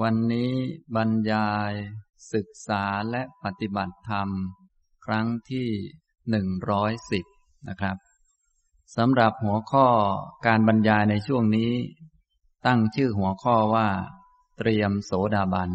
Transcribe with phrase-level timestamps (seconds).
[0.00, 0.52] วันนี้
[0.96, 1.72] บรรยาย
[2.32, 4.28] ศึกษาและปฏิบัติธรรม
[5.06, 5.68] ครั้งที่
[6.30, 7.24] หนึ่งร้อยสิบ
[7.68, 7.96] นะครับ
[8.96, 9.86] สำหรับหัวข้อ
[10.46, 11.72] การบรรยายในช่วงนี้
[12.66, 13.88] ตั้งชื่อหัวข้อว่า
[14.58, 15.70] เตรียมโสดาบัน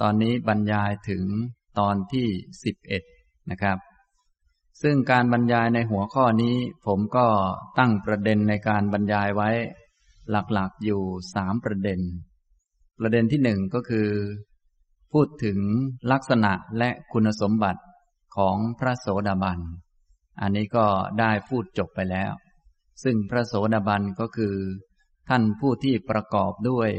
[0.00, 1.24] ตอนนี้บรรยายถึง
[1.78, 2.28] ตอนที่
[2.64, 3.02] สิบเอ็ด
[3.50, 3.78] นะครับ
[4.82, 6.56] ซึ่งการบรรยายในหัวข้อนี้
[6.86, 7.26] ผมก็
[7.78, 9.50] ตั้งประเด็นในการบรรยายไว้
[10.30, 11.02] หลักๆอยู่
[11.34, 12.00] สามประเด็น
[12.98, 14.08] ประเด็นที่หนึ่งก็คือ
[15.12, 15.58] พูดถึง
[16.12, 17.82] ลักษณะและคุณสมบัติ
[18.36, 19.60] ของพระโสดาบัน
[20.40, 20.86] อันนี้ก็
[21.20, 22.32] ได้พูดจบไปแล้ว
[23.02, 24.54] ซึ่งพระโสดาบันก็คือ
[25.28, 26.90] ท่านผู้ที่ประกอบด้วย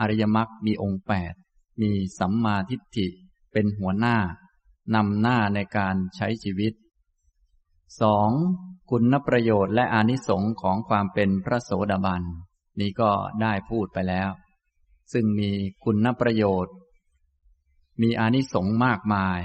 [0.00, 1.34] อริยมรรคมีองค์แปด
[1.82, 3.08] มีสัมมาทิฏฐิ
[3.52, 4.16] เป็นหัวหน้า
[4.94, 6.72] นำหน้าในการใช้ชีวิต
[8.00, 8.30] สอง
[8.90, 12.22] คุณประโยชน์และอานิสงค์ของความเป็นพระโสดาบัน
[12.80, 13.10] นี้ก็
[13.42, 14.30] ได้พูดไปแล้ว
[15.12, 15.50] ซึ่งมี
[15.84, 16.74] คุณประโยชน์
[18.02, 19.40] มีอานิสงส์มากมาย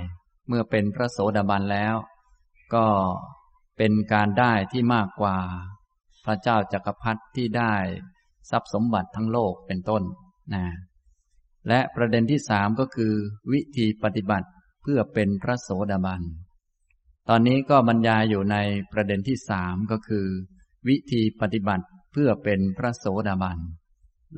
[0.48, 1.96] เมื่อเป็นพระโสดาบันแล้ว
[2.74, 2.88] ก็
[3.78, 5.38] เป็นการได้ที่มากกว่า
[6.26, 7.74] พระเจ้าจักรพรรดิที่ได้
[8.50, 10.04] ทรัพย์สมบัติทั้งโลกเป็นต้น
[10.54, 10.66] นะ
[11.68, 13.14] และประเด็นที่สามก็คือ
[13.52, 14.48] วิธีปฏิบัติ
[14.82, 16.22] เพื่อเป็นพระโสดาบัน
[17.30, 18.58] ตอนนี้ก็บรรยายอยู่ใน
[18.92, 20.26] ประเด็นที่สามก็คือ
[20.88, 23.58] วิธีปฏิบัติเพื่อเป็นพระโสดาบัน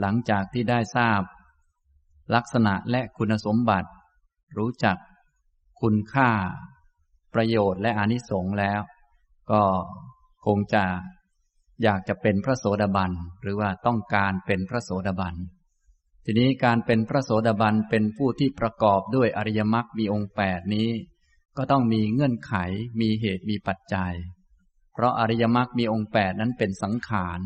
[0.02, 1.22] หลังจากที่ได้ทราบ
[2.36, 3.90] ลักษณะและคุณสมบัติ
[4.58, 4.98] รู้จัก
[5.82, 6.30] คุณค่า
[7.34, 8.82] ประโยชน์และอนิสงส์แล้ว
[9.52, 9.62] ก็
[10.46, 10.84] คงจะ
[11.84, 15.36] อยากจะเป็นพระโสดาบันหรือว่าต้องการเป็นพระโสดาบัน
[16.26, 20.90] ทีนี้การเป็นพระโสดาบันเป็นผู้ที่ประกอบด้วยอริยมรรคมีองค์แปดนี้
[21.58, 22.54] ก็ต้องมีเงื่อนไข
[23.02, 24.14] มีเหตุมีปัจจัย
[24.94, 27.40] เพราะอริยมรรคมีองค์แปดนั้นเป็นสังขาร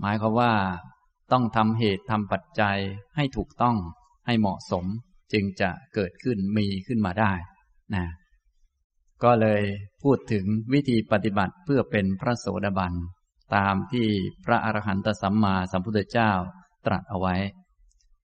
[0.00, 0.52] หมายความว่า
[1.32, 2.78] ต้องทำเหตุทำปัจจัย
[3.16, 3.76] ให้ถูกต้อง
[4.26, 4.84] ให้เหมาะสม
[5.32, 7.32] จึงจะเกิดขึ้นมีขึ้นมาได้
[7.94, 8.04] นะ
[9.22, 9.62] ก็เลย
[10.02, 12.92] พูดถึงวิธีปฏิบัติเพื่อเป็นพระโสดาบัน
[13.56, 14.08] ตามที่
[14.44, 16.30] พระอรหันตสัมมาสัมพุทธเจ้า
[16.86, 17.36] ตรัสเอาไว้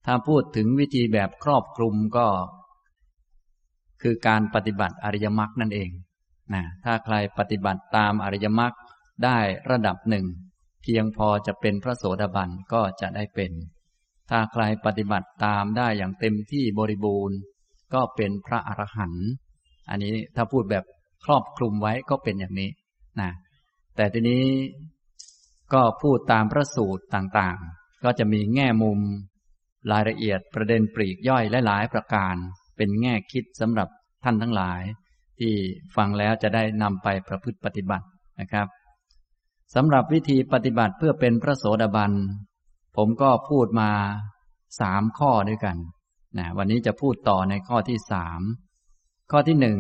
[0.07, 2.27] ถ้าพูดถึงวิธีแบบครอบคลุมก็
[4.03, 5.91] คือการปฏิบัติอริยมรรคนั่นเอง
[6.55, 8.73] นะถ้าใครปฏิบัติตามอริยมรรค
[9.25, 9.39] ได้
[9.71, 10.27] ระดับหนึ่ง
[10.85, 13.53] เพียงพอจะเป็นพระโสดาบันก็จะได้เป็น
[14.31, 17.39] ถ้าใครปฏิบัติตามได้อย่างเต็มที่บริบูรณ์
[17.95, 19.27] ก็เป็นพระอรหันต์
[19.91, 20.85] อันนี้ถ้าพูดแบบ
[21.25, 22.71] ครอบคลุมไว้ก็เป็นอย่างนี้
[23.21, 23.31] นะ
[23.97, 24.45] แต่ทีนี้
[25.73, 28.99] ก็พูดตามพระสูตรต่างๆ ก็จะมีแง่มุม
[29.93, 32.35] รายละเอียดประเด็นปรีกย่อยหลาย ๆ ประการ
[32.77, 33.89] เป็นแง่คิดสำหรับ
[34.25, 34.83] ท่านทั้งหลาย
[35.41, 35.55] ที่
[35.97, 38.07] ฟังแล้วจะได้นำไปประพฤติปฏิบัติ
[38.41, 38.67] นะครับ
[39.75, 42.13] สำหรับวิธีปฏิบัติเพื่อเป็นพระโสดาบัน
[42.97, 43.91] ผมก็พูดมา
[44.81, 45.77] สามข้อด้วยกัน
[46.39, 48.41] นะวันนี้จะพูดต่อในข้อที่สาม
[49.31, 49.79] ข้อที่หนึ่ง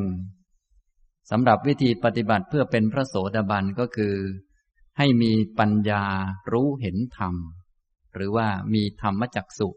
[1.30, 4.14] สำหรับวิธีปฏิบัติเพื่อเป็นพระโสดาบันก็คือ
[4.98, 6.04] ให้มีปัญญา
[6.52, 7.34] รู้เห็นธรรม
[8.14, 9.68] หรือว่ามีธรรมจักสุ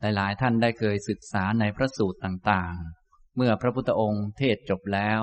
[0.00, 5.20] หลายๆ ท่านได้เคยศึกษาในพระสูตรต่างๆ เมื่อพระพุทธองค์เทศจบแล้ว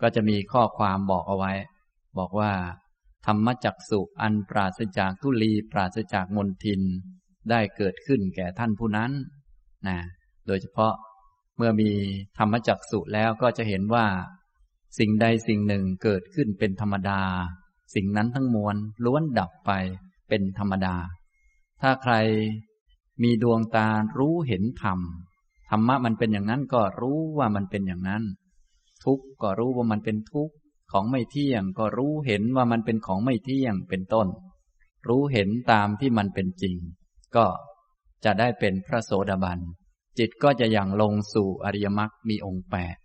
[0.00, 1.52] ก็จะมีข้อความบอกเอาไว้
[2.18, 2.52] บอกว่า
[3.26, 6.82] ธรรมจักสุอันปราศจากทุลีปราศจากมนทิน
[7.50, 9.10] ได้เกิดขึ้นแก่ท่านผู้นั้น
[9.86, 9.98] นะ
[10.46, 10.94] โดยเฉพาะ
[11.56, 11.90] เมื่อมี
[12.38, 14.06] ธรรมจักสุแล้วก็จะเห็นว่า
[14.98, 17.20] สิ่งใดสิ่งหนึ่งเกิดขึ้นเป็นธรรมดา
[17.94, 19.70] สิ่งนั้นทั้งมวลล้วนดับไป
[20.28, 20.96] เป็นธรรมดา
[21.82, 22.14] ถ้าใคร
[23.22, 24.98] มีดวงตารู้เห็นธรรม
[25.70, 28.22] ธรรมะมันเป็นอย่างนั้นก็รู้ว่ามันเป็นอย่างนั้น
[29.04, 30.54] ทุกข์ก็รู้ว่ามันเป็นทุกข์
[30.96, 34.28] ของไม่เที่ยงก็รู้เห็นว่ามันเป็นของไม่เที่ยงเป็นต้น
[35.08, 36.76] รู้เห็นตามที่มันเป็นจริง
[37.36, 37.46] ก็
[38.24, 39.58] จะได้เป็นพระโสดาบัน
[40.18, 42.96] จิตก็จะอย่างลงสู่อริยมรรคมีองค์แปด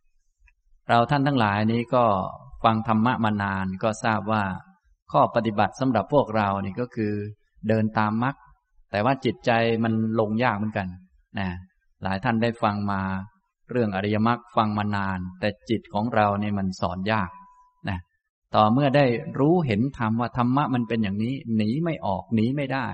[0.90, 2.06] เราท่านทั้งหลายนี้ก็
[2.64, 4.44] ฟังธรรมะมานานก็ทราบว่า
[5.12, 7.14] ข้อปฏิบัติสำหรับพวกเรานี่ก็คือ
[7.68, 8.36] เดินตามมรรค
[8.92, 9.52] แต่ว่าจิตใจ
[9.84, 10.88] มันลงยากเหมือนกัน
[11.40, 11.50] นะ
[12.04, 13.02] หลายท่านได้ฟังมา
[13.72, 17.30] เรื่องอริยมรรคฟังมานาน แต่จิตของเราเนี่ยมันสอนยาก
[18.56, 19.06] ต่อเมื่อได้
[19.40, 22.88] รู้เห็นธรรมว่าธรรมะมันเป็นอย่างนี้ หนีไม่ออกหนีไม่ได้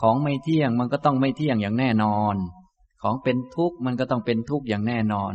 [0.00, 2.34] ของไม่เที่ยงมันก็ต้องไม่เที่ยงอย่างแน่นอน
[3.02, 5.32] ของเป็นทุกข์มันก็ต้องเป็นทุกข์อย่างแน่นอน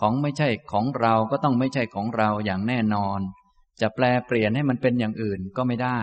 [0.00, 3.20] ของไม่ใช่ของเราก็ต้องไม่ใช่ของเราอย่างแน่นอน
[3.80, 6.00] จะแปลเปลี่ยนให้มันเป็นอย่างอื่นก็ไม่ได้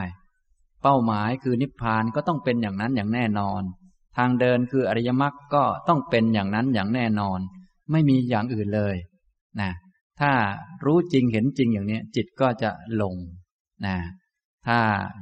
[0.82, 3.62] เป้าหมายคือนิพพานก็ต้องเป็นอย่างนั้นอย่างแน่นอน
[4.18, 7.40] ทางเดินคืออริยมรรคก็ต้องเป็นอย่างนั้นอย่างแน่นอน
[7.92, 8.96] ไม่มีอย่างอื่นเลย
[9.62, 9.72] นะ
[10.24, 10.36] ถ้า
[10.86, 12.72] รู้จริงเห็นจริงอย่างนี้จิตก็จะ
[13.02, 13.16] ลง
[13.86, 13.98] นะ
[14.68, 14.80] ถ้า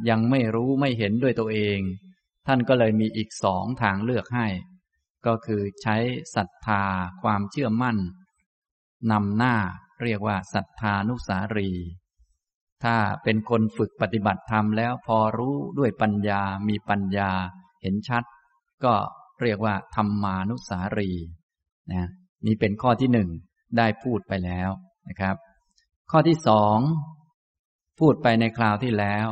[0.10, 1.80] ยังไม่รู้ไม่เห็นด้วยตัวเอง
[2.48, 4.48] ท่านก็เลยมีอีกสองทางเลือกให้
[5.26, 5.98] ก็คือใช้
[6.36, 6.84] ศรัทธา
[7.24, 7.98] ความเชื่อมั่น
[9.12, 9.56] นำหน้า
[10.04, 11.72] เรียกว่าศรัทธานุสารี
[12.84, 17.32] ถ้าเป็นคนฝึกปฏิบัติธรรมแล้วพอรู้ด้วยปัญญามีปัญญา
[17.82, 18.24] เห็นชัด
[18.84, 18.94] ก็
[19.42, 21.12] เรียกว่าธรรมานุสารี
[21.94, 22.08] นะ
[22.46, 23.30] นี่เป็นข้อที่หนึ่ง
[23.78, 24.70] ได้พูดไปแล้ว
[25.10, 25.36] นะครับ
[26.12, 26.78] ข้อที่สอง
[28.00, 29.28] พูดไปในคราวที่แล้ว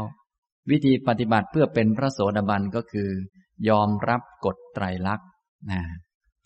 [0.72, 3.10] วิธีปฏิบัติเพื่อเป็นพระโสดาบันก็คือ
[3.70, 5.28] ยอมรับกฎไตรลักษณ์
[5.72, 5.82] นะ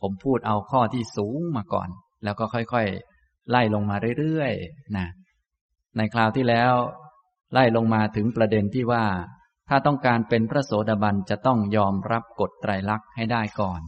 [0.01, 1.89] ผมพูดเอาข้อที่สูงมาก่อน
[2.23, 5.07] แล้วก็ค่อยๆ ไล่ลงมาเรื่อยๆนะ
[5.97, 6.73] ในคราวที่แล้ว
[7.53, 9.05] ไล่ลงมาถึงประเด็นที่ว่า
[9.69, 13.81] ถ้าต้องการเป็นพระโสดาบันจะต้องยอมรับกฎไตรลักษณ์ให้ได้ก่อน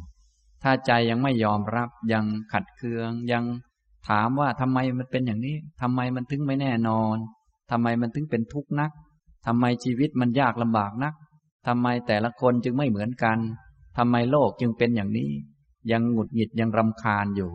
[0.63, 3.43] ถ้าใจยังไม่ยอมรับยังขัดเคืองยัง
[4.09, 7.15] ถามว่าทำไมมันเป็นอย่างนี้ทำไมมันถึงไม่แน่นอน
[7.71, 8.91] ทำไมมันถึงเป็นทุกข์นัก
[9.45, 11.13] ทำไมชีวิตมันยากลำบากนัก
[11.67, 13.37] ทำไมแต่ละคนจึงไม่เหมือนกัน
[13.97, 15.31] ทำไมโลกจึงเป็นอย่างนี้
[15.91, 17.51] ยังหงุดหงิดยังรำคาญอยู่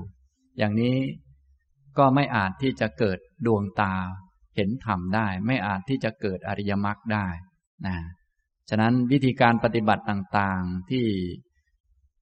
[0.59, 0.97] อย่างนี้
[1.99, 3.95] ก็ไม่อาจที่จะเกิดดวงตา
[4.57, 7.27] เห็นธรรมได้ ไม่อาจที่จะเกิดอริยมรรคได้
[7.87, 7.97] นะ
[8.69, 11.07] ฉะนั้นวิธีการปฏิบัติต่างๆที่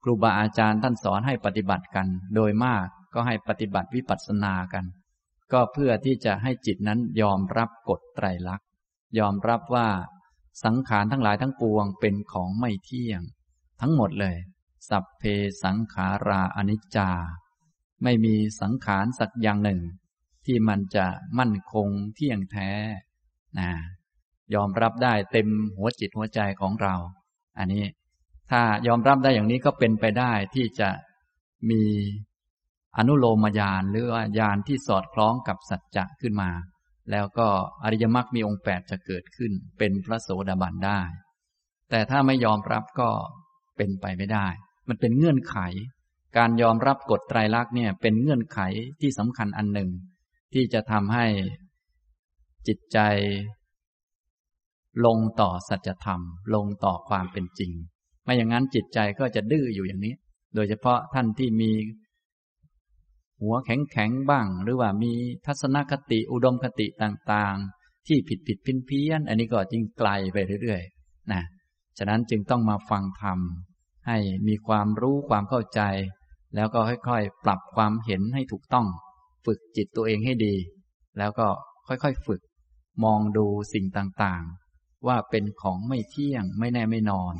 [0.02, 4.84] ครูบาอาจารย์ท่านสอนให้ปฏิบัติกัน โดยมาก ก็ให้ปฏิบัติวิปัสสนากัน
[5.52, 8.66] ก็เพื่อที่จะให้จิตนั้นยอมรับกฎไตรลักษณ์
[9.18, 9.88] ยอมรับว่า
[10.64, 13.20] สังขารทั้งหลายทั้งปวงเป็นของไม่เที่ยง
[13.80, 14.36] ทั้งหมดเลย
[14.88, 15.22] สัพเพ
[15.64, 17.10] สังขาราอนิจจา
[18.02, 19.80] ไม่มีสังขารสักอย่างหนึ่ง
[20.44, 21.06] ที่มันจะ
[21.38, 22.70] มั่นคงเที่ยงแท้
[23.58, 23.70] นะ
[24.54, 26.94] ยอมรับได้เต็มหัวจิตหัวใจของเรา
[27.58, 27.84] อันนี้
[28.50, 30.90] ถ้ายอมรับได้อย่างนี้ก็เป็นไปได้ที่จะ
[31.70, 31.82] มี
[32.98, 36.50] อนุโลมญาณหรือว่าญาณที่สอดคล้องกับสัจจะขึ้นมา
[37.10, 37.48] แล้วก็
[37.84, 41.00] อริยมรรคมีองค์แปดจะเกิดขึ้น เป็นพระโสดาบันได้
[41.90, 43.10] แต่ถ้าไม่ยอมรับก็
[43.76, 44.46] เป็นไปไม่ได้
[44.88, 45.56] มันเป็นเงื่อนไข
[46.36, 48.60] การยอมรับกฎไตรลักษณ์เนี่ยเป็นเงื่อนไข
[49.00, 49.90] ที่สำคัญอันหนึ่ง
[50.54, 51.26] ที่จะทำให้
[52.68, 52.98] จิตใจ
[55.06, 56.20] ลงต่อสัจธรรม
[56.54, 57.72] ลงต่อความเป็นจริง
[58.24, 60.14] ไม่อย่างนั้นจิตใจก็จะดื้ออยู่อย่างนี้
[60.54, 61.70] โดยเฉพาะท่านที่มี
[63.42, 65.12] หัวแข็งแข็งบ้าง หรือว่ามี
[65.46, 71.42] ทัศนคติอุดมคติต่างๆ ที่ผิดผิดพินเพี้ยน อันนี้ก็จึงไกลไปเรื่อยๆนะ
[71.98, 73.38] ฉะนั้นจึงต้องมาฟังธรรม
[74.06, 74.18] ให้
[74.48, 75.80] มีความรู้ความเข้าใจ
[76.54, 78.86] แล้วก็ค่อยๆ ปรับความเห็นให้ถูกต้อง
[79.46, 80.54] ฝึกจิตตัวเองให้ดี
[81.18, 81.48] แล้วก็
[81.86, 82.40] ค่อยๆฝึก
[83.04, 87.34] มองดูสิ่งต่างๆ ว่าเป็นของไม่เที่ยงไม่แน่ไม่นอน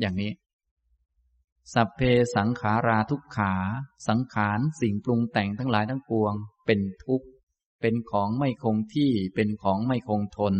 [0.00, 0.30] อย่างนี้
[1.74, 2.00] สัพเพ
[2.36, 3.54] สังขาราทุกขา
[4.08, 6.34] สังขารสิ่งปรุงแต่งทั้งหลายทั้งปวง
[6.66, 7.26] เป็นทุกข์
[7.80, 10.54] เป็นของไม่คงที่ เป็นของไม่คงทน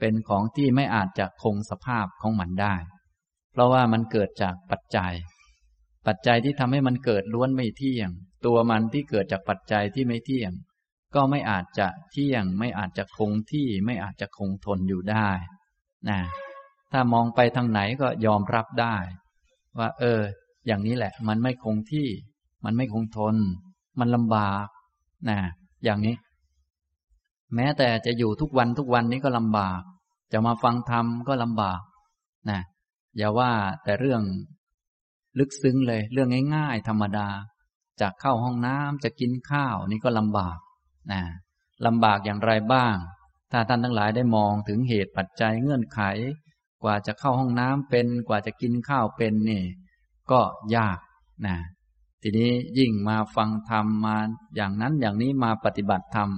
[0.00, 2.74] เป็นของที่ไม่อาจจะคงสภาพของมันได้
[3.52, 5.14] เพราะว่ามันเกิดจากปัจจัย
[6.06, 8.10] ปัจจัยที่ทำให้มันเกิดล้วนไม่เที่ยง
[8.46, 10.52] ตัวมันที่เกิดจากปัจจัยที่ไม่เที่ยง
[11.14, 15.30] ก็ไม่อาจจะเที่ยง ไม่อาจจะคงที่ ไม่อาจจะคงทนอยู่ได้
[16.08, 16.20] นะ
[16.92, 18.96] ถ้ามองไปทางไหนก็ยอมรับได้
[19.78, 20.20] ว่า เออ
[20.66, 22.08] อย่างนี้แหละ มันไม่คงที่
[22.64, 23.36] มันไม่คงทน
[23.98, 24.66] มันลำบาก
[25.28, 25.38] นะ
[25.84, 26.16] อย่างนี้
[27.54, 29.80] แม้แต่จะอยู่ทุกวันทุกวันนี้ก็ลำบาก
[30.32, 31.80] จะมาฟังธรรมก็ลำบาก
[32.50, 32.60] นะ
[33.16, 33.50] อย่าว่า
[33.84, 34.22] แต่เรื่อง
[35.38, 37.28] ลึกซึ้งเลย เรื่องง่ายๆ ธรรมดา
[38.00, 40.58] จะเข้าห้องน้ำจะกินข้าวนี่ก็ลำบาก
[41.12, 41.20] นะ
[41.86, 42.94] ลำบากอย่างไรบ้าง
[43.52, 46.00] ถ้าท่านทั้งหลายได้มองถึงเหตุปัจจัยเงื่อนไข
[46.86, 49.62] ว่าจะเข้าห้องน้ำเป็นกว่าจะกินข้าวเป็นนี่
[50.30, 50.40] ก็
[50.76, 50.98] ยาก
[51.46, 51.56] นะ
[52.22, 54.16] ทีนี้ยิ่งมาฟังธรรมมา
[54.56, 56.30] อย่างนั้นอย่างนี้มาปฏิบัติธรรม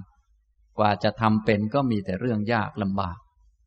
[0.79, 3.19] กว่าจะทำเป็นก็มีแต่เรื่องยากลำบาก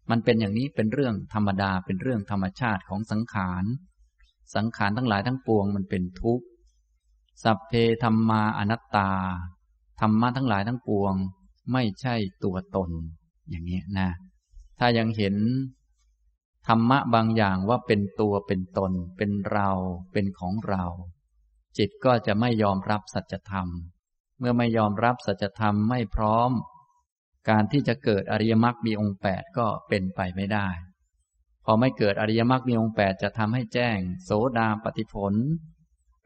[0.09, 3.63] มันเป็นอย่างนี้เป็นเรื่องธรรมดาเป็นเรื่องธรรมชาติของสังขาร
[4.55, 6.45] สังขารทั้งหลายทั้งปวงมันเป็นทุกข์
[7.43, 7.73] สัพเพ
[8.03, 9.09] ธรรมาอนัตตา
[10.01, 11.13] ธรรมะทั้งหลายทั้งปวง
[11.71, 12.89] ไม่ใช่ตัวตน
[13.49, 14.09] อย่างนี้นะ
[14.79, 15.35] ถ้ายังเห็น
[16.67, 19.69] ธรรมะบางอย่างว่าเป็นตัวเป็นตน เป็นเรา
[20.13, 20.85] เป็นของเรา
[21.77, 23.67] จิตก็จะไม่ยอมรับสัจธรรม
[24.39, 26.51] เมื่อไม่ยอมรับสัจธรรมไม่พร้อม
[27.49, 30.67] การที่จะเกิดอริยมรรคมีองค์แปดก็เป็นไปไม่ได้
[31.65, 35.33] พอไม่เกิดอริยมรรคมีองค์แปดจะทำให้แจ้ง โสดาปฏิผล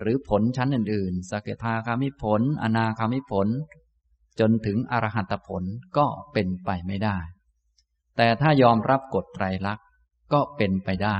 [0.01, 3.47] หรือผลชั้นอื่นๆสกทาคามิผล อนาคามิผล
[4.39, 5.63] จนถึงอรหัตผล
[5.97, 7.17] ก็เป็นไปไม่ได้
[8.17, 9.81] แต่ถ้ายอมรับกฎไตรลักษ
[10.33, 11.19] ก็เป็นไปได้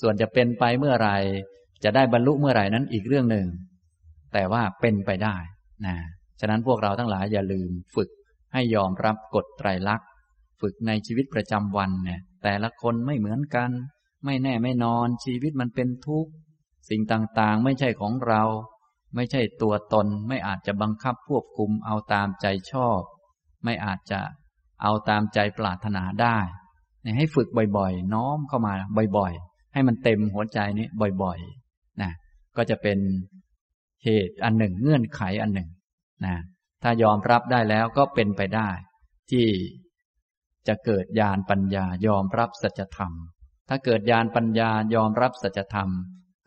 [0.00, 1.10] ส่วนจะเป็นไปเมื่อไร
[1.84, 3.46] จะได้บรรลุเมื่อไหร่นั้นอีกเรื่องหนึ่ง
[4.32, 5.36] แต่ว่าเป็นไปได้
[5.86, 5.96] นะ
[6.40, 8.08] ฉะนั้นพวกเราทั้งหลายอย่าลืมฝึก
[8.52, 10.08] ให้ยอมรับกฎไตรลักษณ์
[10.60, 13.70] ฝึกในชีวิตประจำวันเนี่ย แต่ละคนไม่เหมือนกัน
[14.24, 16.30] ไม่แน่ไม่นอนชีวิตมันเป็นทุกข์
[16.90, 18.42] สิ่งต่างๆ ไม่ใช่ของเรา
[19.14, 23.00] ไม่ใช่ตัวตน ไม่อาจจะบังคับควบคุมเอาตามใจชอบ
[23.64, 24.20] ไม่อาจจะ
[24.82, 26.38] เอาตามใจปรารถนาได้
[27.18, 28.74] ให้ฝึกบ่อยๆ น้อมเข้ามา
[29.16, 30.86] บ่อยๆ ให้มันเต็มหัวใจนี้
[31.22, 32.10] บ่อยๆนะ
[32.56, 32.98] ก็จะเป็น
[34.04, 35.68] เหตุอันหนึ่งเงื่อนไขอันหนึ่ง
[36.26, 36.36] นะ
[36.82, 38.68] ถ้ายอมรับได้แล้วก็เป็นไปได้
[39.30, 39.46] ที่
[40.68, 43.12] จะเกิดญาณปัญญายอมรับสัจธรรม
[43.68, 45.88] ถ้าเกิดญาณปัญญายอมรับสัจธรรม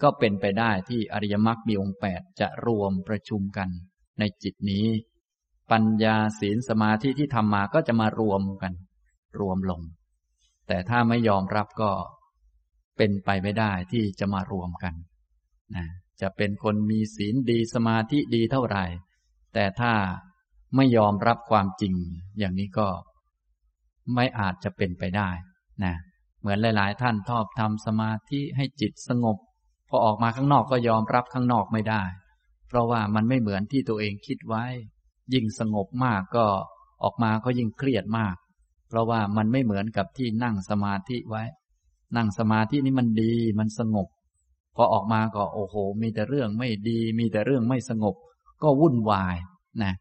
[0.01, 3.69] ก็เป็นไปได้ที่อริยมรรคมีองค์แปดจะรวมประชุมกัน
[4.19, 4.85] ในจิตนี้
[5.71, 8.73] ปัญญาศีลสมาธิที่ทำมาก็จะมารวมกัน
[9.39, 9.81] รวมลง
[10.67, 11.91] แต่ถ้าไม่ยอมรับก็
[12.97, 14.93] เป็นไปไม่ได้ที่จะมารวมกัน
[15.75, 15.85] นะ
[16.21, 18.85] จะเป็นคนมีศีลดีสมาธิดีเท่าไหร่
[19.53, 19.93] แต่ถ้า
[20.75, 21.93] ไม่ยอมรับความจริง
[22.39, 22.87] อย่างนี้ก็
[24.15, 25.29] ไม่อาจจะเป็นไปได้
[25.83, 25.95] นะ
[26.39, 29.37] เหมือนหลาย ๆ ท่านชอบทำสมาธิให้จิตสงบ
[29.89, 32.03] พอออกมาข้างนอกก็ยอมรับข้างนอกไม่ได้
[32.67, 34.63] เพราะว่ามันไม่เหมือนที่ตัวเองคิดไว้
[35.33, 36.45] ยิ่งสงบมากก็
[37.03, 38.35] ออกมาก็ยิ่งเครียดมาก
[38.89, 41.43] เพราะว่ามันไม่เหมือนกับที่นั่งสมาธิไว้
[42.15, 44.07] นั่งสมาธินี้มันดีมันสงบ
[44.75, 48.15] พอออกมาก็โอ้โห มีแต่เรื่องไม่ดี มีแต่เรื่องไม่สงบ
[48.63, 49.35] ก็วุ่นวาย
[49.83, 49.93] นะ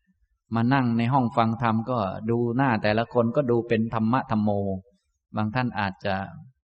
[0.54, 1.98] มานั่งในห้องฟังธรรมก็
[2.30, 4.50] ดูหน้าแต่ละคนก็ดูเป็นธรรมะธรรมโม
[5.36, 6.14] บางท่านอาจจะ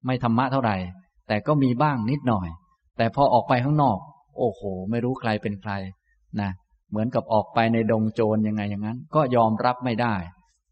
[0.07, 0.77] ไม่ธรรมะเท่าไหร่
[1.29, 2.49] แต่ก็มีบ้างนิดหน่อย
[2.97, 3.99] แต่พอออกไปข้างนอก
[4.39, 4.61] โอ้โห
[4.91, 5.73] ไม่รู้ใครเป็นใคร
[6.41, 6.51] นะ
[6.91, 10.15] เหมือนกับออกไปในดงโจรยังไงอย่างนั้น ก็ยอมรับไม่ได้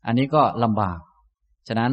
[0.07, 0.99] อันนี้ก็ลำบาก
[1.69, 1.93] ฉะนั้น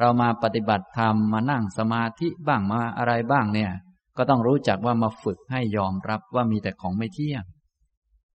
[0.00, 3.70] เรามาปฏิบัติธรรมมานั่งสมาธิบ้างมาอะไรบ้างเนี่ย
[4.16, 7.44] ก็ต้องรู้จักว่ามาฝึกให้ยอมรับว่ามีแต่ของไม่เที่ยง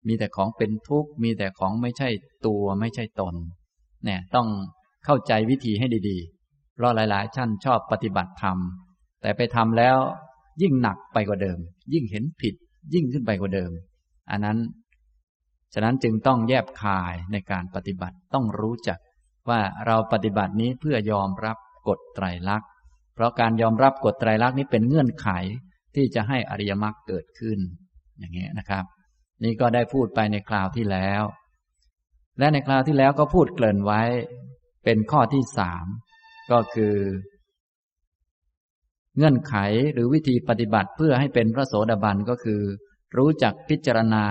[0.07, 2.09] มีแต่ของเป็นทุกข์ มีแต่ของไม่ใช่
[2.47, 3.35] ตัวไม่ใช่ตน
[4.05, 4.49] เนี่ยต้อง
[5.05, 8.59] เข้าใจวิธีให้ดีๆ เพราะหลายๆท่านชอบปฏิบัติธรรม
[9.23, 9.97] แต่ไปทำแล้ว
[10.63, 11.59] ยิ่งหนักไปกว่าเดิม
[11.93, 12.55] ยิ่งเห็นผิด
[12.95, 13.71] ยิ่งขึ้นไปกว่าเดิม
[14.31, 14.59] อันนั้น
[15.75, 18.99] ฉะนั้นจึงต้องแยบคายในการปฏิบัติต้องรู้จัก
[19.51, 21.57] ว่าเราปฏิบัตินี้เพื่อยอมรับ
[21.89, 22.69] กฎไตรลักษณ์
[23.15, 25.29] เพราะการยอมรับกฎไตรลักษณ์นี้เป็นเงื่อนไข
[25.95, 27.59] ที่จะให้อริยมรรคเกิดขึ้น
[28.19, 28.85] อย่างนี้นะครับ
[29.45, 31.23] นี่ก็ได้พูดไปในคราวที่แล้ว
[32.39, 34.03] และในคราวที่แล้วก็พูดเกริ่นไว้
[34.85, 35.87] เป็นข้อที่สาม
[36.53, 36.97] ก็คือ
[39.17, 39.55] เงื่อนไข
[39.93, 42.63] หรือวิธีปฏิบัติเพื่อให้เป็นพระโสดาบันก็คือ
[43.17, 44.25] รู้จักพิจารณา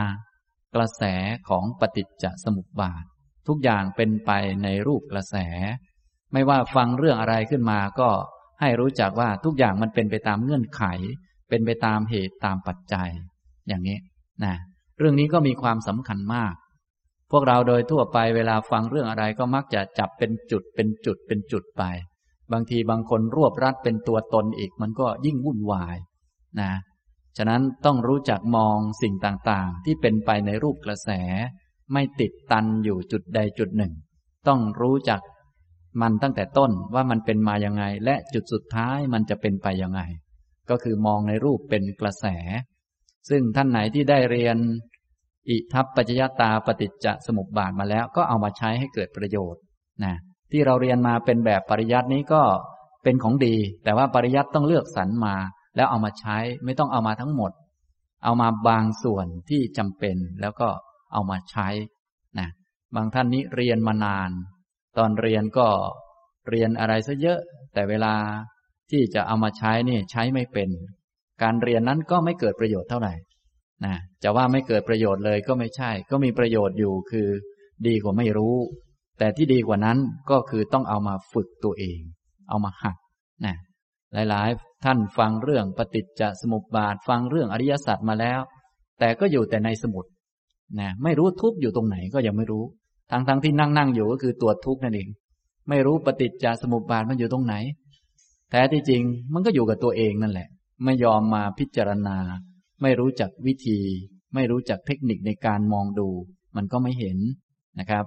[0.75, 1.03] กระแส
[1.49, 3.05] ของปฏิจจสมุปบาท
[3.47, 4.31] ทุกอย่างเป็นไป
[4.63, 5.35] ในรูปกระแส
[6.33, 8.09] ไม่ว่าฟังเรื่องอะไรขึ้นมาก็
[8.61, 10.83] ให้รู้จักว่าทุกอย่างมันเป็นไปตามเงื่อนไข
[11.49, 13.09] เป็นไปตามเหตุตามปัจจัย
[13.67, 13.97] อย่างนี้
[14.43, 14.55] นะ
[14.99, 16.53] เรื่องนี้ก็มีความสำคัญมาก
[17.31, 21.83] พวกเราโดยทั่วไปเวลาฟังเรื่องอะไรก็มักจะจับเป็นจุดเป็นจุดเป็นจุดไป
[22.51, 25.97] บางทีบางคนรวบรัดเป็นตัวตนอีกมันก็ยิ่งวุ่นวาย
[26.61, 26.71] นะ
[27.37, 31.09] ฉะนั้นต้องรู้จักมองสิ่งต่างๆ ที่เป็นไปในรูปกระแส
[31.93, 33.93] ไม่ติดตันอยู่จุดใดจุดหนึ่ง
[34.47, 35.21] ต้องรู้จัก
[36.01, 40.01] มันตั้งแต่ต้นว่ามันเป็นมาอยังไง และจุดสุดท้ายมันจะเป็นไปอยังไง
[40.69, 42.25] ก็คือมองในรูปเป็นกระแส
[43.29, 44.57] ซึ่งท่านไหนที่ได้เรียน
[45.49, 49.61] อิทัปปัจจยตาปฏิจจสมุปบาทมาแล้ว ก็เอามาใช้ให้เกิดประโยชน์
[50.03, 50.15] นะ
[50.51, 52.43] ที่เราเรียนมาเป็นแบบปริยัตินี้ก็
[53.03, 55.35] เป็นของดี แต่ว่าปริยัติต้องเลือกสรรมา
[55.75, 57.51] แล้วเอามาใช้ไม่ต้องเอามาทั้งหมด
[58.23, 60.69] เอามาบางส่วนที่จำเป็นแล้วก็
[61.13, 61.67] เอามาใช้
[62.39, 62.49] นะ
[62.95, 64.31] บางท่านนี้เรียนมานาน
[64.97, 65.67] ตอนเรียนก็
[66.49, 67.39] เรียนอะไรซะเยอะ
[67.73, 68.13] แต่เวลา
[68.91, 70.69] ที่จะเอามาใช้นี่ใช้ไม่เป็น
[71.43, 73.13] การเรียนนั้นก็ไม่เกิดประโยชน์เท่าไหร่
[73.85, 77.27] นะจะว่าไม่เกิดประโยชน์เลยก็ไม่ใช่ ก็มีประโยชน์อยู่คือ
[77.87, 78.55] ดีกว่าไม่รู้
[79.19, 79.97] แต่ที่ดีกว่านั้น
[80.31, 81.99] ก็คือต้องเอามาฝึกตัวเอง
[82.49, 82.97] เอามาหัด
[83.45, 83.55] นะ
[84.13, 88.41] หลายๆ ท่านฟังเรื่องปฏิจจสมุปบาทฟังเรื่องอริยสัจมาแล้ว
[88.99, 90.05] แต่ก็อยู่แต่ในสมุด
[90.79, 92.63] นะไม่รู้ทุกอยู่ตรงไหนก็ยังไม่รู้
[93.11, 95.09] ทั้งๆทที่นั่งนั่งอยู่ก็คือตัวทุกนั่นเอง
[95.69, 97.55] ไม่รู้ปฏิจจสมุปบาทมันอยู่ตรงไหน
[98.49, 99.01] แท้ที่จริง
[99.33, 100.47] มันก็อยู่กับตัวเองนั่นแหละ
[100.83, 102.17] ไม่ยอมมาพิจารณา
[102.81, 103.79] ไม่รู้จักวิธี
[104.33, 106.09] ไม่รู้จักเทคนิคในการมองดู
[106.55, 107.17] มันก็ไม่เห็น
[107.79, 108.05] นะครับ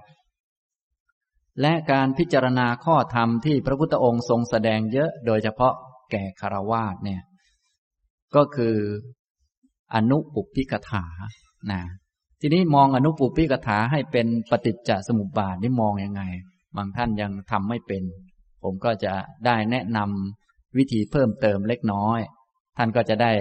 [1.61, 5.73] และการพิจารณาข้อธรรมที่พระพุทธองค์ทรงแสดงเยอะโดยเฉพาะ
[6.11, 7.21] แก่คารวาสเนี่ย
[8.35, 8.75] ก็คือ
[9.93, 11.05] อนุปุพิกถา
[11.71, 11.81] นะ
[12.41, 16.23] ทีนี้มองอนุปุพิกถาให้เป็นปฏิจจสมุปบาทนี่มองยังไง
[16.75, 18.03] บางท่านยังทำไม่เป็น
[18.63, 19.13] ผมก็จะ
[19.45, 22.19] ได้แนะนำวิธีเพิ่มเติมเล็กน้อย
[22.77, 23.33] ท่านก็จะได้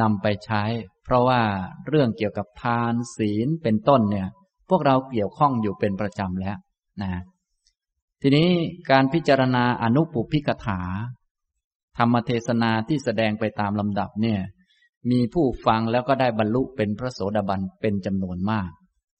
[0.00, 0.62] นำไปใช้
[1.04, 1.42] เพราะว่า
[1.88, 4.28] เรื่องเกี่ยวกับทานศีลเป็นต้นเนี่ย
[4.68, 6.56] พวกเราเกี่ยวข้องอยู่เป็นประจำแล้ว
[7.02, 7.12] นะ
[8.22, 8.48] ทีนี้
[8.90, 10.80] การพิจารณาอนุปุพิกถา
[11.98, 14.40] ธรรมเทศนาที่แสดงไปตามลำดับเนี่ย
[15.10, 18.70] มีผู้ฟังแล้วก็ได้บรรลุเป็นพระโสดาบันเป็นจำนวนมาก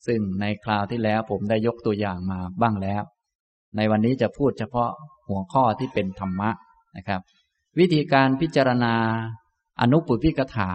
[0.07, 3.03] ซึ่งในคราวที่แล้วผมได้ยกตัวอย่างมาบ้างแล้ว
[3.77, 4.91] ในวันนี้จะพูดเฉพาะ
[5.29, 6.51] หัวข้อที่เป็นธรรมะ
[6.97, 7.21] นะครับ
[7.79, 8.95] วิธีการพิจารณา
[9.81, 10.71] อนุปุพิกถา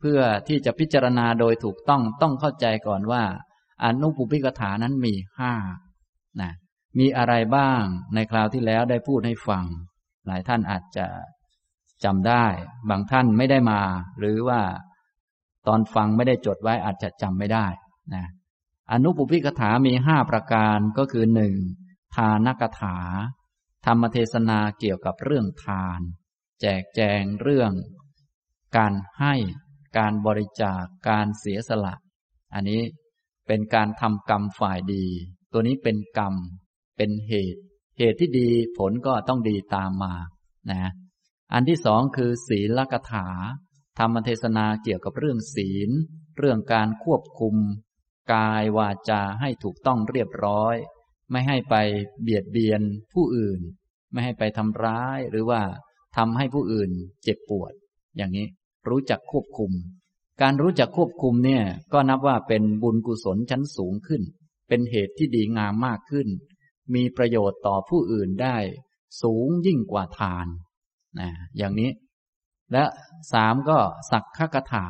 [0.00, 3.22] เพื่อที่จะพิจารณาโดยถูกต้องต้องเข้าใจก่อนว่า
[3.84, 5.52] อนุปุพิกถานั้นมีห้า
[6.40, 6.52] นะ
[6.98, 7.82] มีอะไรบ้าง
[8.14, 9.64] ในคราวที่แล้วได้พูดให้ฟัง
[10.26, 11.06] หลายท่านอาจจะ
[12.04, 12.44] จำได้
[12.88, 13.80] บางท่านไม่ได้มา
[14.18, 14.60] หรือว่า
[15.66, 17.66] ตอนฟังไม่ได้จดไว้อาจจะจำไม่ได้
[18.14, 18.24] นะ
[18.92, 21.54] อนุปุพิกถามีห้าประการก็คือหนึ่ง
[22.14, 22.98] ทานกถา
[23.86, 26.00] ธรรมเทศนาเกี่ยวกับเรื่องทาน
[26.60, 27.72] แจกแจงเรื่อง
[28.76, 29.34] การให้
[29.98, 31.94] การบริจาคการเสียสละ
[32.54, 32.82] อันนี้
[33.46, 35.06] เป็นการทำกรรมฝ่ายดี
[35.52, 36.34] ตัวนี้เป็นกรรม
[36.96, 37.60] เป็นเหตุ
[37.98, 40.14] เหตุที่ดีผลก็ต้องดีตามมา
[40.70, 40.90] นะ
[41.52, 43.28] อันที่สองคือศีลกถา
[43.98, 45.90] ธรรมเทศนาเกี่ยวกับเรื่องศีล
[46.38, 47.56] เรื่องการควบคุม
[48.32, 50.76] กายวาจาให้ถูกต้องเรียบร้อย
[51.30, 51.74] ไม่ให้ไป
[52.22, 53.60] เบียดเบียนผู้อื่น
[54.12, 55.62] ไม่ให้ไปทำร้ายหรือว่า
[56.16, 56.90] ทำให้ผู้อื่น
[57.22, 57.72] เจ็บปวด
[58.16, 58.46] อย่างนี้
[58.88, 59.72] รู้จักควบคุม
[60.42, 61.62] การรู้จักควบคุมเนี่ย
[61.92, 64.22] ก็นับว่าเป็นบุญกุศลชั้นสูงขึ้น
[64.68, 66.28] เป็นเหตุที่ดีงามมากขึ้น
[66.94, 68.56] มีประโยชน์ต่อผู้อื่นได้
[69.22, 70.46] สูงยิ่งกว่าทาน
[71.18, 71.90] นะอย่างนี้
[72.72, 72.84] และ
[73.32, 73.78] สามก็
[74.10, 74.86] สักขกถา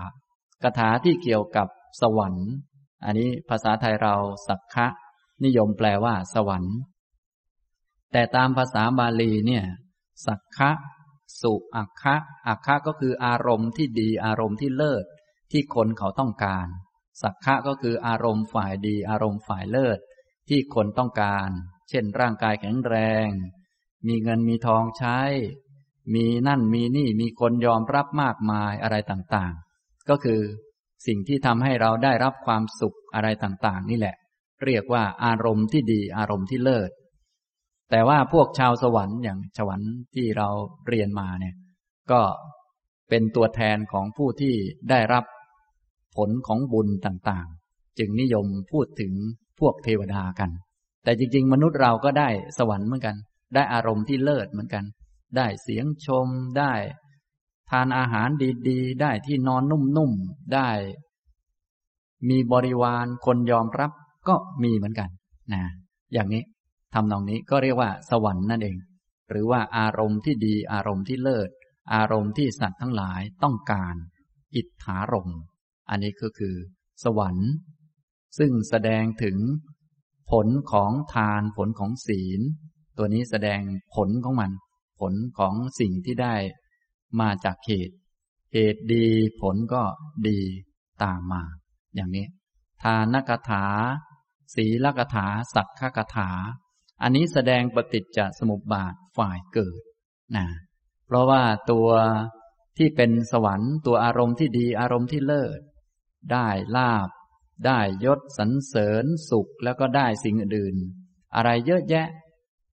[0.62, 1.68] กถาที่เกี่ยวกับ
[2.00, 2.48] สวรรค์
[3.04, 4.14] อันนี้ภาษาไทยเรา
[4.48, 4.86] สักขะ
[5.44, 6.76] นิยมแปลว่า สวรรค์
[8.12, 9.64] แต่ตามภาษาบาลีเนี่ย
[10.26, 10.70] สักขะ
[11.40, 12.16] สุอักคะ
[12.48, 15.04] อักคะก็คืออารมณ์ที่ดีอารมณ์ที่เลิศ
[15.52, 16.66] ที่คนเขาต้องการ
[17.22, 19.98] สักขะก็คืออารมณ์ฝ่ายดี อารมณ์ฝ่ายเลิศ
[20.48, 21.50] ที่คนต้องการ
[21.88, 22.96] เช่น ร่างกายแข็งแร
[23.26, 23.28] ง
[24.06, 25.18] มีเงินมีทองใช้
[26.14, 30.40] มีนั่นมีนี่มีคนยอมรับมากมายอะไรต่างๆ ก็คือ
[31.06, 34.16] สิ่งที่ทำให้เราได้รับความสุขอะไรต่างๆ นี่แหละ
[34.64, 36.90] เรียกว่าอารมณ์ที่ดีอารมณ์ที่เลิศ
[37.90, 40.48] แต่ว่าพวกชาวสวรรค์อย่างสวรรค์ที่เรา
[40.88, 41.54] เรียนมาเนี่ย
[42.10, 42.20] ก็
[43.08, 44.54] เป็นตัวแทนของผู้ที่
[44.90, 45.24] ได้รับ
[46.16, 49.12] ผลของบุญต่างๆ จึงนิยมพูดถึง
[49.60, 50.50] พวกเทวดากัน
[51.04, 53.16] แต่จริง ๆ มนุษย์เราก็ได้สวรรค์เหมือนกัน
[53.54, 54.84] ได้อารมณ์ที่เลิศเหมือนกัน
[55.36, 56.72] ได้เสียงชมได้
[57.70, 58.28] ทานอาหาร
[58.68, 60.70] ดีๆ ได้ที่นอนนุ่มๆ ได้
[62.28, 63.92] มีบริวารคนยอมรับ
[64.28, 65.10] ก็มีเหมือนกัน
[65.52, 65.62] นะ
[66.12, 66.42] อย่างนี้
[66.94, 68.76] ทำนองนี้ก็เรียกว่าสวรรค์นั่นเอง
[69.30, 71.48] หรือว่าอารมณ์ที่ดีอารมณ์ที่เลิศ
[71.94, 73.94] อารมณ์ที่สัตว์ทั้งหลายต้องการ
[74.56, 75.30] อิทธารม
[75.90, 76.54] อันนี้ก็คือ
[77.04, 77.50] สวรรค์
[78.38, 79.36] ซึ่งแสดงถึง
[80.30, 82.40] ผลของทานผลของศีล
[82.96, 83.60] ตัวนี้แสดง
[83.94, 84.50] ผลของมัน
[84.98, 86.34] ผลของสิ่งที่ได้
[87.20, 87.96] มาจากเหตุ
[88.52, 89.06] เหตุดี
[89.40, 89.82] ผลก็
[90.28, 90.40] ดี
[91.02, 91.42] ตามมา
[91.94, 92.26] อย่างนี้
[92.82, 93.66] ทานกถา
[94.54, 96.30] ศีลกถา สักขกถา
[97.02, 99.80] อันนี้แสดงปฏิจจสมุปบาทฝ่ายเกิด
[100.36, 100.46] นะ
[101.06, 101.88] เพราะว่าตัว
[102.76, 105.60] ที่เป็นสวรรค์ตัวอารมณ์ที่ดีอารมณ์ที่เลิศ
[106.32, 107.08] ได้ลาบ
[107.66, 110.76] ได้ยศสรรเสริญสุขแล้วก็ได้สิ่งอื่น
[111.34, 112.08] อะไรเยอะแยะ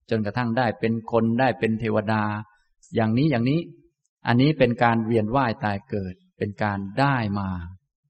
[0.10, 2.24] จนกระทั่งได้เป็นคนได้เป็นเทวดา
[2.96, 3.60] อย่างนี้อย่างนี้
[4.28, 7.50] อันนี้เป็นการเวียนว่ายตายเกิด เป็นการได้มา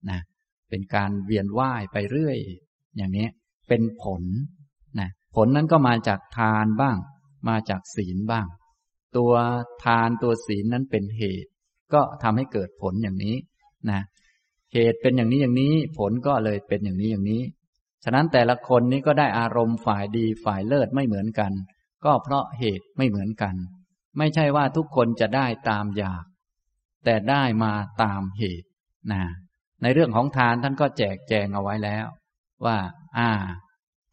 [0.09, 0.19] นะ
[0.69, 2.37] เป็นการเวียนว่ายไปเรื่อย
[2.97, 3.27] อย่างนี้
[3.67, 4.23] เป็นผล
[4.99, 6.97] นะผลนั้นก็มาจากทานบ้าง
[7.49, 8.45] มาจากศีลบ้าง
[9.17, 9.33] ตัว
[9.83, 11.49] ทานตัวศีลนั้นเป็นเหตุ
[11.93, 13.35] ก็ทำให้เกิดผลอย่างนี้
[13.89, 14.01] นะ
[14.73, 17.41] เหตุเป็นอย่างนี้อย่างนี้ ผลก็เลยเป็นอย่างนี้อย่างนี้
[18.03, 21.51] ฉะนั้นแต่ละคนนี้ก็ได้อารมณ์ฝ่ายดีฝ่ายเลิศไม่เหมือนกัน
[22.05, 23.55] ก็เพราะเหตุไม่เหมือนกัน
[24.17, 26.23] ไม่ใช่ว่าทุกคนจะได้ตามอยาก
[27.05, 28.67] แต่ได้มาตามเหตุ
[29.11, 29.23] นะ
[29.81, 32.05] ในเรื่องของทานท่านก็แจกแจงเอาไว้แล้ว
[32.65, 32.77] ว่า
[33.17, 33.29] อ่า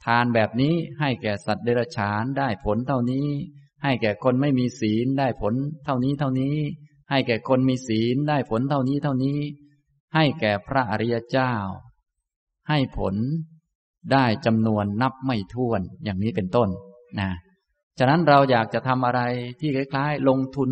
[0.05, 3.29] ทานแบบนี้ให้แก่สัตว์เดรัจฉานได้ผลเท่านี้
[3.83, 6.57] ให้แก่คนไม่มีศีลได้ผลเท่านี้เท่านี้
[7.11, 9.39] ให้แก่คนมีศีลได้ผลเท่านี้เท่านี้
[10.15, 11.55] ให้แก่พระอริยเจ้า
[12.69, 13.15] ให้ผล
[14.13, 16.69] ได้จำนวนนับไม่ถ้วนอย่างนี้เป็นต้น
[17.21, 17.31] นะ
[17.99, 19.21] ฉะนั้นเราอยากจะทำอะไร
[19.61, 20.71] ที่คล้ายๆ ลงทุน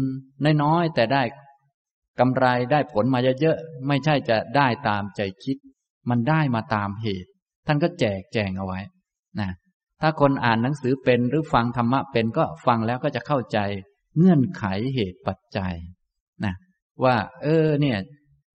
[0.63, 1.23] น้อยๆแต่ได้
[2.21, 5.57] กำไรได้ผลมาเยอะๆไม่ใช่จะได้ตามใจคิด
[6.11, 7.31] มันได้มาตามเหตุ
[7.67, 8.81] ท่านก็แจกแจงเอาไว้
[9.41, 9.51] นะ
[10.01, 13.59] ถ้าคนอ่านหนังสือเป็นหรือฟังธรรมะเป็นก็ฟังแล้วก็จะเข้าใจ
[14.17, 15.75] เงื่อนไขเหตุปัจจัย
[16.45, 16.55] นะ
[17.05, 17.99] ว่า เออ เนี่ย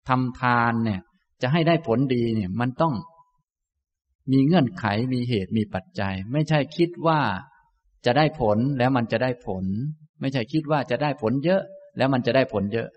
[0.08, 1.00] ทำทานเนี่ย
[1.42, 2.94] จะให้ได้ผลดีเนี่ย มันต้อง
[4.32, 7.20] มีเงื่อนไขมีเหตุมีปัจจัย ไม่ใช่คิดว่า
[8.06, 9.66] จะได้ผลแล้วมันจะได้ผล
[10.22, 11.62] ไม่ใช่คิดว่าจะได้ผลเยอะ
[11.98, 12.90] แล้วมันจะได้ผลเยอะ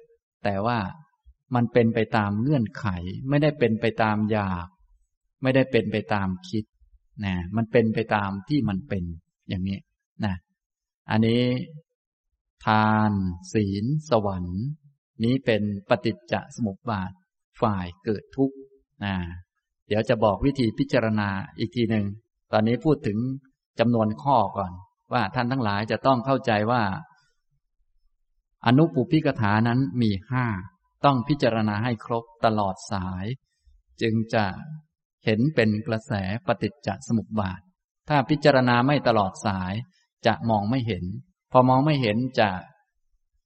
[0.44, 0.78] แต่ว่า
[1.54, 2.86] มันเป็นไปตามเงื่อนไข
[3.28, 4.66] ไม่ได้เป็นไปตามอยาก
[5.42, 6.64] ไม่ได้เป็นไปตามคิด
[7.24, 9.04] นะมันเป็นไปตามที่มันเป็น
[9.48, 9.78] อย่างนี้
[10.24, 10.34] นะ
[11.10, 11.42] อันนี้
[12.66, 13.12] ทาน
[13.52, 14.60] ศีล สวรรค์
[15.24, 17.12] นี้เป็นปฏิจจสมุปบาท
[17.60, 18.56] ฝ่ายเกิดทุกข์
[19.04, 19.14] นะ
[19.88, 22.06] เดี๋ยวจะบอกวิธีพิจารณาอีกทีหนึ่ง
[22.52, 23.18] ตอนนี้พูดถึง
[23.78, 24.72] จำนวนข้อก่อน
[25.12, 26.82] ว่าท่านทั้งหลายจะต้องเข้าใจว่า
[28.66, 30.46] อนุปุพิกถานั้นมีห้า
[31.04, 33.24] ต้องพิจารณาให้ครบตลอดสาย
[34.02, 34.44] จึงจะ
[35.24, 36.12] เห็นเป็นกระแส
[36.46, 37.60] ปฏิจจสมุปบาท
[38.08, 39.72] ถ้าพิจารณาไม่ตลอดสาย
[40.26, 41.04] จะมองไม่เห็น
[41.52, 42.50] พอมองไม่เห็นจะ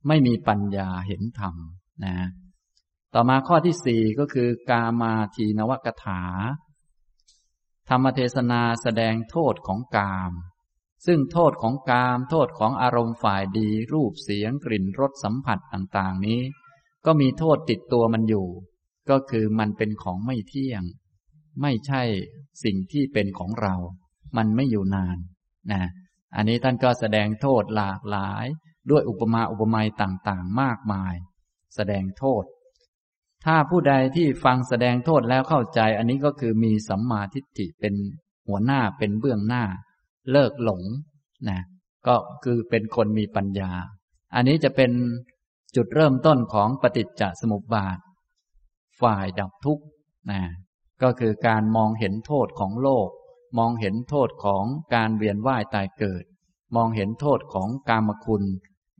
[0.08, 1.54] ไม่มีปัญญาเห็นธรรม
[2.04, 2.16] นะ
[3.14, 6.22] ต่อมาข้อที่สี่ก็คือกามาทีนวกถา
[7.88, 10.32] ธรรมเทศนาแสดงโทษของกาม
[11.06, 16.40] ซึ่งโทษของกาม โทษของอารมณ์ฝ่ายดี รูปเสียงกลิ่นรสสัมผัสต่างๆ นี้
[17.06, 18.46] ก็มีโทษติดตัวมันอยู่
[19.10, 20.82] ก็คือมันเป็นของไม่เที่ยง
[21.62, 22.02] ไม่ใช่
[22.64, 23.74] สิ่งที่เป็นของเรา
[24.36, 25.18] มันไม่อยู่นาน
[25.72, 25.82] นะ
[26.36, 28.46] อันนี้ท่านก็แสดงโทษหลากหลาย
[28.90, 31.14] ด้วยอุปมาอุปไมยต่างๆ มากมาย
[31.74, 32.44] แสดงโทษ
[33.44, 37.94] ถ้าผู้ใดที่ฟังแสดงโทษแล้วเข้าใจ อันนี้ก็คือมีสัมมาทิฏฐิเป็น
[38.48, 39.64] หัวหน้าเป็นเบื้องหน้า
[40.32, 40.82] เลิกหลง
[41.48, 41.60] นะ
[42.06, 43.70] ก็คือเป็นคนมีปัญญา
[44.34, 44.90] อันนี้จะเป็น
[45.76, 47.98] จุดเริ่มต้นของปฏิจจสมุปบาท
[49.00, 49.84] ฝ่ายดับทุกข์
[50.30, 50.40] นะ
[51.02, 53.08] ก็คือการมองเห็นโทษของโลก
[53.58, 56.24] มองเห็นโทษของการเวียนว่ายตายเกิด
[56.76, 58.42] มองเห็นโทษของกามคุณ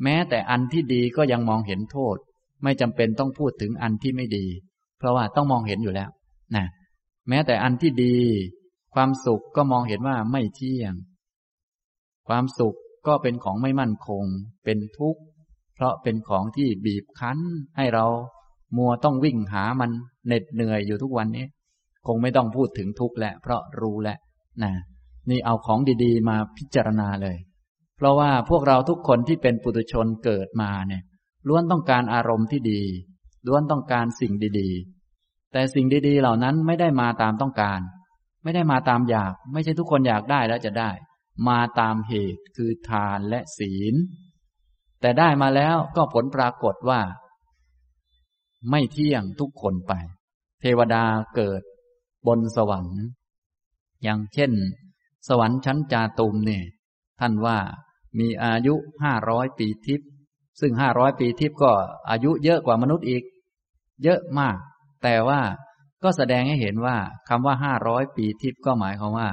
[0.02, 2.16] แม้แต่อันที่ดีก็ยังมองเห็นโทษ
[2.62, 4.46] ไม่จำเป็นต้องพูดถึงอันที่ไม่ดี
[4.98, 6.11] เพราะว่าต้องมองเห็นอยู่แล้ว
[6.56, 6.66] นะ
[7.28, 8.16] แม้แต่อันที่ดี
[8.94, 10.94] ความสุขก็มองเห็นว่าไม่เที่ยง
[12.33, 14.25] ความสุขก็เป็นของไม่มั่นคง
[14.64, 15.21] เป็นทุกข์
[15.75, 17.38] เพราะเป็นของที่บีบคั้น
[17.77, 18.07] ให้เรา
[18.77, 19.90] มัวต้องวิ่งหามัน
[20.27, 21.47] เหน็ดเหนื่อยอยู่ทุกวันนี้
[22.07, 24.19] คงไม่ต้องพูดถึงทุกข์แหละเพราะรู้แหละ
[24.62, 24.73] นะ
[25.31, 27.37] นี่เอาของดีๆ มาพิจารณาเลย
[27.97, 31.03] เพราะว่าพวกเราทุกคนที่เป็นปุถุชนเกิดมาเนี่ย
[31.49, 32.83] ล้วนต้องการอารมณ์ที่ดี
[33.47, 37.81] ล้วนต้องการสิ่งดีๆ แต่สิ่งดีๆ เหล่านั้นไม่ได้มาตามต้องการ
[38.43, 40.90] ไม่ได้มาตามอยาก ไม่ใช่ทุกคนอยากได้แล้วจะได้
[41.48, 43.94] มาตามเหตุคือทานและศีล
[45.00, 47.00] แต่ได้มาแล้วก็ผลปรากฏว่า
[48.70, 49.92] ไม่เที่ยงทุกคนไป
[50.61, 51.62] เทวดาเกิด
[52.26, 53.00] บนสวรรค์
[54.03, 54.53] อย่างเช่น
[55.29, 56.64] สวรรค์ชั้นจาตุมเนี่ย
[57.20, 57.59] ท่านว่า
[58.18, 60.09] มีอายุห้าร้อยปีทิพย์
[60.61, 61.72] ซึ่งห้าร้อยปีทิพย์ก็
[62.11, 63.22] อายุเยอะกว่ามนุษย์อีก
[64.03, 64.57] เยอะมาก
[65.03, 65.40] แต่ว่า
[66.03, 66.96] ก็แสดงให้เห็นว่า
[67.29, 69.29] คำว่าห้าร้อยปีทิพย์ก็หมายความว่า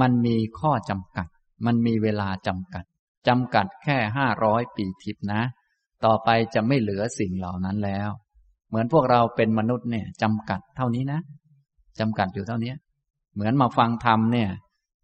[0.00, 1.26] มันมีข้อจำกัด
[1.66, 2.84] มันมีเวลาจำกัด
[3.28, 5.42] จำกัดแค่ห้าร้อยปีทิพนะ
[6.04, 8.10] ต่อไปจะไม่เหลือสิ่งเหล่านั้นแล้ว
[8.68, 11.20] เหมือนพวกเราเป็นมนุษย์เนี่ยจำกัดเท่านี้นะ
[12.00, 12.72] จำกัดอยู่เท่านี้
[13.34, 14.48] เหมือนมาฟังธรรมเนี่ย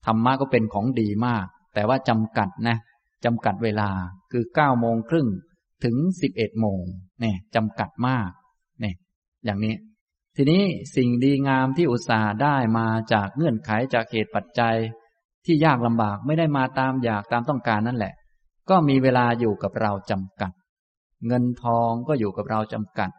[0.06, 2.76] ธรรมะก็เป็นของดีมาก แต่ว่าจำกัดนะ
[3.24, 3.90] จำกัดเวลา
[4.32, 5.28] คือเก้าโมงครึ่ง
[5.84, 6.82] ถึงสิบเอ็ดโมง
[7.20, 8.30] เนี่ยจำกัดมาก
[8.80, 8.94] เนี่ย
[9.44, 9.74] อย่างนี้
[10.36, 10.64] ทีนี้
[10.96, 14.76] สิ่งดีงามที่อุตส่าห์ได้มาจากเงื่อนไขจากเหตุปัจจัย
[15.44, 18.14] ที่ยากลำบากไม่ได้มาตามอยากตามต้องการนั่นแหละ
[18.70, 20.52] ก็มีเวลาอยู่กับเราจำกัด
[21.26, 23.10] เงินทองก็อยู่กับเราจำกัด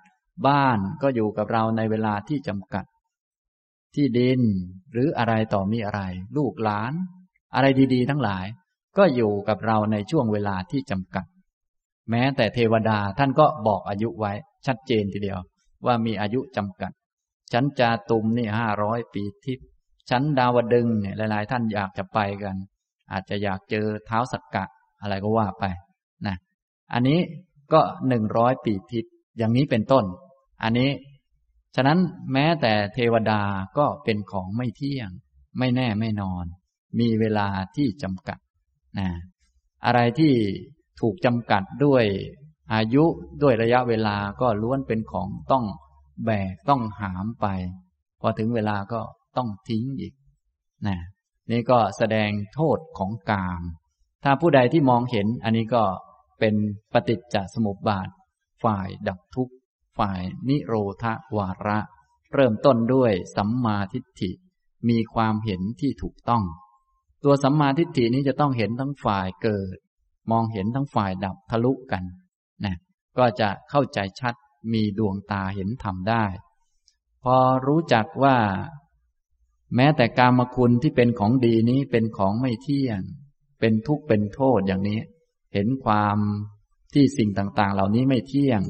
[0.47, 2.85] บ้านก็อยู่กับเราในเวลาที่จำกัด
[3.95, 4.41] ที่ดิน
[4.91, 6.01] หรืออะไรต่อมีอะไร
[6.37, 6.93] ลูกหลาน
[7.55, 8.45] อะไรดีๆ ทั้งหลาย
[8.97, 11.25] ก็อยู่กับเราในช่วงเวลาที่จำกัด
[12.09, 14.31] แม้แต่เทวดาท่านก็บอกอายุไว้
[14.65, 15.39] ชัดเจนทีเดียว
[15.85, 16.91] ว่ามีอายุจำกัด
[17.53, 19.67] ชั้นจาตุมนี่ห้าร้อยปีทิพย์
[20.09, 22.55] ชั้นดาวดึงเนี่ยหลาย ๆ ท่านอยากจะไปกัน
[23.11, 24.65] อาจจะอยากเจอเท้าสักกะ
[25.01, 25.63] อะไรก็ว่าไป
[26.27, 26.35] นะ
[26.93, 27.19] อันนี้
[27.73, 30.05] ก็หนึ่งร้อยปีทิพย์อย่างนี้เป็นต้น
[30.63, 30.91] อันนี้
[31.75, 31.99] ฉะนั้น
[32.33, 33.41] แม้แต่เทวดา
[33.77, 35.09] ก็เป็นของไม่เที่ยง
[35.59, 36.45] ไม่แน่ไม่นอน
[36.99, 38.39] มีเวลาที่จำกัด
[38.99, 39.07] นะ
[39.85, 40.33] อะไรที่
[40.99, 42.05] ถูกจำกัดด้วย
[42.73, 43.03] อายุ
[43.41, 45.65] ด้วยระยะเวลาก็ล้วนเป็นของต้อง
[46.25, 47.47] แบกต้องหามไป
[48.21, 49.01] พอถึงเวลาก็
[49.37, 50.13] ต้องทิ้งอีก
[50.87, 50.97] นะ
[51.51, 53.61] นี่ก็แสดงโทษของกาม
[54.23, 55.83] ถ้าผู้ใดที่มองเห็นอันนี้ก็
[56.39, 56.55] เป็น
[56.93, 58.09] ปฏิจจสมุปบาท
[58.63, 59.53] ฝ่ายดับทุกข์
[59.97, 61.05] ฝ่ายนิโรธ
[61.37, 61.79] วาระ
[62.33, 64.31] เริ่มต้นด้วยสัมมาทิฏฐิ
[64.89, 66.43] มีความเห็นที่ถูกต้อง
[67.23, 69.77] ตัวสัมมาทิฏฐินี้จะต้องเห็นทั้งฝ่ายเกิด
[70.31, 72.03] มองเห็นทั้งฝ่ายดับทะลุกัน
[72.65, 72.75] นะ
[73.17, 74.35] ก็จะเข้าใจชัด
[74.73, 76.25] มีดวงตาเห็นธรรมได้
[77.23, 78.37] พอรู้จักว่า
[79.75, 83.01] แม้แต่กามคุณที่เป็นของดีนี้เป็นของไม่เที่ยง
[83.59, 84.99] เป็นทุกข์เป็นโทษอย่างนี้
[85.53, 86.17] เห็นความ
[86.93, 88.61] ที่สิ่งต่างๆ เหล่านี้ไม่เที่ยง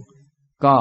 [0.66, 0.76] ก็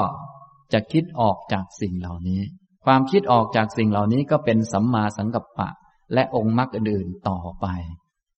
[0.73, 2.41] จะคิดออกจากสิ่งเหล่านี้
[2.85, 5.69] ความคิดออกจากสิ่งเหล่านี้ก็เป็นสัมมาสังกัปปะ
[6.13, 7.67] และองค์มรรคอื่นๆต่อไป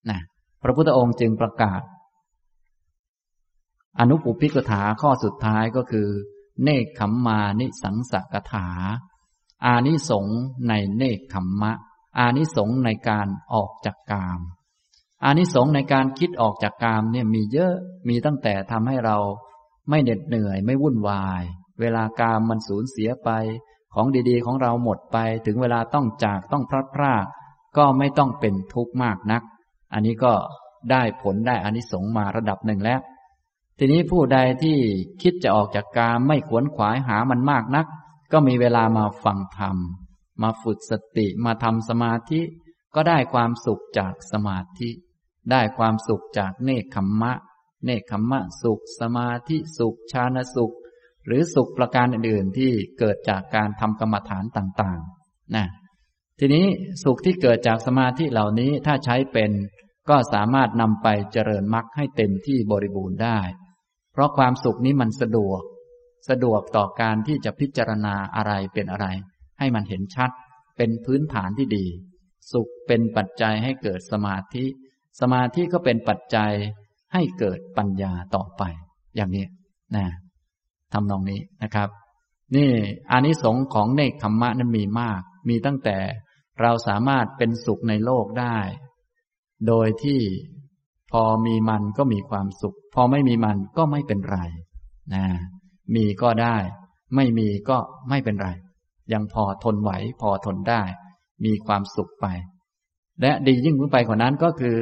[0.09, 0.19] นะ
[0.63, 1.81] พระพุทธองค์จึงประกาศ
[3.99, 6.07] อนุปุพิกถาข้อสุดท้ายก็คือ
[6.61, 8.69] เนคขมมานิสังสกถา
[9.65, 10.27] อานิสง
[10.67, 11.71] ในเนคขมมะ
[12.17, 14.39] อานิสงในการออกจากกาม
[15.23, 17.73] อานิสงในการคิดออกจากกามเนี่ยมีเยอะ
[18.07, 19.17] มีตั้งแต่ทำให้เรา
[19.89, 21.43] ไม่เหน็ดเหนื่อยไม่วุ่นวาย
[21.79, 23.29] เวลากามมันสูญเสียไป
[23.93, 27.25] ของดีๆ ของเราหมดไป ถึงเวลาต้องจากต้องพลัดพราก
[27.77, 29.43] ก็ไม่ต้องเป็นทุกข์มากนัก
[29.93, 30.33] อันนี้ก็
[30.91, 32.99] ได้ผลได้อานิสงมาระดับหนึ่งแล้ว
[33.77, 34.77] ทีนี้ผู้ใดที่
[35.21, 37.87] คิดจะออกจากกามไม่ขวนขวายหามันมากนัก
[38.31, 39.77] ก็มีเวลามาฟังธรรม
[40.41, 42.41] มาฝึกสติมาทำสมาธิ
[42.95, 44.89] ก็ได้ความสุขจากสมาธิ
[45.51, 47.33] ได้ความสุขจากเนคขมมะ
[47.85, 50.75] เนคขมมะสุข สมาธิสุขชาณสุข
[51.25, 55.65] หรือสุขประการอื่นๆที่เกิดจากการทำกรรมฐานต่างๆนะ
[56.39, 56.65] ทีนี้
[57.03, 59.51] สุขที่เกิดจากสมาธิเหล่านี้ถ้าใช้เป็น
[60.09, 63.39] ก็สามารถนำไปเจริญมรรคให้เต็มที่บริบูรณ์ได้
[64.13, 65.61] เพราะความสุขนี้มันสะดวก
[66.29, 69.07] สะดวกต่อการที่จะพิจารณาอะไรเป็นอะไร
[69.59, 70.29] ให้มันเห็นชัด
[70.77, 71.85] เป็นพื้นฐานที่ดี
[72.51, 74.65] สุขเป็นปัจจัยให้เกิดสมาธิ
[75.19, 76.51] สมาธิก็เป็นปัจจัย
[77.13, 78.63] ให้เกิดปัญญาต่อไป
[79.15, 79.45] อย่างนี้
[79.95, 80.05] นะ
[80.93, 81.89] ทำนองนี้นะครับ
[82.55, 82.71] นี่
[83.11, 85.97] อานิสงส์ของเนคขมมะนั้นมีมาก มีตั้งแต่
[86.61, 88.57] เราสามารถเป็นสุขในโลกได้
[89.67, 90.19] โดยที่
[91.13, 94.39] พอมีมันก็มีความสุข พอไม่มีมันก็ไม่เป็นไร
[95.13, 95.25] นะ
[95.95, 96.57] มีก็ได้
[97.15, 97.77] ไม่มีก็
[98.09, 98.49] ไม่เป็นไร
[99.13, 100.81] ยังพอทนไหวพอทนได้
[101.45, 102.25] มีความสุขไป
[103.21, 104.77] และดียิ่งขึ้นไปกว่านั้นก็คือ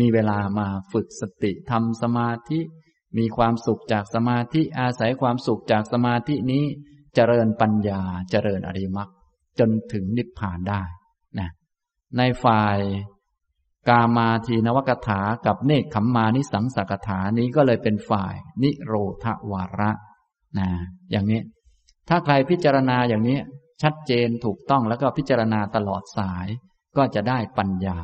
[0.00, 2.60] มีเวลามาฝึกสติทำสมาธิ
[3.18, 6.64] มีความสุขจากสมาธิอาศัยความสุขจากสมาธินี้
[7.14, 9.08] เจริญปัญญาเจริญอริมัก
[9.58, 10.82] จนถึงนิพพานได้
[11.38, 11.48] นะ
[12.18, 12.78] ในฝ่าย
[13.88, 19.90] กามาทีนวกถากับเนคขมมานิสังสกถานี้ก็เลยเป็นฝ่าย นิโรธวาระ
[20.58, 20.68] นะ
[21.10, 21.40] อย่างนี้
[22.08, 23.38] ถ้าใครพิจารณาอย่างนี้
[23.82, 26.46] ชัดเจนถูกต้องแล้วก็พิจารณาตลอดสาย
[26.96, 27.98] ก็จะได้ปัญญา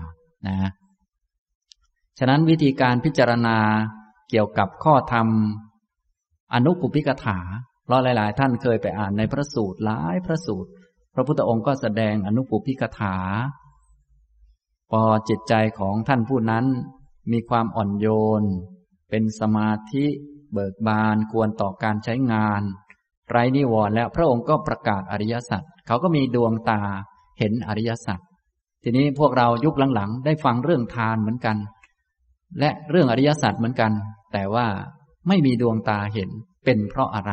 [0.46, 0.70] นะ
[2.18, 3.58] ฉะนั้นวิธีการพิจารณา
[4.30, 5.28] เกี่ยวกับข้อธรรม
[6.54, 7.38] อนุปุพิกถา
[7.84, 10.70] เพราะหลาย ๆ ท่านเคยไปอ่านในพระสูตรหลายพระสูตร
[11.14, 13.16] พระพุทธองค์ก็แสดงอนุปุพิกถา
[14.90, 16.66] พอจิตใจของท่านผู้นั้น
[17.32, 18.06] มีความอ่อนโย
[18.40, 18.42] น
[19.10, 20.06] เป็นสมาธิ
[20.52, 22.62] เบิกบานควรต่อการใช้งาน
[23.30, 26.80] ไรนิวรณ์แล้วพระองค์ก็ประกาศอริยสัจเขาก็มีดวงตา
[27.38, 28.18] เห็นอริยสัจ
[28.82, 31.56] ทีนี้พวกเรายุคหลังๆ ได้ฟังเรื่องทานเหมือนกัน
[32.60, 33.92] และเรื่องอริยสัจเหมือนกัน
[34.32, 34.66] แต่ว่า
[35.28, 36.30] ไม่มีดวงตาเห็น
[36.64, 37.32] เป็นเพราะอะไร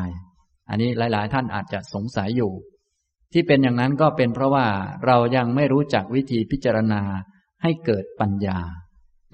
[0.69, 2.51] อันนี้หลาย ๆ ท่านอาจจะสงสัยอยู่
[3.33, 4.65] ที่เป็นอย่างนั้นก็เป็นเพราะว่า
[5.05, 7.01] เรายังไม่รู้จักวิธีพิจารณา
[7.63, 8.59] ให้เกิดปัญญา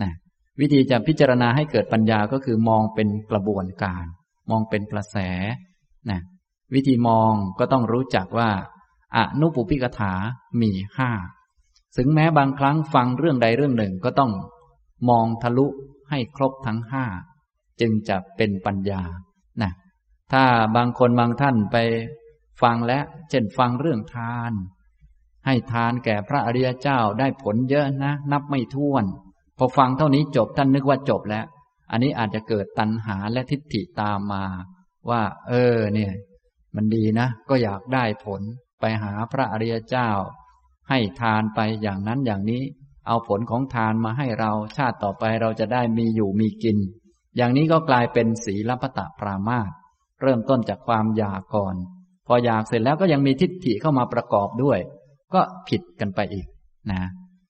[0.02, 0.12] นะ
[0.60, 4.06] วิธีจะพิจารณาให้เกิดปัญญาก็คือมองเป็นกระบวนการ
[4.50, 5.18] มองเป็นกระแส
[6.10, 6.22] นะ
[6.74, 8.50] วิธีมองก็ต้องรู้จักว่า
[9.18, 10.14] อนุปุพิกถา
[10.62, 11.12] มีห้า
[11.98, 14.32] ถึงแม้บางครั้งฟังเรื่องใดเรื่องหนึ่งก็ต้อง
[15.10, 15.68] มองทะลุ
[16.10, 17.06] ให้ครบทั้งห้า
[17.82, 19.02] จึงจะเป็นปัญญา
[19.62, 19.72] นะ
[20.32, 20.44] ถ้า
[20.76, 21.78] บางคนบางท่านไป
[22.62, 24.54] ฟังแล้วเช่นฟังเรื่องทาน
[25.48, 29.06] ให้ทานแก่พระอริยเจ้าได้ผลเยอะนะ นับไม่ถ้วน
[29.58, 31.46] พอฟังเท่านี้จบท่านนึกว่าจบแล้ว
[31.92, 34.46] อันนี้อาจจะเกิดตัณหาและทิฏฐิตามมา
[35.10, 36.14] ว่า เออ เนี่ย
[36.76, 38.42] มันดีนะ ก็อยากได้ผล
[38.80, 40.10] ไปหาพระอริยเจ้า
[40.90, 42.64] ให้ทานไปอย่างนั้นอย่างนี้
[43.08, 46.78] เอาผลของทานมาให้เราชาติต่อไปเราจะได้มีอยู่มีกิน
[47.38, 49.72] อย่างนี้ก็กลายเป็นศีลปตะปรามาต
[50.22, 51.76] เริ่มต้นจากความอยากก่อน
[52.28, 54.80] พออยากเสร็จแล้วก็ยังมีทิฏฐิเข้ามาประกอบด้วย
[55.34, 56.48] ก็ผิดกันไปอีก
[56.92, 57.04] นะ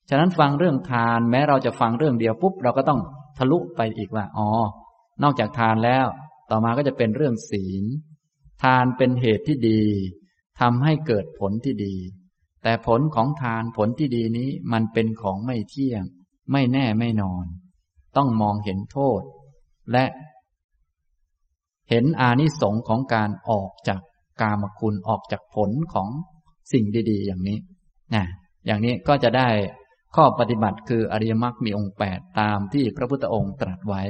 [0.10, 3.00] ฉะนั้นฟังเรื่องทานแม้เราจะฟังเรื่องเดียวปุ๊บเราก็ต้อง
[3.38, 4.48] ทะลุไปอีกว่าอ๋อ
[5.24, 6.06] นอกจากทานแล้ว
[6.50, 7.84] ต่อมาก็จะเป็นเรื่องศีล
[8.64, 9.82] ทานเป็นเหตุที่ดี
[10.60, 11.96] ทำให้เกิดผลที่ดี
[12.64, 16.04] แต่ผลของทานผลที่ดีนี้มันเป็นของไม่เที่ยง
[16.52, 17.46] ไม่แน่ไม่นอน
[18.18, 19.22] ต้องมองเห็นโทษ
[19.92, 20.06] และ
[21.90, 24.02] เห็นอานิสงส์ของการออกจาก
[24.42, 26.08] กามคุณออกจากผลของ
[26.72, 27.58] สิ่งดี ๆ อย่างนี้
[28.16, 28.26] นะ
[28.66, 29.50] อย่างนี้ก็จะได้
[30.16, 34.04] ข้อปฏิบัติคืออริยมรรคมีองค์แปดตามที่พระพุทธองค์ตรัสไว้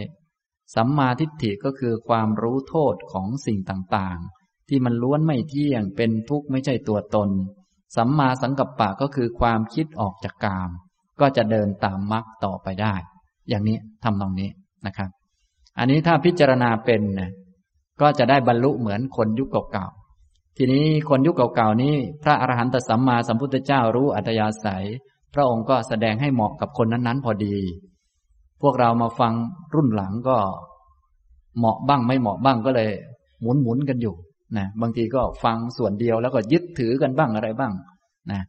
[0.75, 7.29] สัมมาทิฏฐิก็คือความรู้โทษของสิ่งต่างๆ ที่มันล้วนไม่เที่ยงเป็นทุกข์ไม่ใช่ตัวตน
[7.95, 10.69] สัมมาสังกัปปะก็คือความคิดออกจากกาม
[11.21, 12.95] ก็จะเดินตามมรรคต่อไปได้
[13.49, 14.49] อย่างนี้ทำตรงนี้
[14.87, 15.09] นะครับ
[15.79, 17.31] อันนี้ถ้าพิจารณาเป็นนะ
[18.01, 19.87] ก็จะได้บรรลุเหมือนคนยุคเก่า
[20.59, 24.85] ทีนี้คนยุคเก่าๆนี้ พระอรหันตสัมมาสัมพุทธเจ้ารู้อัตยาศัย
[25.33, 27.55] พระองค์ก็แสดงให้เหมาะกับคนนั้นๆ พอดี
[28.61, 29.33] พวกเรามาฟัง
[29.75, 30.37] รุ่นหลังก็
[31.57, 32.89] เหมาะบ้างไม่เหมาะบ้างก็เลย
[33.41, 34.15] หมุนหมุนกันอยู่
[34.57, 37.73] นะบางทีก็ฟังส่วนเดียวแล้วก็ยึดถือกันบ้างอะไรบ้าง
[38.31, 38.41] นะ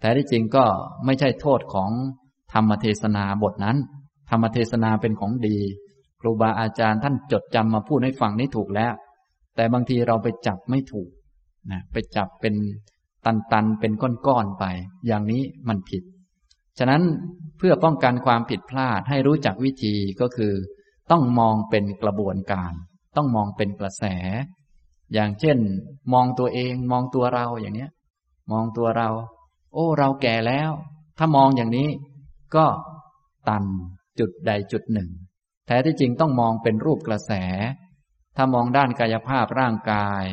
[0.00, 0.64] แต่ที่จริงก็
[1.04, 1.90] ไม่ใช่โทษของ
[2.52, 3.76] ธรรมเทศนาบทนั้น
[4.30, 5.58] ธรรมเทศนาเป็นของดี
[6.20, 8.92] ครูบาอาจารย์ท่านจดจำมาพูดให้ฟังนี่ถูกแล้ว
[9.56, 11.10] แต่บางทีเราไปจับไม่ถูก
[11.70, 12.54] นะไปจับเป็น
[13.26, 13.92] ตันๆ เป็น
[14.26, 14.64] ก้อนๆ ไป
[15.06, 16.02] อย่างนี้มันผิด
[16.78, 17.02] ฉะนั้น
[17.58, 20.52] เพื่อป้องกันความผิดพลาดให้รู้จักวิธีก็คือ
[21.10, 22.72] ต้องมองเป็นกระบวนการ
[23.16, 24.04] ต้องมองเป็นกระแส
[25.12, 25.58] อย่างเช่น
[26.12, 27.90] มองตัวเองมองตัวเราอย่างเนี้ย
[28.52, 29.08] มองตัวเรา
[29.72, 30.70] โอ้ เราแก่แล้ว
[31.18, 31.88] ถ้ามองอย่างนี้
[32.56, 32.66] ก็
[33.48, 33.64] ตัน
[34.18, 35.08] จุดใดจุดหนึ่ง
[35.66, 37.32] แท้ที่จริงต้องมองเป็นรูปกระแส
[38.36, 40.24] ถ้ามองด้านกายภาพร่างกาย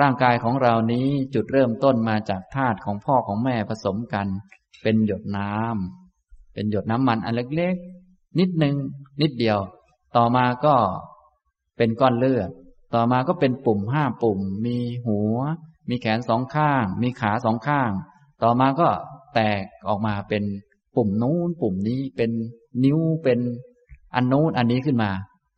[0.00, 4.26] ร่างกายของเรานี้จุดเริ่มต้นมาจากธาตุของพ่อของแม่ผสมกัน
[4.82, 8.76] เป็นหยดน้ำเป็นหยดน้ำมันอันเล็กๆ นิดหนึ่ง
[9.20, 9.58] นิดเดียว
[10.16, 10.76] ต่อมาก็
[11.76, 12.50] เป็นก้อนเลือด
[12.94, 15.36] ต่อมาก็เป็นปุ่มห้าปุ่ม มีหัว
[15.88, 17.90] มีแขนสองข้าง มีขาสองข้าง
[18.42, 18.88] ต่อมาก็
[19.34, 20.42] แตกออกมาเป็น
[20.96, 22.30] ปุ่มนู้นปุ่มนี้เป็น
[22.84, 23.38] นิ้วเป็น
[24.14, 25.10] อันนู้นอันนี้ขึ้นมา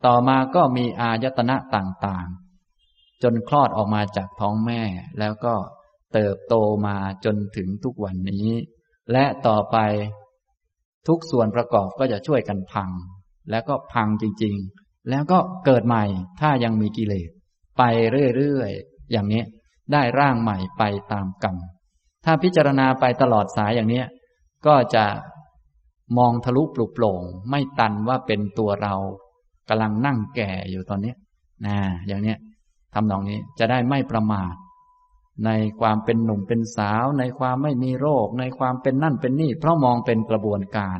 [0.05, 2.46] ต่อมาก็มีอายตนะต่างๆ
[3.23, 4.81] จนคลอดออกมาจากท้องแม่
[5.19, 5.53] แล้วก็
[6.13, 6.55] เติบโต
[6.87, 8.47] มาจนถึงทุกวันนี้
[9.11, 9.77] และต่อไป
[11.07, 12.89] ทุกส่วนประกอบก็จะช่วยกันพัง
[13.51, 16.03] แล้วก็พังจริง ๆ แล้วก็เกิดใหม่
[16.39, 17.29] ถ้ายังมีกิเลส
[17.77, 17.83] ไป
[18.35, 19.43] เรื่อยๆ อย่างนี้
[19.93, 21.55] ได้ร่างใหม่ไปตามกรรม
[22.25, 24.03] ถ้าพิจารณาไปตลอดสายอย่างนี้
[24.67, 25.05] ก็จะ
[26.17, 28.95] มองทะลุปลุกโปร่งไม่ตันว่าเป็นตัวเรา
[29.69, 31.13] กำลังนั่งแก่อยู่ตอนนี้
[31.65, 31.77] นะ
[32.07, 32.37] อย่างเนี้ย
[32.93, 34.55] ทำนองนี้จะได้ไม่ประมาท
[35.45, 40.99] ในความเป็นหนุ่มเป็นสาว ในความไม่มีโรค ในความเป็นนั่นเป็นนี่ เพราะมองเป็นกระบวนการ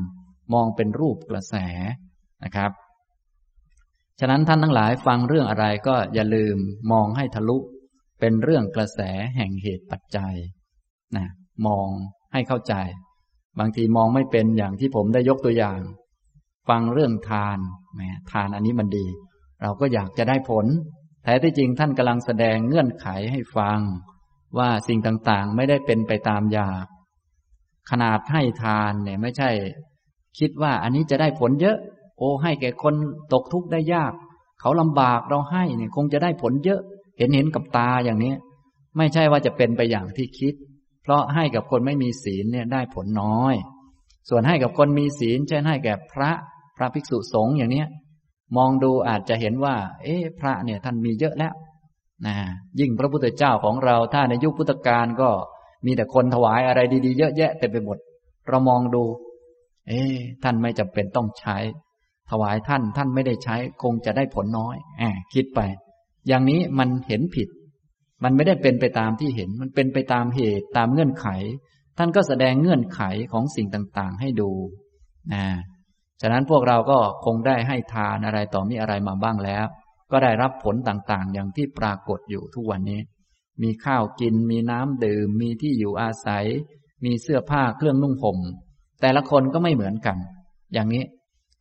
[0.53, 1.55] มองเป็นรูปกระแส
[2.43, 2.71] นะครับ
[4.19, 6.57] ฉะนั้นท่านทั้งหลายฟังเรื่องอะไรก็อย่าลืม
[6.91, 7.57] มองให้ทะลุ
[8.19, 8.99] เป็นเรื่องกระแส
[9.35, 10.35] แห่งเหตุปัจจัย
[11.17, 11.27] นะ
[11.67, 11.89] มอง
[12.33, 12.73] ให้เข้าใจ
[13.59, 15.79] บางทีมองไม่เป็นอย่างที่ผมได้ยกตัวอย่าง
[16.69, 17.57] ฟังเรื่องทาน
[17.95, 19.07] แหมทานอันนี้มันดี
[19.61, 20.65] เราก็อยากจะได้ผล
[21.27, 23.79] แท้ที่จริงท่านกำลังแสดงเงื่อนไขให้ฟัง
[24.57, 26.85] ว่าสิ่งต่างๆ ไม่ได้เป็นไปตามอยาก
[27.89, 29.49] ขนาดให้ทานเนี่ยไม่ใช่
[30.39, 31.77] คิดว่าอันนี้จะได้ผลเยอะ
[32.17, 32.95] โอ้ให้แก่คน
[33.33, 34.13] ตกทุกข์ได้ยาก
[34.59, 36.81] เขาลำบากเราให้เนี่ยคงจะได้ผลเยอะ
[37.17, 38.33] เห็นเห็นกับตาอย่างนี้
[38.97, 40.53] ไม่ใช่ว่าจะเป็นไปอย่างที่คิด
[41.03, 43.55] เพราะให้กับคนไม่มีศีลเนี่ยได้ผลน้อย
[44.29, 46.31] ส่วนให้กับคนมีศีลเช่นให้แก่พระ
[46.77, 47.87] พระภิกษุสงฆ์อย่างเนี้ย
[48.55, 51.53] มองดูอาจจะเห็นว่า เอ๊ะพระเนี่ยท่านมีเยอะแล้ว
[52.25, 52.35] นะ
[52.79, 55.29] ยิ่งพระพุทธเจ้าของเราถ้าในยุคพุทธกาลก็
[55.85, 57.97] มีแต่คนถวายอะไรดีๆ เยอะแยะเต็มไปหมด
[58.47, 59.03] เรามองดู
[59.87, 61.57] เอ๊ะท่านไม่จำเป็นต้องใช้
[62.31, 65.59] ถวายท่านท่านไม่ได้ใช้คงจะได้ผลน้อยแอบคิดไป
[66.27, 67.47] อย่างนี้มันเห็นผิด
[68.23, 71.27] มันไม่ได้เป็นไปตามที่เห็น มันเป็นไปตามเหตุตามเงื่อนไข
[71.97, 74.49] ท่านก็แสดงเงื่อนไขของสิ่งต่างๆ ให้ดู
[75.33, 75.43] นะ
[76.21, 79.65] ฉะนั้นพวกเราก็คงได้ให้ทานอะไรต่อมีอะไรมาบ้างแล้ว
[80.11, 83.01] ก็ได้รับผลต่างๆ อย่างที่ปรากฏอยู่ทุกวันนี้
[83.63, 86.45] มีข้าวกิน มีน้ำดื่ม มีที่อยู่อาศัย
[87.05, 88.37] มีเสื้อผ้าเครื่องนุ่งห่ม
[89.01, 90.17] แต่ละคนก็ไม่เหมือนกัน
[90.73, 91.03] อย่างนี้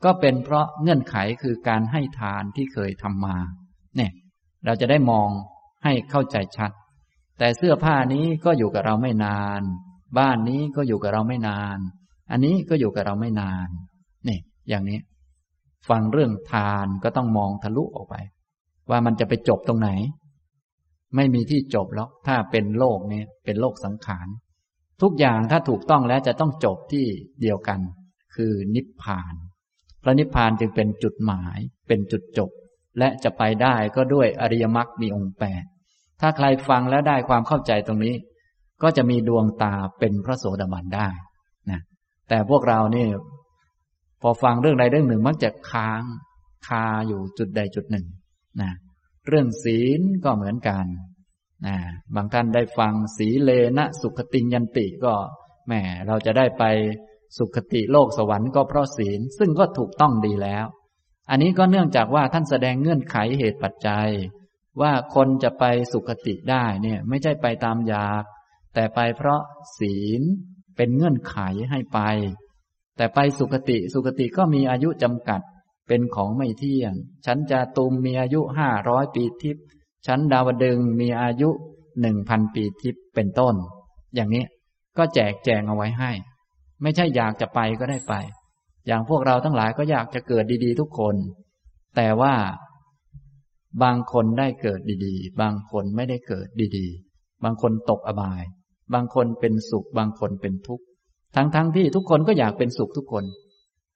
[0.05, 3.37] ก็เป็นเพราะเงื่อนไขคือการให้ทานที่เคยทำมา
[3.97, 4.12] เนี่ย
[4.64, 5.29] เราจะได้มอง
[5.85, 6.71] ให้เข้าใจชัด
[7.38, 9.62] แต่เสื้อผ้านี้ก็อยู่กับเราไม่นาน
[10.19, 11.79] บ้านนี้ก็อยู่กับเราไม่นาน
[12.31, 13.69] อันนี้ก็อยู่กับเราไม่นาน
[14.28, 15.00] นี่อย่างนี้
[15.88, 18.16] ฟังเรื่องทานก็ต้องมองทะลุออกไป
[18.90, 19.90] ว่ามันจะไปจบตรงไหน
[21.16, 24.26] ไม่มีที่จบแล้วถ้าเป็นโลกนี้เป็นโลกสังขาร
[25.02, 27.06] ทุกอย่างถ้าถูกต้องแล้วจะต้องจบที่
[27.40, 27.80] เดียวกัน
[28.34, 29.34] คือนิพพาน
[30.02, 31.58] พระนิพพานจึงเป็นจุดหมาย
[31.88, 32.50] เป็นจุดจบ
[32.98, 35.64] และจะไปได้ก็ด้วยอริยมรรคมีองค์แปด
[36.20, 38.14] ถ้าใครฟังแล้วได้ความเข้าใจตรงนี้
[38.83, 41.08] ก็จะมีดวงตาเป็นพระโสดาบันได้
[41.70, 41.81] นะ
[42.29, 43.06] แต่พวกเรานี่
[44.23, 46.02] พอฟังเรื่องใดเรื่องหนึ่งมักจะค้าง
[46.67, 48.06] คาอยู่จุดใดจุดหนึ่ง
[48.60, 48.73] นะ
[49.27, 50.87] เรื่องศีลก็เหมือนกัน
[51.67, 51.77] นะ
[52.14, 55.14] บางท่านได้ฟังสีเลนะสุขติยันติก็
[55.67, 55.73] แหม
[56.06, 56.64] เราจะได้ไป
[57.38, 60.67] สุขติโลกสวรรค์ก็เพราะศีลซึ่งก็ถูกต้องดีแล้ว
[61.31, 64.08] อันนี้ก็เนื่องจากว่าท่านแสดงเงื่อนไขเหตุปัจจัย
[64.81, 68.25] ว่าคนจะไปสุคติได้เนี่ยไม่ใช่ไปตามอยาก
[68.75, 69.40] แต่ไปเพราะ
[69.79, 70.23] ศีล
[70.77, 71.38] เป็นเงื่อนไข
[71.71, 72.00] ให้ไป
[72.97, 75.40] แต่ไปสุคติสุคติก็มีอายุจำกัด
[75.88, 76.92] เป็นของไม่เที่ยง
[77.27, 79.65] ฉันจะตุมมีอายุห้าร้อยปีทิพย์
[80.07, 81.51] ฉันดาวดึงมีอายุ
[82.01, 83.55] หนึ่งพันปีทิพย์เป็นต้น
[84.15, 84.44] อย่างนี้
[84.99, 86.11] ก็แจกแจงเอาไว้ให้
[86.83, 88.15] ไม่ใช่อยากจะไปก็ได้ไป
[88.87, 91.17] อย่างพวกเราทั้งหลายก็อยากจะเกิดดีๆ ทุกคน
[91.97, 92.35] แต่ว่า
[93.83, 98.42] บางคนได้เกิดดีๆ บางคนไม่ได้เกิดดีๆ บางคนตกอบาย
[98.94, 100.85] บางคนเป็นสุข บางคนเป็นทุกข์
[101.37, 103.24] ทั้งๆทที่ทุกคนก็อยากเป็นสุขทุกคน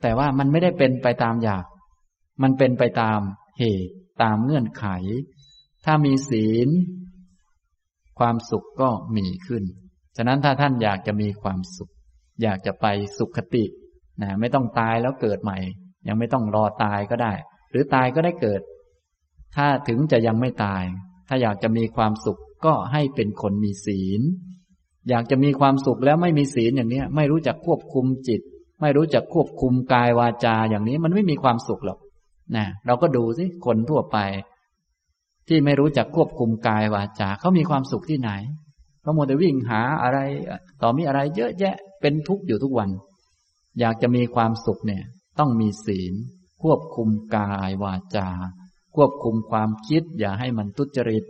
[0.03, 1.64] แต่ว่ามันไม่ได้เป็นไปตามอยาก
[2.43, 3.20] มันเป็นไปตาม
[3.59, 4.86] เหตุตามเงื่อนไข
[5.84, 6.68] ถ้ามีศีล
[8.18, 9.64] ความสุขก็มีขึ้น
[10.16, 11.93] ฉะนั้นถ้าท่านอยากจะมีความสุข
[12.43, 12.86] อยากจะไป
[13.18, 13.64] สุขคติ
[14.22, 15.59] นะไม่ต้องตายแล้วเกิดใหม่
[16.09, 17.32] ยังไม่ต้องรอตายก็ได้
[17.70, 18.61] หรือตายก็ได้เกิด
[19.57, 20.84] ถ้าถึงจะยังไม่ตาย
[21.28, 24.22] ถ้าอยากจะมีความสุขก็ให้เป็นคนมีศีล
[25.09, 28.41] อยากจะมีความสุขแล้วไม่มีศีลอย่างนี้ไม่รู้จักควบคุมจิต
[28.81, 31.99] ไม่รู้จักควบคุมกายวาจาอย่างนี้มันไม่มีความสุขหรอก
[32.57, 34.19] นะเราก็ดูสิคนทั่วไป
[35.49, 38.31] ที่ไม่รู้จักควบคุมกายวาจาเขามีความสุขที่ไหน
[39.03, 40.19] เขาโมแต่วิ่งหาอะไร
[40.83, 42.91] ต่อมีอะไรเยอะแยะเป็นทุกข์อยู่ทุกวัน
[43.81, 45.03] อยากจะมีความสุขเนี่ย
[45.39, 46.15] ต้องมีศีล
[46.63, 48.29] ควบคุมกายวาจา
[48.97, 51.25] ควบคุมความคิด อย่าให้มันทุจริต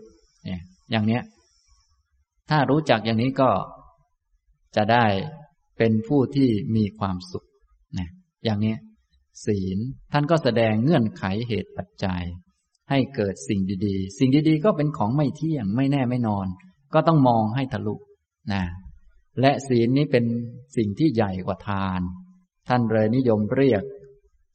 [0.44, 0.60] เนี่ย
[0.90, 1.22] อย่างเนี้ย
[2.50, 3.50] ถ้ารู้จักอย่างนี้ก็
[4.76, 5.06] จะได้
[5.78, 7.46] เป็นผู้ที่มีความสุข
[7.98, 8.08] นะ
[8.44, 8.74] อย่างนี้
[9.44, 9.78] ศีล
[10.12, 12.22] ท่านก็แสดงเงื่อนไขเหตุปัจจัย
[12.90, 16.46] ให้เกิดสิ่งดีๆ สิ่งดีๆ ก็เป็นของไม่เที่ยงไม่แน่ไม่นอน
[16.94, 17.96] ก็ต้องมองให้ทะลุ
[18.52, 18.62] นะ
[19.40, 20.24] และศีลนี้เป็น
[20.76, 22.00] สิ่งที่ใหญ่กว่าทาน
[22.68, 23.82] ท่านเลยนิยมเรียก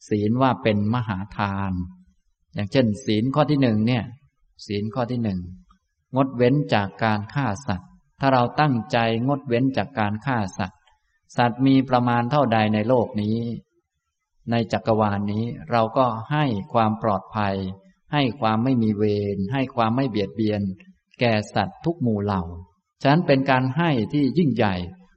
[0.09, 1.71] ศีลว่าเป็นมหาทาน
[2.53, 4.03] อย่างเช่น ศีลข้อที่หนึ่งเนี่ย
[4.67, 5.39] ศีลข้อที่หนึ่ง
[6.15, 7.89] งดเว้นจากการฆ่าสัตว์
[8.19, 8.97] ถ้าเราตั้งใจ
[9.27, 10.79] งดเว้นจากการฆ่าสัตว์
[11.37, 13.37] สัตว์มีประมาณเท่าใดในโลกนี้
[14.51, 17.55] ในจักรวาลนนี้เราก็ให้ความปลอดภัย
[18.13, 19.03] ให้ความไม่มีเว
[19.35, 20.61] รให้ความไม่เบียดเบียน
[21.19, 22.41] แก่สัตว์ทุกหมู่เหล่า
[23.01, 24.75] ฉะนั้นเป็นการให้ที่ยิ่งใหญ่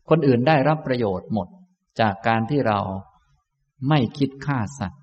[0.08, 1.48] คนอื่นได้รับประโยชน์หมด
[2.00, 2.80] จากการที่เรา
[3.88, 5.00] ไม่คิดฆ่าสัตว์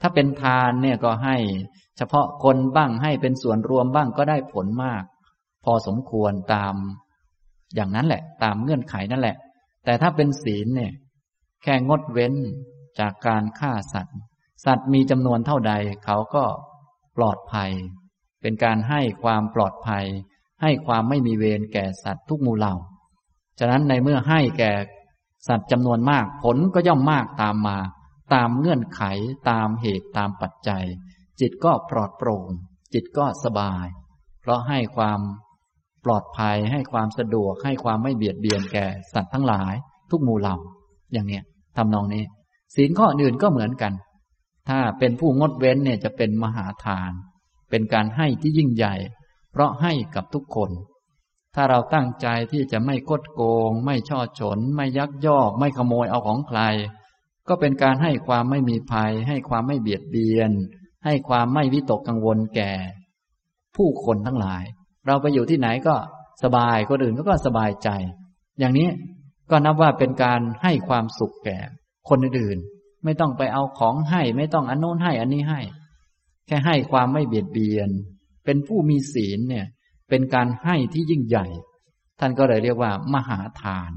[0.00, 1.36] ถ้าเป็นทานเนี่ยก็ให้
[1.96, 5.02] เฉพาะคนบ้างให้เป็นส่วนรวมบ้างก็ได้ผลมาก
[5.64, 6.74] พอสมควรตาม
[7.74, 9.36] อย่างนั้นแหละ ตามเงื่อนไขนั่นแหละ
[9.84, 10.92] แต่ถ้าเป็นศีลเนี่ย
[11.62, 12.34] แค่งดเว้น
[13.00, 14.18] จากการฆ่าสัตว์
[14.64, 15.72] สัตว์มีจำนวนเท่าใด
[16.04, 16.44] เขาก็
[17.16, 17.70] ปลอดภัย
[18.42, 20.04] เป็นการให้ความปลอดภัย
[20.62, 22.74] ให้ความไม่มีเวรแก่สัตว์ทุกหมู่เหล่า
[23.58, 24.72] ฉะนั้นในเมื่อให้แก่
[25.48, 27.78] สัตว์จำนวนมากผลก็ย่อมมากตามมา
[28.34, 29.02] ตามเงื่อนไข
[29.50, 30.84] ตามเหตุตามปัจจัย
[31.40, 32.46] จิตก็ปลอดโปร่ง
[32.94, 33.86] จิตก็สบาย
[34.40, 35.20] เพราะให้ความ
[36.04, 39.74] ปลอดภัยให้ความสะดวกให้ความไม่เบียดเบียนแก่สัตว์ทั้งหลาย
[40.10, 40.56] ทุกหมู่เหล่า
[41.12, 41.44] อย่างเนี้ย
[41.76, 42.24] ทำนองนี้
[42.74, 43.92] ศีลข้ออื่นก็เหมือนกัน
[44.68, 47.12] ถ้าเป็นผู้งดเว้นเนี่ยจะเป็นมหาทาน
[47.70, 48.94] เป็นการให้ที่ยิ่งใหญ่
[49.52, 50.70] เพราะให้กับทุกคน
[51.54, 56.60] ถ้าเราตั้งใจที่จะไม่กดโกง ไม่ช่อฉน ไม่ยักยอก ไม่ขโมยเอาของใคร
[57.48, 60.50] ก็เป็นการให้ความไม่มีภัย ให้ความไม่เบียดเบียน
[61.04, 62.72] ให้ความไม่วิตกกังวลแก่
[63.76, 64.64] ผู้คนทั้งหลาย
[65.06, 65.94] เราไปอยู่ที่ไหนก็
[66.44, 67.88] สบายคนอื่นก็สบายใจ
[68.58, 68.88] อย่างนี้
[69.50, 71.58] ก็นับว่าเป็นการให้ความสุขแก่
[72.08, 75.60] คนอื่นๆไม่ต้องไปเอาของให้ ไม่ต้องอันโน้นให้อันนี้ให้
[76.46, 77.90] แค่ให้ความไม่เบียดเบียน
[78.44, 79.66] เป็นผู้มีศีลเนี่ย
[80.08, 81.46] เป็นการให้ที่ยิ่งใหญ่
[82.20, 83.92] ท่านก็เลยเรียกว่า มหาทาน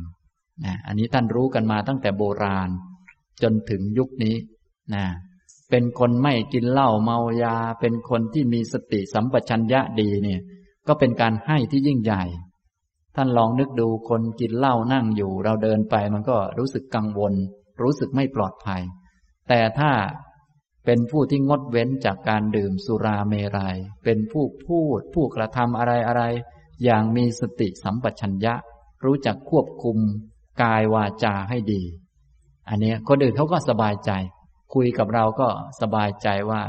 [0.65, 2.69] นะอันนี้ท่านรู้กันมาตั้งแต่โบราณ
[3.43, 4.35] จนถึงยุคนี้
[4.93, 5.05] นะ
[5.69, 10.41] เป็นคนไม่กินเหล้าเมายา เป็นคนที่มีสติสัมปชัญญะดีเนี่ย
[10.87, 12.23] ก็เป็นการให้ที่ยิ่งใหญ่
[13.15, 17.33] ท่านลองนึกดูคนกินเหล้านั่งอยู่ เราเดินไปมันก็รู้สึกกังวล
[17.81, 18.81] รู้สึกไม่ปลอดภัย
[19.49, 19.91] แต่ถ้า
[20.85, 26.23] เป็นผู้ที่งดเว้นจากการดื่มสุราเมรยัย เป็นผู้พูด ผู้กระทำอะไรอะไร
[26.83, 28.53] อย่างมีสติสัมปชัญญะ
[29.05, 29.97] รู้จักควบคุม
[30.63, 31.83] กายวาจาให้ดี
[32.69, 34.11] อันนี้คนอื่นเขาก็สบายใจ
[34.73, 35.47] คุยกับเราก็
[35.81, 36.61] สบายใจว่า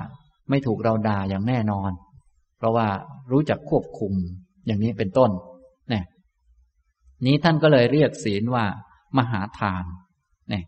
[0.50, 1.90] ไม่ถูกเราด่าอย่างแน่นอน
[2.59, 2.88] เพราะว่า
[3.32, 4.12] รู้จักควบคุม
[4.66, 5.30] อย่างนี้เป็นต้น
[5.90, 6.05] เนี่ย
[7.26, 8.64] นี้ท่านก็เลยเรียกศีลว่า
[9.16, 9.84] มหาทาน
[10.50, 10.64] เนี่ย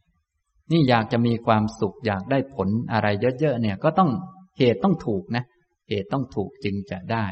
[0.72, 3.06] นี่อยากจะมีความสุขอยากได้ผลอะไร
[3.40, 4.10] เยอะๆเนี่ย ก็ต้อง
[4.58, 5.44] เหตุต้องถูกนะ
[5.88, 7.24] เหตุต้องถูกจึงจะได้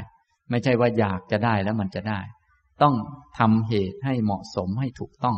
[0.51, 2.21] ไม่ใช่ว่าอยากจะได้แล้วมันจะได้
[2.83, 2.95] ต้อง
[3.39, 5.37] ทำเหตุให้เหมาะสมให้ถูกต้อง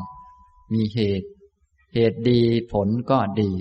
[0.74, 1.28] มีเหตุ
[1.94, 2.40] เหตุดี
[2.72, 3.52] ผลก็ดี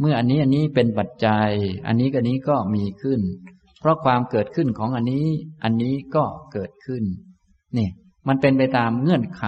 [0.00, 1.50] เมื่ออันนี้อันนี้เป็นปัจจัย
[1.86, 3.20] อันนี้อันนี้ก็มีขึ้น
[3.80, 5.26] เพราะความเกิดขึ้นของอันนี้
[5.64, 7.04] อันนี้ก็เกิดขึ้น
[7.76, 7.88] นี่
[8.28, 9.44] มันเป็นไปตามเงื่อนไข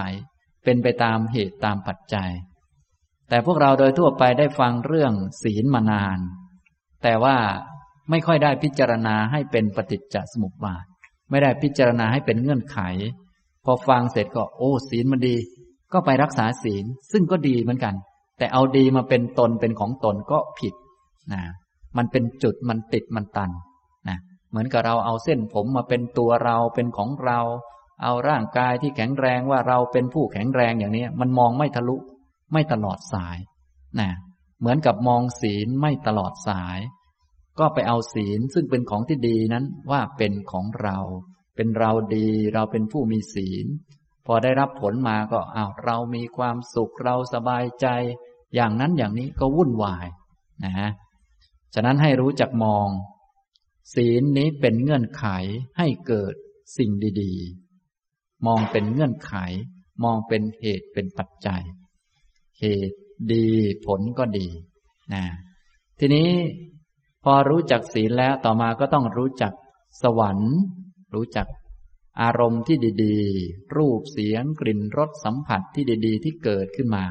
[0.65, 2.29] เป็นไปตามเหตุตามปัจจัย
[3.29, 5.13] แต่พวกเราโดยทั่วไปได้ฟังเรื่อง
[5.43, 6.19] ศีลมานาน
[7.03, 7.37] แต่ว่า
[8.09, 10.85] ไม่ค่อยได้พิจารณาให้เป็นปฏิจจสมุปบาท
[11.29, 12.79] ไม่ได้พิจารณาให้เป็นเงื่อนไข
[13.65, 15.35] พอฟังเสร็จก็โอ้ศีลมันดี
[15.93, 17.95] ก็ไปรักษาศีลซึ่งก็ดีเหมือนกัน
[18.37, 20.73] แต่เอาดีมาเป็นตนเป็นของตนก็ผิด
[21.33, 21.41] นะ
[21.97, 23.49] มันเป็นจุดมันติดมันตัน
[24.49, 27.39] เหมือนกับเราเอาเส้นผมมาเป็นตัวเราเป็นของเรา
[28.03, 31.97] เอาร่างกายที่แข็งแรงว่าเราเป็นผู้แข็งแรงอย่างนี้มันมองไม่ทะลุ
[32.53, 33.37] ไม่ตลอดสาย
[33.99, 34.09] นะ
[34.59, 36.79] เหมือนกับมองศีลไม่ตลอดสาย
[37.59, 40.97] ก็ไปเอาศีลซึ่งเป็นของที่ดีนั้นว่าเป็นของเรา
[41.55, 43.65] เป็นเราดีเราเป็นผู้มีศีล
[44.25, 47.87] พอได้รับผลมาก็อ้าวเรามีความสุขเราสบายใจ
[48.55, 50.07] อย่างนั้นอย่างนี้ก็วุ่นวาย
[50.63, 50.89] นะฮะ
[51.73, 52.87] ฉะนั้นให้รู้จักมอง
[53.93, 55.25] ศีลนี้เป็นเงื่อนไข
[55.77, 56.33] ให้เกิด
[56.77, 59.33] สิ่งดีๆ มองเป็นเงื่อนไข
[60.03, 61.61] มองเป็นเหตุเป็นปัจจัย
[62.59, 62.97] เหตุ
[63.33, 63.47] ดี
[63.85, 64.47] ผลก็ดี
[65.13, 65.23] นะ
[65.99, 66.29] ทีนี้
[67.23, 69.53] พอรู้จักศีลแล้วต่อมาก็ต้องรู้จัก
[70.01, 70.55] สวรรค์
[71.15, 71.47] รู้จัก
[72.21, 77.03] อารมณ์ที่ดีๆ รูปเสียงกลิ่นรสสัมผัสที่ดี ๆ ที่เกิดขึ้นมา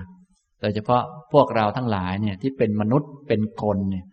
[0.60, 1.02] โดยเฉพาะ
[1.32, 4.04] พวกเราทั้งหลายเนี่ยที่เป็นมนุษย์เป็นคนเนี่ย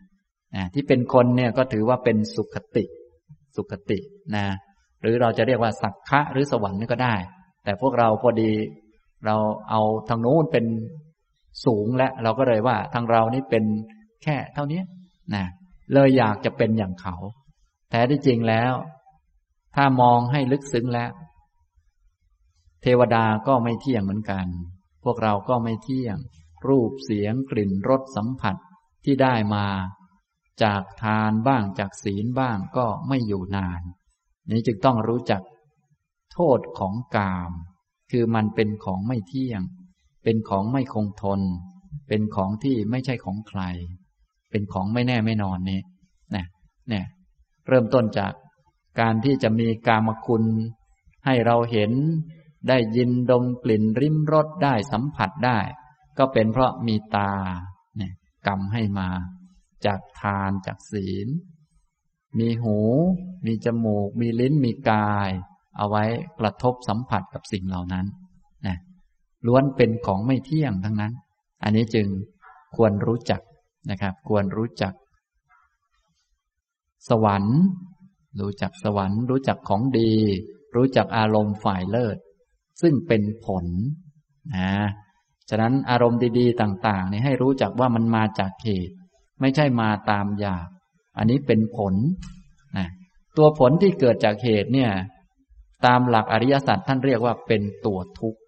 [0.74, 2.86] ที่เป็นคนเนี่ยก็ถือว่าเป็นสุขติ
[3.56, 4.00] สุขติ
[4.36, 4.46] นะ
[5.02, 7.16] หรือเราจะเรียกว่าสักขะหรือสวรรค์นี่ก็ได้
[7.64, 8.52] แต่พวกเราพอดี
[9.26, 9.36] เรา
[9.70, 10.66] เอาทางโน้นเป็น
[11.66, 13.64] สูงและเราก็เลยว่าทางเรานี่เป็น
[14.24, 14.82] แค่เท่านี้
[15.36, 15.46] นะ
[15.94, 17.16] เลยอยากจะเป็นอย่างเขา
[17.92, 18.74] แต่ที่จริงแล้ว
[19.76, 21.12] ถ้ามองให้ลึกซึ้งแล้ว
[22.82, 24.48] เทวดาก็ไม่เที่ยงเหมือนกัน
[25.04, 26.18] พวกเราก็ไม่เที่ยง
[26.68, 28.56] รูปเสียงกลิ่นรสสัมผัส
[29.06, 29.66] ที่ได้มา
[30.64, 33.82] จากทานบ้างจากศีลบ้างก็ไม่อยู่นาน
[34.52, 35.42] นี้จึงต้องรู้จัก
[36.34, 37.52] โทษของกาม
[38.12, 39.62] คือมันเป็นของไม่เที่ยง
[40.24, 41.42] เป็นของไม่คงทน
[42.08, 43.62] เป็นของที่ไม่ใช่ของใคร
[44.52, 45.82] เป็นของไม่แน่ไม่นอนนี่
[46.36, 46.46] นะ
[46.90, 47.06] เนี่ย
[47.68, 48.34] เริ่มต้นจาก
[49.00, 50.44] การที่จะมีกามคุณ
[51.26, 51.92] ให้เราเห็น
[52.70, 55.60] ได้ยินดมกลิ่นริมรสได้สัมผัสได้
[56.18, 57.32] ก็เป็นเพราะมีตา
[57.98, 58.14] เนี่ย
[58.48, 59.10] กรรมให้มา
[59.86, 61.28] จากทานจากศีล
[62.40, 62.78] มีหู
[63.46, 65.30] มีจมูก มีลิ้นมีกาย
[65.78, 66.04] เอาไว้
[66.40, 68.06] กระทบสัมผัสกับสิ่งเหล่านั้น
[68.68, 68.78] นะ
[69.48, 71.14] ล้วนเป็นของไม่เที่ยงทั้งนั้น
[71.64, 72.08] อันนี้จึง
[72.76, 73.42] ควรรู้จัก
[73.92, 74.94] นะครับ ควรรู้จัก
[77.10, 77.60] สวรรค์
[78.42, 80.14] รู้จักสวรรค์ รู้จักของดี
[80.76, 82.18] รู้จักอารมณ์ฝ่ายเลิศ
[82.82, 83.66] ซึ่งเป็นผล
[84.56, 84.72] นะ
[85.50, 88.96] ฉะนั้นอารมณ์ดี ๆ ต่าง ๆ นี่ให้รู้จักว่ามันมาจากเหตุ
[89.42, 90.68] ไม่ใช่มาตามอยาก
[91.18, 91.94] อันนี้เป็นผล
[92.78, 92.88] นะ
[93.38, 94.92] ตัวผลที่เกิดจากเหตุเนี่ย
[95.86, 98.40] ตามหลักอริยสัจท่านเรียกว่าเป็นตัวทุกข์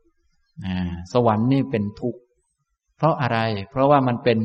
[1.14, 2.20] สวรรค์นี่เป็นทุกข์
[2.98, 4.40] เพราะอะไร เพราะว่ามันเป็น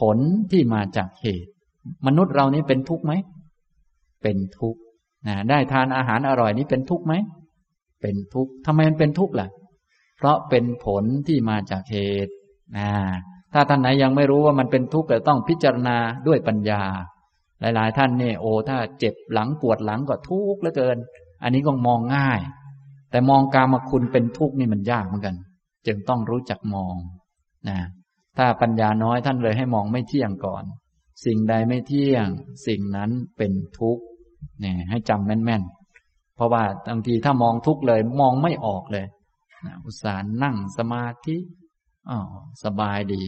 [0.00, 0.18] ผล
[0.50, 1.50] ที่มาจากเหตุ
[2.06, 3.12] มนุษย์เรานี้เป็นทุกข์ไหม
[4.22, 4.80] เป็นทุกข์
[5.50, 7.14] ได้ทานอาหารอร่อยนี้เป็นทุกข์ไหม
[8.00, 9.48] เป็นทุกข์ทำไมมันเป็นทุกข์ล่ะ
[10.16, 12.34] เพราะเป็นผลที่มาจากเหตุ
[13.54, 15.96] ถ้าท่านไหนยังไม่รู้ว่ามันเป็นทุกข์ก็ต้องพิจารณา
[16.26, 16.82] ด้วยปัญญา
[17.60, 20.96] หลาย ๆ ท่านเนี่ยโอ้ถ้าเจ็บหลังปวดหลังก็ทุกข์เหลือเกิน
[21.42, 22.40] อันนี้ก็มองง่าย
[23.10, 25.36] แต่มองกามคุณเป็นทุกข์นี่มันยากเหมือนกัน
[25.86, 26.96] จึงต้องรู้จักมอง
[27.68, 27.78] นะ
[28.36, 30.64] ถ้าปัญญาน้อยท่านเลยให้มองไม่เที่ยงก่อน
[31.24, 32.26] สิ่งใดไม่เที่ยง
[32.66, 34.02] สิ่งนั้นเป็นทุกข์
[34.60, 39.06] เนี่ยให้จำแม่นๆ เพราะว่าบางทีถ้ามองทุกข์เลยมองไม่ออกเลย
[39.84, 41.36] อุตส่าห์นั่งสมาธิ
[42.10, 42.18] อ๋อ
[42.64, 43.22] สบายดี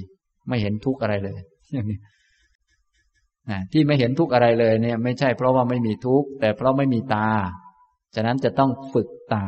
[0.48, 1.38] ไม่เห็นทุกข์อะไรเลย
[1.72, 1.98] อย่างนี้
[3.72, 7.28] ที่ไม่เห็นทุกข์อะไรเลยเนี่ย ไม่ใช่เพราะว่าไม่มีทุกข์แต่เพราะไม่มีตา
[8.14, 9.46] ฉะนั้นจะต้องฝึกตา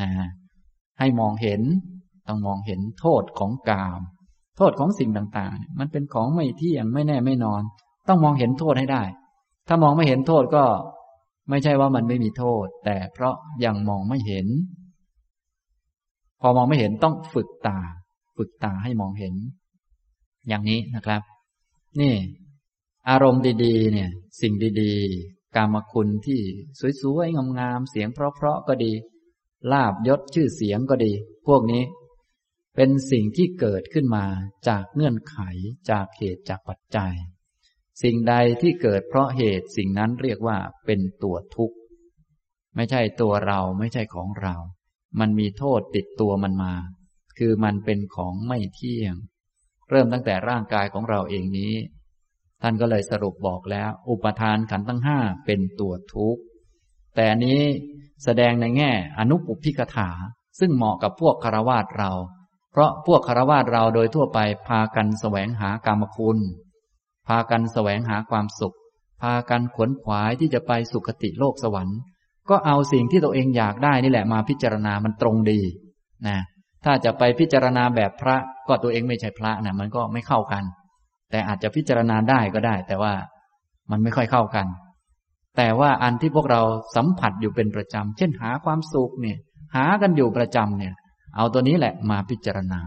[0.00, 0.08] นะ
[0.98, 1.62] ให้มองเห็น
[2.28, 4.00] ต้องมองเห็นโทษของกาม
[4.56, 7.62] โทษของสิ่งต่างๆ มันเป็นของไม่เที่ยงไม่แน่ไม่นอน
[8.08, 9.02] ต้องมองเห็นโทษให้ได้
[9.68, 10.64] ถ้ามองไม่เห็นโทษก็
[11.50, 14.46] ไม่ใช่ว่ามันไม่มีโทษ แต่เพราะยังมองไม่เห็น
[16.40, 17.78] พอมองไม่เห็นต้องฝึกตา
[18.36, 19.34] ฝึกตาให้มองเห็น
[20.48, 21.22] อย่างนี้นะครับ
[22.00, 22.14] นี่
[23.08, 26.40] อารมณ์ดีๆ เนี่ย สิ่งดีๆ กามคุณที่
[27.00, 28.92] สวยๆงามๆเสียงเพราะๆก็ดี
[29.72, 31.12] ลาบยศชื่อเสียงก็ดี
[31.46, 31.82] พวกนี้
[32.76, 34.24] เป็นสิ่งที่เกิดขึ้นมา
[34.68, 35.38] จากเงื่อนไข
[35.90, 37.14] จากเหตุจากปัจจัย
[38.02, 41.76] สิ่งใดที่เกิดเพราะเหตุสิ่งนั้นเรียกว่าเป็นตัวทุกข์
[42.76, 44.54] ไม่ใช่ตัวเราไม่ใช่ของเรา
[45.20, 46.74] มันมีโทษติดตัวมันมา
[47.38, 49.14] คือมันเป็นของไม่เที่ยง
[49.92, 51.74] เริ่มตั้งแต่ร่างกายของเราเองนี้
[52.62, 56.42] ท่านก็เลยสรุปบอกแล้ว อุปทานขันธ์ทั้งห้าเป็นตัวทุกข์
[57.16, 57.60] แต่นี้
[58.24, 60.10] แสดงในแง่อนุปุพิกถา
[60.58, 62.12] ซึ่งเหมาะกับพวกคารวาสเรา
[62.72, 64.38] เพราะพวกคารวาสเราโดยทั่วไป
[64.68, 66.38] พากันแสวงหากรรมคุณ
[67.28, 68.76] พากันแสวงหาความสุข
[69.22, 71.98] พากันขวนขวายที่จะไปสุคติโลกสวรรค์
[72.48, 75.60] ก็ก็เอาสิ่งที่ตัวเองอยากได้นี่แหละมาพิจารณามันตรงดี
[76.26, 76.38] นะ
[76.84, 78.36] ถ้าจะไปพิจารณาแบบพระ
[78.68, 80.64] ก็ตัวเองไม่ใช่พระนะมันก็ไม่เข้ากัน
[81.30, 83.12] แต่อาจจะพิจารณาได้ก็ได้ แต่ว่า
[83.90, 84.66] มันไม่ค่อยเข้ากัน
[85.56, 86.62] แต่ว่าอันที่พวกเรา
[86.96, 89.38] สัมผัสอยู่เป็นประจำ เช่นหาความสุขเนี่ย
[89.76, 90.94] หากันอยู่ประจำเนี่ย
[91.36, 92.80] เอาตัวนี้แหละมาพิจารณา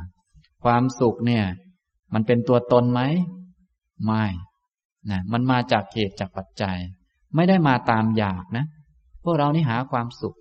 [0.63, 1.43] ความสุขเนี่ย
[2.13, 3.01] มันเป็นตัวตนไหม
[4.05, 4.25] ไม่
[5.11, 6.77] นะมันมาจากเหตุจากปัจจัย
[7.35, 8.65] ไม่ได้มาตามอยากนะ
[9.23, 10.35] พวกเรานี่หาความสุข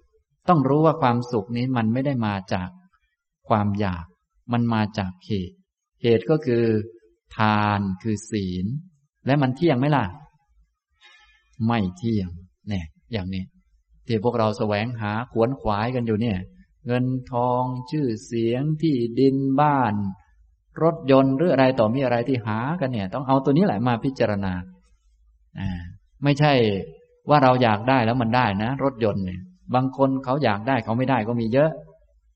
[0.48, 2.68] ต้องรู้ว่าความสุขนี้มันไม่ได้มาจาก
[3.48, 4.04] ความอยาก
[4.52, 5.56] มันมาจากเหตุ
[6.02, 6.64] เหตุก็คือ
[7.36, 8.66] ทานคือศีล
[9.26, 10.04] และมันเที่ยงไหมล่ะ
[11.66, 12.28] ไม่เที่ยง
[12.68, 13.44] เนี่ยอย่างนี้
[14.06, 16.38] ที่พวกเราแสวงหาขวนขวายกันอยู่เนี่ย
[16.86, 19.94] เงินทองชื่อเสียงที่ดินบ้าน
[20.82, 24.52] รถยนต์หรืออะไรต่อมีอะไรที่หากันเนี่ย ต้องเอาตัวนี้แหละมาพิจารณา
[25.58, 25.70] อ่า
[26.24, 26.52] ไม่ใช่
[27.30, 29.40] ว่าเราอยากได้แล้วมันได้นะ รถยนต์เนี่ย
[29.74, 31.70] บางคนเขาอยากได้เขาไม่ได้ก็มีเยอะ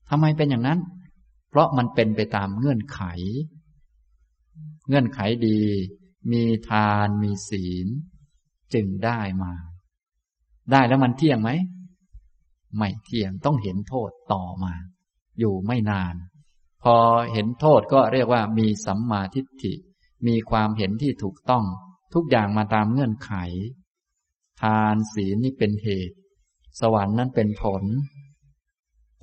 [0.09, 0.79] ทำไมเป็นอย่างนั้น
[1.49, 3.01] เพราะมันเป็นไปตามเงื่อนไข
[4.87, 5.61] เงื่อนไขดี
[6.31, 7.87] มีทานมีศีล
[8.73, 9.53] จึงได้มา
[10.71, 11.51] ได้แล้วมันเที่ยงไหม
[12.77, 14.73] ไม่เที่ยงต้องเห็นโทษต่อมา
[15.39, 16.15] อยู่ไม่นาน
[16.83, 16.95] พอ
[17.33, 19.73] เห็นโทษก็เรียกว่ามีสัมมาทิฏฐิ
[20.27, 21.65] มีความเห็นที่ถูกต้อง
[22.13, 23.33] ทุกอย่างมาตามเงื่อนไข
[24.61, 26.17] ทานศีลนี่เป็นเหตุ
[26.79, 27.83] สวรรค์นั้นเป็นผล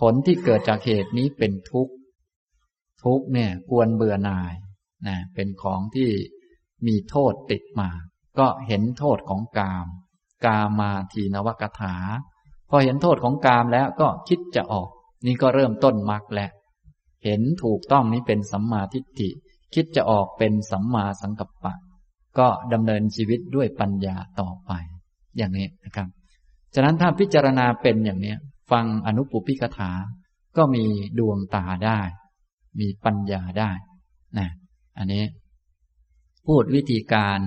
[0.00, 1.94] ผลที่เกิดจากเหตุนี้เป็นทุกข์
[3.02, 4.52] ทุกเนี่ยควรเบื่อหน่าย
[5.06, 6.10] นะเป็นของที่
[6.86, 7.90] มีโทษติดมา
[8.38, 9.86] ก็เห็นโทษของกาม
[10.44, 11.96] กามาทีนวกถา
[12.70, 14.88] พอเห็นโทษของกามแล้วก็คิดจะออก
[15.26, 16.50] นี่ก็เริ่มต้นมรรคแล้ว
[17.24, 19.30] เห็นถูกต้องนี้เป็นสัมมาทิฏฐิ
[19.74, 21.74] คิดจะออกเป็นสัมมาสังกัปปะ
[22.38, 24.72] ก็ดำเนินชีวิตด้วยปัญญาต่อไป
[25.36, 26.08] อย่างนี้นะครับ
[26.74, 28.34] ฉะนั้นถ้าพิจารณาเป็นอย่างนี้
[28.70, 29.90] ฟังอนุปุพิกถา
[30.56, 30.84] ก็มี
[31.18, 32.00] ดวงตาได้
[32.80, 33.70] มีปัญญาได้
[34.38, 34.48] นะ
[34.98, 35.24] อันนี้
[36.46, 37.38] พูดวิธีการ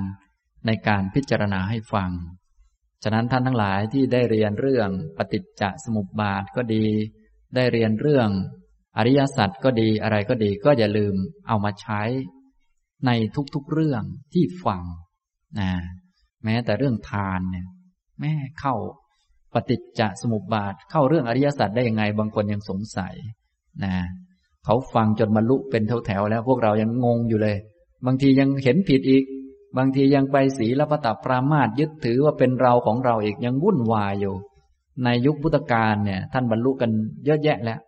[0.67, 2.11] ในการพิจารณาให้ฟัง
[3.03, 6.85] ฉะนั้นท่านทั้งหลายที่ได้เรียนเรื่องปฏิจจสมุปบาทก็ดี
[7.55, 8.29] ได้เรียนเรื่อง
[8.97, 11.15] อริยสัจก็ดีอะไรก็ดีก็อย่าลืม
[11.47, 12.01] เอามาใช้
[13.05, 13.11] ใน
[13.55, 14.03] ทุกๆเรื่อง
[14.33, 14.83] ที่ฟัง
[15.59, 15.71] นะ
[16.43, 17.67] แม้แต่เรื่องทานเนี่ย
[18.21, 18.75] แม่เข้า
[19.53, 23.15] ปฏิจจสมุปบาทเข้าเรื่องอริยสัจได้ยังไง บางคนยังสงสัย
[23.83, 23.95] นะ
[24.65, 27.57] เขาฟังจนบรรลุเป็นแถวๆแล้วพวกเรายังงงอยู่เลย
[28.05, 29.23] บางทียังเห็นผิดอีก
[29.77, 34.35] บางทียังไปสีละพตปรามาตยึดถือว่าเป็นเราของเราอีกยังวุ่นวายอยู่
[35.03, 36.91] ในยุคพุทธกาลเนี่ย ท่านบรรลุกัน
[37.25, 37.79] เยอะแยะแล้ว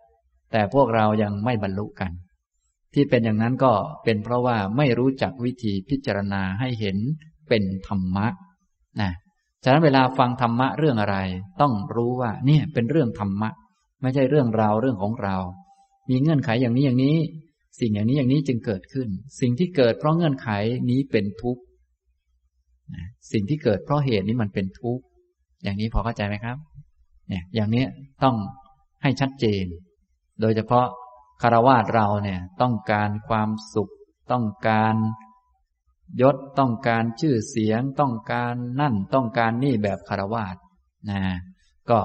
[0.52, 2.10] แต่พวกเรายังไม่บรรลุกัน
[2.94, 3.72] ที่เป็นอย่างนั้นก็
[4.04, 6.96] เป็นเพราะว่าไม่รู้จักวิธีพิจารณาให้เห็น
[7.48, 8.26] เป็นธรรมะ
[9.00, 9.10] นะ
[9.64, 11.16] ฉะนั้นเวลาฟังธรรมะเรื่องอะไร
[11.60, 13.50] ต้องรู้ว่าเนี่ยเป็นเรื่องธรรมะ
[14.02, 15.36] ไม่ใช่เรื่องราวเรื่องของเรา
[16.12, 17.16] มีเงื่อนไขอย่างนี้อย่างนี้
[17.80, 19.08] สิ่งอย่างนี้อย่างนี้จึงเกิดขึ้น
[19.40, 20.48] สิ่งที่เกิดเพราะเงื่อนไข
[20.90, 21.62] นี้เป็นทุกข์
[23.32, 25.04] สิ่งที่เกิดเพราะเหตุนี้มันเป็นทุกข์
[25.62, 26.56] อย่างนี้พอเข้าใจไหมครับ
[27.28, 27.84] เนี่ย อย่างนี้
[28.22, 28.36] ต้อง
[29.02, 29.64] ให้ชัดเจน
[30.40, 30.86] โดยเฉพาะ
[31.42, 33.92] คารวาสเราเนี่ย ต้องการความสุข
[34.32, 34.94] ต้องการ
[36.20, 40.56] ยศต้องการชื่อเสียง ต้องการนั่นต้องการนี่แบบคารวาส
[41.10, 41.20] นะ
[41.90, 41.98] ก็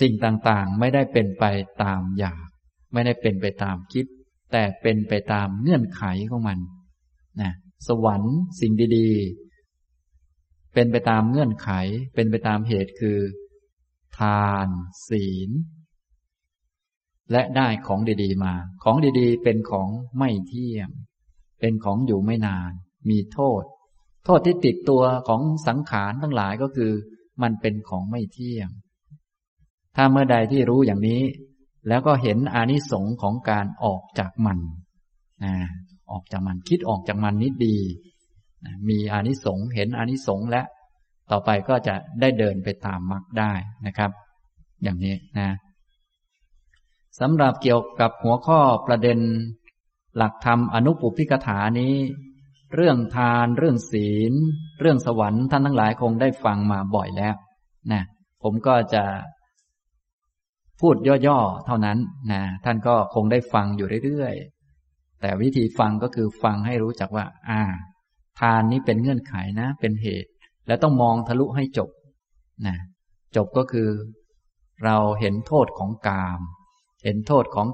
[0.00, 1.44] สิ่งต่างๆ ไม่ได้เป็นไป
[1.82, 2.46] ตามอยาก
[2.92, 4.06] ไม่ได้เป็นไปตามคิด
[4.52, 6.58] แต่เป็นไปตามเงื่อนไขของมัน
[7.40, 7.52] นะ
[7.88, 11.70] สวรรค์สิ่งดีๆ เป็นไปตามเงื่อนไข
[12.14, 13.18] เป็นไปตามเหตุคือ
[14.18, 14.68] ทาน
[15.08, 15.50] ศีล
[17.32, 19.88] และได้ของดีๆมา ของดีๆ เป็นของ
[20.18, 20.88] ไม่เที่ยง
[21.60, 22.72] เป็นของอยู่ไม่นาน
[23.10, 23.62] มีโทษ
[24.24, 26.92] โทษที่ติดตัวของสังขารทั้งหลายก็คือ
[27.42, 28.68] มันเป็นของไม่เที่ยง
[29.96, 31.22] ถ้าเมื่อใดที่รู้อย่างนี้
[31.88, 34.58] แล้วก็เห็นอานิสงส์ของการออกจากมัน
[35.44, 35.54] นะ
[36.10, 37.76] ออกจากมันคิดออกจากมันนิดดี
[38.88, 40.62] มีอานิสงส์เห็นอานิสงส์และ
[41.30, 43.52] ต่อไปก็จะได้เดินไปตามมรรคได้
[43.86, 44.10] นะครับ
[44.82, 45.48] อย่างนี้นะ
[47.20, 49.18] สำหรับเกี่ยวกับหัวข้อประเด็น
[50.16, 51.94] หลักธรรมอนุปุพิกถานี้
[52.74, 54.32] เรื่องทานเรื่องศีล
[54.80, 57.34] เรื่องสวรรค์ท่านทั้งหลายคงได้ฟังมาบ่อยแล้ว
[57.92, 58.02] นะ
[58.42, 59.04] ผมก็จะ
[60.80, 60.96] พูด
[61.26, 61.98] ย่อๆ เท่านั้น
[62.32, 67.62] นะท่านก็คงได้ฟังอยู่เรื่อยๆ แต่วิธีฟังก็คือฟังให้รู้จักว่า อ่า
[68.40, 70.30] ทานนี้เป็นเงื่อนไขนะ เป็นเหตุ
[70.66, 71.90] แล้วต้องมองทะลุให้จบ
[72.66, 72.76] นะ
[73.36, 73.88] จบก็คือ
[74.84, 76.40] เราเห็นโทษของกาม
[77.04, 77.68] เห็นโทษของ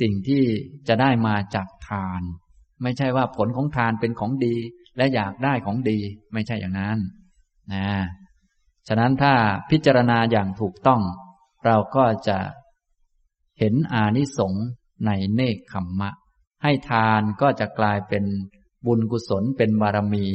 [0.00, 0.44] สิ่งที่
[0.88, 2.22] จะได้มาจากทาน
[2.82, 4.56] ไม่ใช่ว่าผลของทานเป็นของดี
[4.96, 5.98] และอยากได้ของดี
[6.32, 6.98] ไม่ใช่อย่างนั้น
[7.74, 7.88] นะ
[8.88, 9.32] ฉะนั้นถ้า
[9.70, 11.02] พิจารณาอย่างถูกต้อง
[11.66, 12.38] เราก็จะ
[13.58, 14.66] เห็นอานิสงส์
[15.06, 16.10] ในเนคขมมะ
[16.62, 18.24] ให้ทานก็จะกลายเป็น
[18.86, 20.26] บุญกุศลเป็นบารมี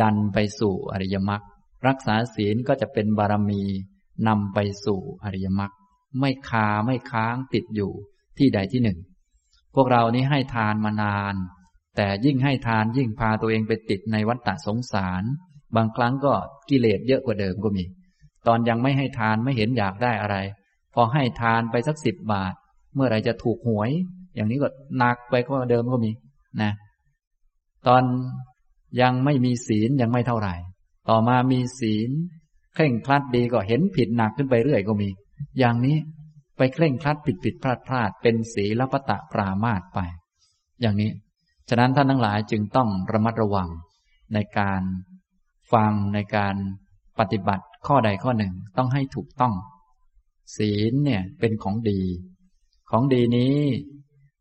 [0.00, 1.42] ดันไปสู่อริยมรรค
[1.86, 3.62] รักษาศีลก็จะเป็นบารมี
[4.28, 5.72] นำไปสู่อริยมรรค
[6.18, 7.92] ไม่คาไม่ค้างติดอยู่
[8.38, 8.98] ที่ใดที่หนึ่ง
[9.74, 11.34] พวกเรานี้ให้ทานมานาน
[11.96, 15.22] แต่ยิ่งให้ทานยิ่งพาตัวเองไปติดในวัฏฏะสงสาร
[15.76, 16.32] บางครั้งก็
[16.68, 17.84] กิเลสเยอะกว่าเดิมก็มี
[18.46, 20.36] ตอนยังไม่ให้ทานไม่เห็นอยากได้อะไร
[20.94, 22.54] พอให้ทานไปสักสิบบาท
[22.94, 23.90] เมื่อไรจะถูกหวย
[24.34, 24.68] อย่างนี้ก็
[24.98, 26.12] หนักไปกว่าเดิมก็มี
[26.62, 26.72] นะ
[27.86, 28.02] ตอน
[29.00, 30.54] ยังไม่มีศีลยังไม่เท่าไหร่
[31.08, 32.10] ต่อมามีศีล
[32.74, 35.08] เคร่งครัดดีก็เห็นผิดหนักขึ้นไปเรื่อยก็มี
[35.58, 35.96] อย่างนี้
[36.56, 39.98] ไปเคร่งครัดผิดผิดพลาดพลาดเป็นศีลปตะปรามาตไป
[40.80, 41.10] อย่างนี้
[41.68, 43.68] ฉะนั้นท่านทั้งหลายจึงต้องระมัดระวัง
[44.34, 44.82] ในการ
[45.72, 46.54] ฟังในการ
[47.18, 49.54] ปฏิบัติ ข้อใดข้อหนึ่งต้องให้ถูกต้อง
[50.56, 52.00] ศีลเนี่ยเป็นของดี
[52.90, 53.58] ของดีนี้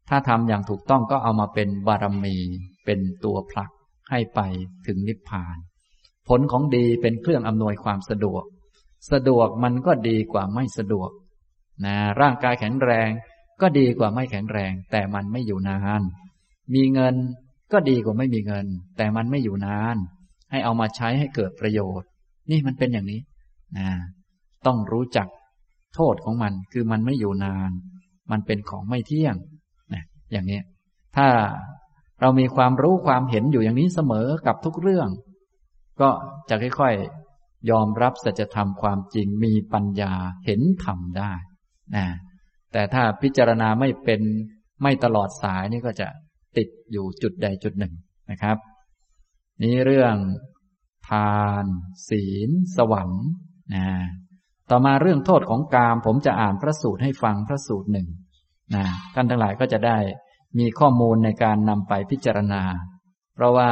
[0.10, 2.38] ถ้าทำอย่างถูกต้องก็เอามาเป็นบารมี
[2.86, 3.72] เป็นตัวผลัก
[4.10, 4.40] ให้ไป
[4.88, 5.58] ถึงนิพพาน
[6.28, 8.44] ผลของดีเป็นเครื่องอำนวยความสะดวก
[9.12, 11.10] สะดวกมันก็ดีกว่าไม่สะดวก
[11.86, 13.10] นะร่างกายแข็งแรง
[13.62, 16.02] ก็ดีกว่าไม่แข็งแรง แต่มันไม่อยู่นาน
[16.74, 17.16] มีเงิน
[17.72, 18.66] ก็ดีกว่าไม่มีเงิน
[18.98, 19.98] แต่มันไม่อยู่นาน
[20.52, 22.08] ให้เอามาใช้ให้เกิดประโยชน์
[22.52, 23.22] นี่มันเป็นอย่างนี้
[23.78, 23.90] นะ
[24.66, 25.28] ต้องรู้จัก
[25.96, 27.72] โทษของมัน คือมันไม่อยู่นาน
[28.32, 29.36] มันเป็นของไม่เที่ยง
[29.94, 30.60] นะอย่างนี้
[31.18, 31.28] ถ้า
[32.22, 35.10] เรามีความรู้ความเห็นอยู่อย่างนี้เสมอกับทุกเรื่อง
[36.02, 36.10] ก็
[36.50, 40.14] จะค่อยๆ ยอมรับสัจธรรมความจริงมีปัญญา
[40.46, 41.34] เห็นธรรมได้
[41.96, 42.06] นะ
[42.72, 44.22] แต่ถ้าพิจารณาไม่เป็น
[44.84, 46.08] ไม่ตลอดสายนี่ก็จะ
[46.58, 47.94] ติดอยู่จุดใดจุดหนึ่ง
[48.32, 48.58] นะครับ
[49.64, 50.16] นี้เรื่อง
[51.10, 51.66] ทาน
[52.10, 53.28] ศีล สวรรค์
[53.76, 53.86] นะ
[54.70, 58.08] ต่อมาเรื่องโทษของกาม ผมจะอ่านพระสูตรให้ฟังพระสูตรหนึ่ง
[58.76, 59.98] นะท่านทั้งหลายก็จะได้
[60.60, 62.64] มีข้อมูลในการนำไปพิจารณา
[63.36, 63.72] เพราะว่า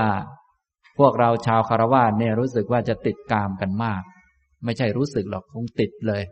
[0.97, 4.01] พวกเราชาวคารวะเนี่ยรู้สึกว่าจะติดกามกันมาก
[4.65, 6.23] ไม่ใช่รู้สึกหรอกคงติดเลย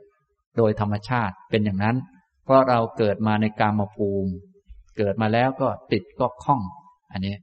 [0.58, 1.98] โดยธรรมชาติเป็นอย่างนั้น
[2.44, 4.32] เพราะเราเกิดมาในกามภูมิ
[4.98, 6.62] เกิดมาแล้วก็ติดก็คล้อง
[7.12, 7.36] อันนี้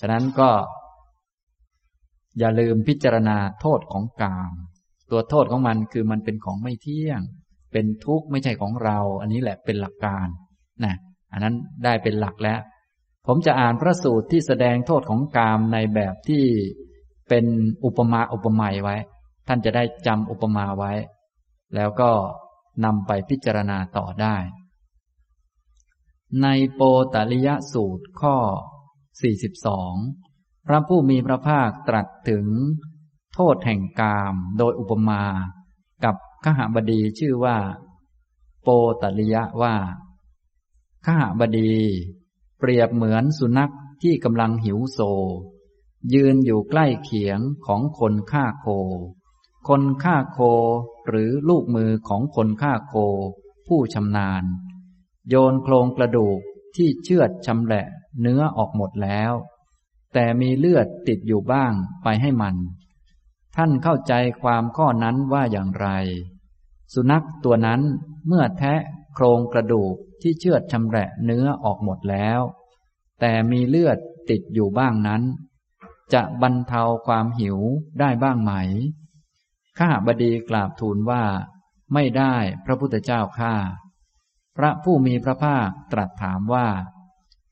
[0.00, 0.50] ฉะนั้นก็
[2.38, 4.52] อย่าลืมพิจารณาโทษของกาม
[5.10, 7.20] ตัวโทษของมันคือมันเป็นของไม่เที่ยง
[7.72, 10.26] เป็นทุกข์ไม่ใช่ของเรา อันนี้แหละเป็นหลักการ
[10.84, 10.94] นะ
[11.32, 11.54] อันนั้น
[11.84, 12.60] ได้เป็นหลักแล้ว
[13.26, 16.44] ผมจะอ่านพระสูตรที่แสดงโทษของกามในแบบที่
[17.28, 17.44] เป็น
[17.84, 18.96] อุปมาอุปไมยไว้
[19.48, 20.92] ท่านจะได้จำอุปมาไว้
[21.74, 22.10] แล้วก็
[22.84, 24.36] นำไปพิจารณาต่อได้
[26.42, 26.80] ในโป
[27.14, 28.36] ตลิยสูตรข้อ
[29.68, 32.46] 42 พระผู้มีพระภาคตรัสถึง
[33.40, 35.22] โทษแห่งกามโดยอุปมา
[36.04, 37.58] กับขหบดีชื่อว่า
[38.62, 38.68] โป
[39.02, 39.74] ตลิยะว่า
[41.06, 41.74] ขหบดี
[42.58, 43.72] เปรียบเหมือนสุนัข
[44.02, 44.98] ที่กำลังหิวโซ
[46.14, 48.66] ยืนอยู่ใกล้เขียงของคนฆ่าโค
[49.68, 50.38] คนฆ่าโค
[51.08, 52.94] หรือลูกมือของคนฆ่าโค
[53.66, 54.44] ผู้ชำนาญ
[55.28, 56.40] โยนโครงกระดูก
[56.76, 57.86] ที่เชือดชำแหละ
[58.20, 59.32] เนื้อออกหมดแล้ว
[60.14, 61.72] แต่มีเลือดติดอยู่บ้าง
[62.02, 62.56] ไปให้มัน
[63.60, 65.88] ท่านเข้าใจความข้อนั้นว่าอย่างไร
[66.94, 67.80] สุนัขตัวนั้น
[68.26, 68.74] เมื่อแทะ
[69.14, 72.40] โครงกระดูกที่เชือดชำแหละเนื้อออกหมดแล้ว
[73.20, 73.98] แต่มีเลือด
[74.30, 75.22] ติดอยู่บ้างนั้น
[76.14, 77.58] จะบรรเทาความหิว
[78.00, 78.52] ได้บ้างไหม
[79.78, 81.24] ข้าบดีกราบทูลว่า
[81.94, 82.34] ไม่ได้
[82.64, 83.54] พระพุทธเจ้าข้า
[84.56, 86.68] พระผู้มีพระภาคตรัสถามว่า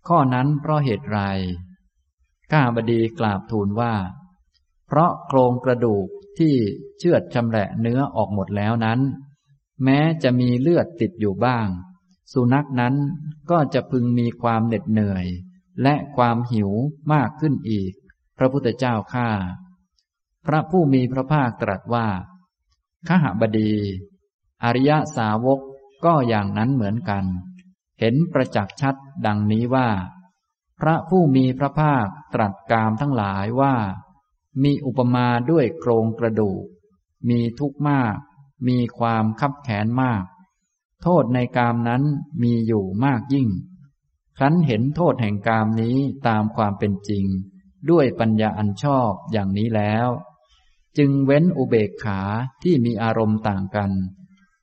[0.08, 1.20] ข้อนั้นเพราะเหตุไร
[2.50, 3.94] ข้าบดีกราบทูลว่า
[4.86, 6.06] เพราะโครงกระดูก
[6.38, 6.54] ที่
[6.98, 9.00] เชือดชำแหละเนื้อออกหมดแล้วนั้น
[9.84, 11.68] แม้จะมีเลือดติดอยู่บ้าง
[12.32, 12.94] สุนัขนั้น
[13.50, 15.26] ก็จะพึงมีความเหน็ดเหนื่อย
[15.82, 16.70] และความหิว
[17.12, 17.92] มากขึ้นอีก
[18.38, 19.30] พระพุทธเจ้าข้า
[20.46, 22.08] พระผู้มีพระภาคตรัสว่า
[23.08, 23.72] ขหบดี
[24.64, 25.60] อริยสาวก
[26.04, 27.24] ก็อย่างนั้นเหมือนกัน
[28.00, 28.94] เห็นประจักษ์ชัด
[29.26, 29.88] ดังนี้ว่า
[30.80, 33.74] พระผู้มีพระภาคตรัสกามทั้งหลายว่า
[34.62, 36.64] มีอุปมาด้วยโครงกระดูก
[37.28, 38.16] มีทุกข์มาก
[38.68, 40.24] มีความคับแขนมาก
[41.02, 42.02] โทษในกามนั้น
[42.42, 43.48] มีอยู่มากยิ่ง
[44.36, 45.96] ครั้นเห็นโทษแห่งกามนี้
[46.26, 47.24] ตามความเป็นจริง
[47.90, 50.08] ด้วยปัญญาอันชอบอย่างนี้แล้ว
[50.98, 52.20] จึงเว้นอุเบกขา
[52.62, 53.92] ที่มีอารมณ์ต่างกัน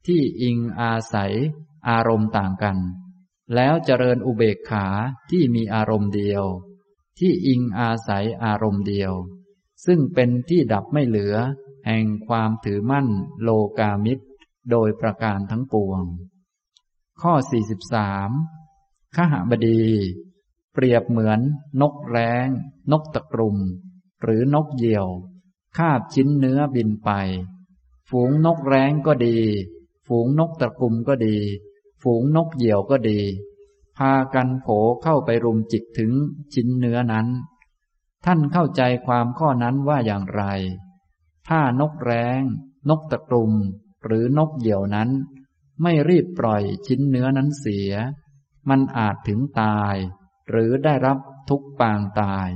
[0.08, 1.34] ที่อิงอาศัย
[1.90, 2.78] อารมณ์ต่างกัน
[3.56, 4.86] แล้วเจริญอุเบกขา
[5.30, 6.44] ที่มีอารมณ์เดียว
[7.20, 9.14] ที่อิงอาศัยอารมณ์เดียว
[9.86, 11.36] ซึ่งเป็นที่ดับไม่เหลือ
[11.86, 13.08] แห่งความถือมั่น
[13.42, 14.26] โลกามิตร
[14.72, 16.04] โดยประการทั้งปวง
[17.22, 17.34] ข้อ
[18.20, 19.84] 43ขหบดี
[20.74, 21.40] เปรียบเหมือน
[21.82, 22.48] นกแร้ง
[22.92, 23.58] นกตะกรุม
[24.22, 25.08] หรือนกเหยี่ยว
[25.78, 27.10] คาบชิ้นเนื้อบินไป
[28.10, 29.38] ฝูงนกแร้งก็ดี
[30.08, 31.38] ฝูงนกตะกรุมก็ดี
[32.02, 33.20] ฝูงนกเหยี่ยวก็ดี
[33.98, 34.68] พากันโผ
[35.04, 36.12] เข้าไปรุมจิกถึง
[36.54, 37.28] ชิ้นเนื้อนั้น
[38.26, 40.44] ท่านเข้าใจความข้อนั้นว่าอย่างไร
[41.48, 42.42] ถ้านกแร้ง
[42.90, 43.54] นกตะกรุม
[44.04, 45.10] หรือนกเหยี่ยวนั้น
[45.82, 47.92] ไม่รีบปล่อยชิ้นเนื้อนั้นเสีย
[48.70, 49.96] มันอาจถึงตาย
[50.50, 51.18] หรือได้รับ
[51.50, 52.50] ทุกปางตาย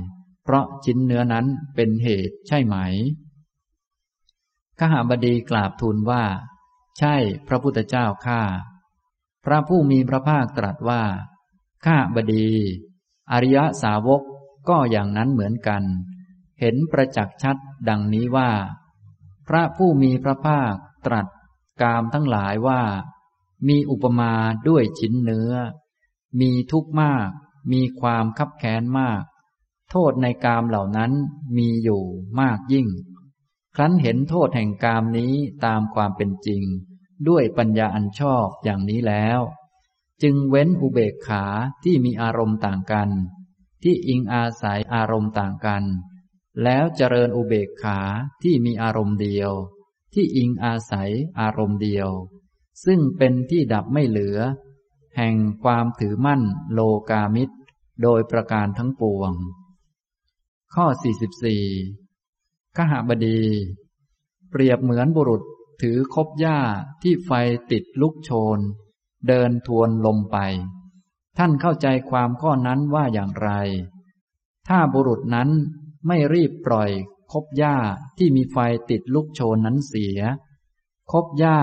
[0.44, 2.76] เพราะชิ้นเนื้อนั้นเป็นเหตุใช่ไหม
[4.78, 6.24] ขหาบดีกราบทูลว่า
[6.98, 7.14] ใช่
[7.48, 8.42] พระพุทธเจ้าข้า
[9.44, 11.02] พระผู้มีพระภาคตรัสว่า
[11.86, 12.48] ข้าบดี
[13.32, 14.22] อริยสาวก
[14.68, 15.82] ก็อย่างนั้นเหมือนกัน
[16.60, 17.56] เห็นประจักษ์ชัด
[17.88, 18.50] ดังนี้ว่า
[19.48, 20.74] พระผู้มีพระภาค
[21.06, 21.26] ตรัส
[21.82, 22.82] กามทั้งหลายว่า
[23.68, 24.32] มีอุปมา
[24.68, 25.52] ด้วยชิ้นเนื้อ
[26.40, 27.28] มีทุกข์มาก
[27.72, 29.22] มีความคับแค้นมาก
[29.90, 31.12] โทษในกามเหล่านั้น
[31.56, 32.02] มีอยู่
[32.40, 32.88] มากยิ่ง
[33.76, 35.32] ครั้นเห็นโทษแห่งกามนี้
[35.64, 36.62] ตามความเป็นจริง
[37.28, 39.40] ด้วยปัญญาอันชอบอย่างนี้แล้ว
[40.22, 41.44] จึงเว้นอุเบกขา
[41.84, 43.08] ที่มีอารมณ์ต่างกัน
[43.82, 45.84] ที่อิงอาศัยอารมณ์ต่างกัน
[46.62, 48.00] แล้วเจริญอุเบกขา
[48.42, 49.52] ที่มีอารมณ์เดียว
[50.14, 51.10] ที่อิงอาศัย
[51.40, 52.08] อารมณ์เดียว
[52.84, 54.38] ซึ่งเป็นที่ดับไม่เหลือ
[55.16, 57.56] แห่งความถือมั่นโลกามิตร
[58.02, 59.32] โดยประการทั้งปวง
[60.74, 60.86] ข้อ
[61.62, 63.42] 44ขหบดี
[64.50, 65.42] เปรียบเหมือนบุรุษ
[65.82, 66.58] ถือคบหญ้า
[67.02, 67.30] ที่ไฟ
[67.70, 68.58] ติดลุกโชน
[69.28, 70.38] เดินทวนลมไป
[71.38, 73.50] ท่านเข้าใจความข้อนั้นว่าอย่างไร
[74.68, 75.50] ถ้าบุรุษนั้น
[76.06, 76.90] ไม่รีบปล่อย
[77.32, 77.76] คบหญ้า
[78.18, 78.56] ที่มีไฟ
[78.90, 80.18] ติดลุกโชนนั้นเสีย
[81.12, 81.58] คบหญ้า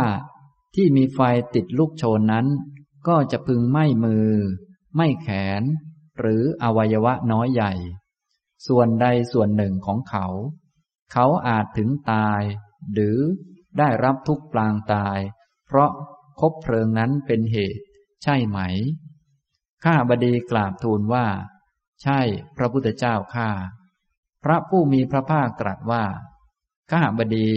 [0.75, 1.19] ที่มีไฟ
[1.55, 2.47] ติดลุกโชนนั้น
[3.07, 4.29] ก็จะพึงไม่มือ
[4.95, 5.27] ไม่แข
[5.61, 5.63] น
[6.19, 7.73] หรืออวัยวะน้อยใหญ่
[8.67, 10.27] ส่วนใดส่วนหนึ่งของเขา
[11.11, 12.41] เขาอาจถึงตาย
[12.93, 13.17] หรือ
[13.77, 15.19] ได้รับทุกปลางตาย
[15.67, 15.91] เพราะ
[16.39, 17.83] คบเพลิงนั้นเป็นเหตุ
[18.23, 18.59] ใช่ไหม
[19.83, 21.27] ข้าบดีกราบทูลว่า
[22.01, 22.19] ใช่
[22.57, 23.49] พระพุทธเจ้าข้า
[24.43, 26.05] พระผู้มีพระภาคตรัสว่า
[26.91, 27.51] ข้าบดี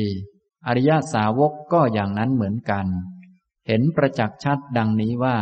[0.67, 2.87] อริยสาวกก็อย่างนั้นเหมือนกัน
[3.67, 5.39] เห็นประจักษ์ชัดดังนี้ว่า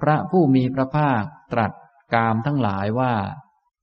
[0.00, 1.22] พระผู้มีพระภาค
[1.52, 1.72] ตรัส
[2.14, 3.14] กามทั้งหลายว่า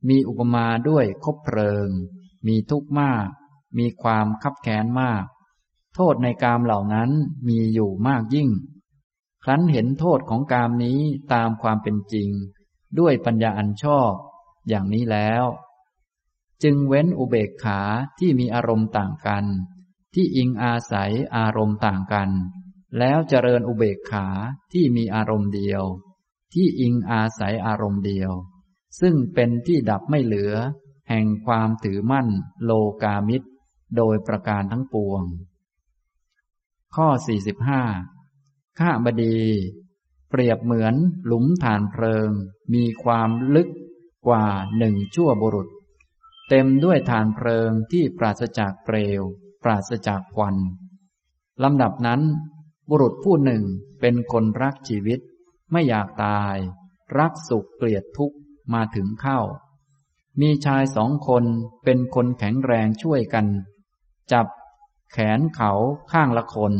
[0.10, 1.90] มีอุปมาด้วยคบเพลิง
[2.48, 3.28] มีทุกข์มาก
[3.78, 5.26] มีความคับแค้นมาก
[5.96, 7.10] โทษในกามเหล่านั้น
[7.48, 8.50] มีอยู่มากยิ่ง
[9.44, 11.00] ครั้นเห็นโทษของกามนี้
[11.34, 12.30] ตามความเป็นจริง
[13.00, 14.12] ด้วยปัญญาอันชอบ
[14.68, 15.44] อย่างนี้แล้ว
[16.64, 17.80] จึงเว้นอุเบกขา
[18.20, 19.46] ที่มีอารมณ์ต่างกัน
[20.14, 22.30] ที่อิงอาศัยอารมณ์ต่างกัน
[22.98, 24.28] แล้วเจริญอุเบกขา
[24.74, 25.84] ที่มีอารมณ์เดียว
[26.54, 28.32] ที่อิงอาศัยอารมณ์เดียว
[29.00, 30.54] ซึ่งเป็นที่ดับไม่เหลือ
[31.10, 32.28] แห่งความถือมั่น
[32.64, 32.72] โล
[33.04, 33.48] กามิตร
[33.98, 35.24] โดยประการทั้งปวง
[36.96, 37.08] ข้อ
[37.68, 38.13] 45
[38.80, 39.40] ข้าบดี
[40.30, 40.96] เปรียบเหมือน
[41.26, 42.30] หลุมฐานเพลิง
[42.74, 43.70] มีความลึก
[44.28, 44.46] กว่า
[44.78, 45.68] หนึ่งชั่วบุรุษ
[46.50, 49.22] เต็มด้วยฐานเพลิงที่ปราศจากเปลว
[49.64, 50.56] ปราศจากควัน
[51.64, 52.22] ลำดับนั้น
[52.90, 53.64] บุรุษผู้หนึ่ง
[54.02, 55.20] เป็นคนรักชีวิต
[55.72, 56.58] ไม่อยากตาย
[57.18, 58.38] รักสุขเกลียดทุกข์
[58.74, 59.40] มาถึงเข้า
[60.42, 61.44] มีชายสองคน
[61.84, 63.46] เป็นคนแข็งแรงช่วยกัน
[64.32, 64.48] จับ
[65.12, 65.72] แขนเขา
[66.12, 66.74] ข้างละคน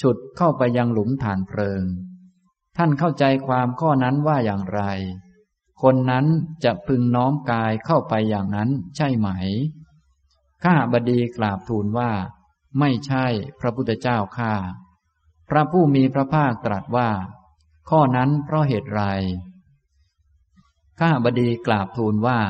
[0.00, 1.82] ฉุดเข้าไปยังหลุมฐานเพลิง
[2.76, 4.82] ท่านเข้าใจความข้อนั้นว่าอย่างไร
[5.82, 6.26] คนนั้น
[6.64, 9.28] จะพึงน้อมกายเข้าไปอย่างนั้นใช่ไหม
[10.64, 12.12] ข้าบดีกราบทูลว่า
[12.78, 13.26] ไม่ใช่
[13.60, 14.54] พระพุทธเจ้าข้า
[15.48, 17.10] พระผู้มีพระภาคตรัสว่า
[17.90, 19.02] ข้อนั้นเพราะเหตุไร
[21.00, 22.40] ข้าบดีกราบทูลว่า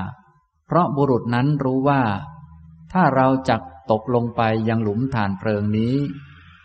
[0.66, 2.02] เพราะบุรุษนั้นรู้ว่า
[2.92, 5.94] ถ้าเราจักตกลงไปยังหลุมฐานเพลิงนี้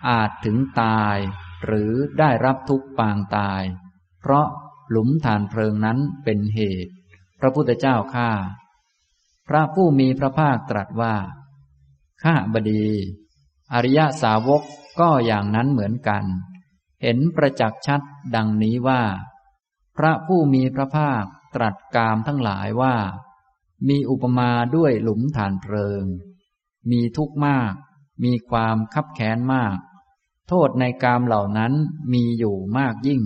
[0.10, 1.18] อาจถึงตาย
[1.66, 3.64] หรือได้รับทุกปางตาย
[4.20, 4.48] เพราะ
[4.90, 6.94] หลุมฐานเพลิงนั้นเป็นเหตุ
[7.40, 8.32] พระพุทธเจ้าข้า
[9.48, 11.16] พระผู้มีพระภาคตรัสว่า
[12.24, 12.88] ข้าบดี
[13.74, 14.62] อริยสาวก
[15.00, 16.24] ก็อย่างนั้นเหมือนกัน
[17.02, 18.02] เห็นประจักษ์ชัด
[18.36, 19.02] ดังนี้ว่า
[19.98, 21.24] พระผู้มีพระภาค
[21.56, 22.96] ตรัสกามทั้งหลายว่า
[23.90, 26.04] มีอุปมาด้วยหลุมฐานเพลิง
[26.92, 27.74] มีทุกข์มาก
[28.24, 29.78] มีความคับแค้นมาก
[30.50, 31.74] โทษในกามเหล่านั้น
[32.14, 33.22] มีอยู่มากยิ่ง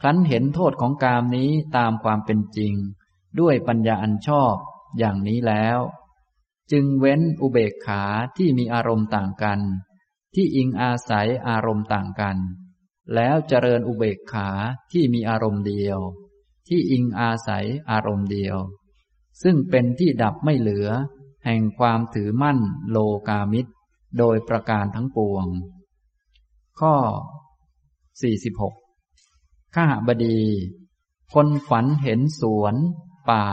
[0.00, 2.74] ครั้นเห็นโทษของกามนี้ตามความเป็นจริง
[3.40, 4.54] ด้วยปัญญาอันชอบ
[4.98, 5.78] อย่างนี้แล้ว
[6.72, 8.02] จึงเว้นอุเบกขา
[8.36, 9.60] ที่มีอารมณ์ต่างกัน
[10.34, 12.36] ที่อิงอาศัยอารมณ์ต่างกัน
[13.14, 14.48] แล้วเจริญอุเบกขา
[14.92, 15.98] ที่มีอารมณ์เดียว
[16.68, 18.56] ที่อิงอาศัยอารมณ์เดียว
[19.42, 20.88] ซึ่งเป็นที่ดับไม่เหลือ
[21.44, 22.58] แห่งความถือมั่น
[22.90, 23.72] โลกามิตร
[24.18, 25.46] โดยประการทั้งปวง
[26.80, 26.94] ข้อ
[28.94, 30.40] 46ข้าบดี
[31.34, 32.74] คนฝันเห็นสวน
[33.30, 33.44] ป่า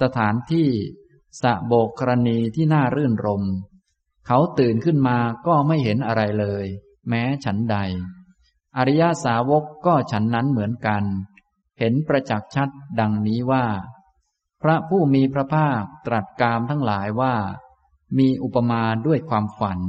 [0.00, 0.68] สถานที่
[1.42, 3.44] สะโบกกรณีที่น่ารื่นรม
[4.26, 6.64] เขาตื่นขึ้นมาก็ไม่เห็นอะไรเลย
[7.08, 7.76] แม้ฉันใด
[8.76, 11.04] อริยาสาวกก็ฉันนั้นเหมือนกัน
[11.78, 12.68] เห็นประจักษ์ชัด
[13.00, 13.66] ดังนี้ว่า
[14.62, 17.34] พระผู้มีพระภาคตรัสกามทั้งหลายว่า
[18.18, 19.80] มีอุปมาด้วยความฝัน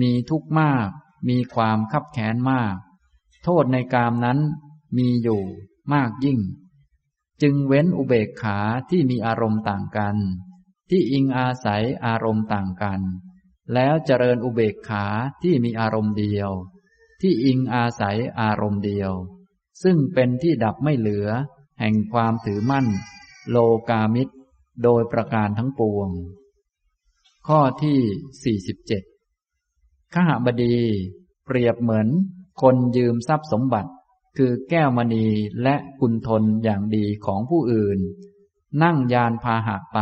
[0.00, 0.88] มีทุกข์มาก
[1.28, 2.76] มีความคับแค้นมาก
[3.44, 4.38] โทษในกามนั้น
[4.96, 5.42] มีอยู่
[5.92, 6.40] มากยิ่ง
[7.42, 8.58] จึงเว้นอุเบกขา
[8.90, 10.16] ที่มีอารมณ์ต่างกัน
[10.90, 13.00] ที่อิงอาศัยอารมณ์ต่างกัน
[13.74, 15.04] แล้วเจริญอุเบกขา
[15.42, 16.50] ที่มีอารมณ์เดียว
[17.20, 19.12] ที่อิงอาศัยอารมณ์เดียว
[19.82, 21.28] ซึ่งเป็นที่ดับไม่เหลือ
[21.80, 22.86] แห่งความถือมั่น
[23.50, 23.56] โล
[23.88, 24.34] กามิตร
[24.82, 26.08] โดยประการทั้งปวง
[27.46, 29.11] ข้อที่ 47
[30.14, 30.76] ขหบดี
[31.46, 32.08] เปรียบเหมือน
[32.62, 33.90] คนยืมทรัพย์สมบัติ
[34.36, 35.26] คือแก้วมณี
[35.62, 37.98] และกุณทนอย่างดีของผู้อื่น
[38.82, 39.98] นั่งยานพาหะไป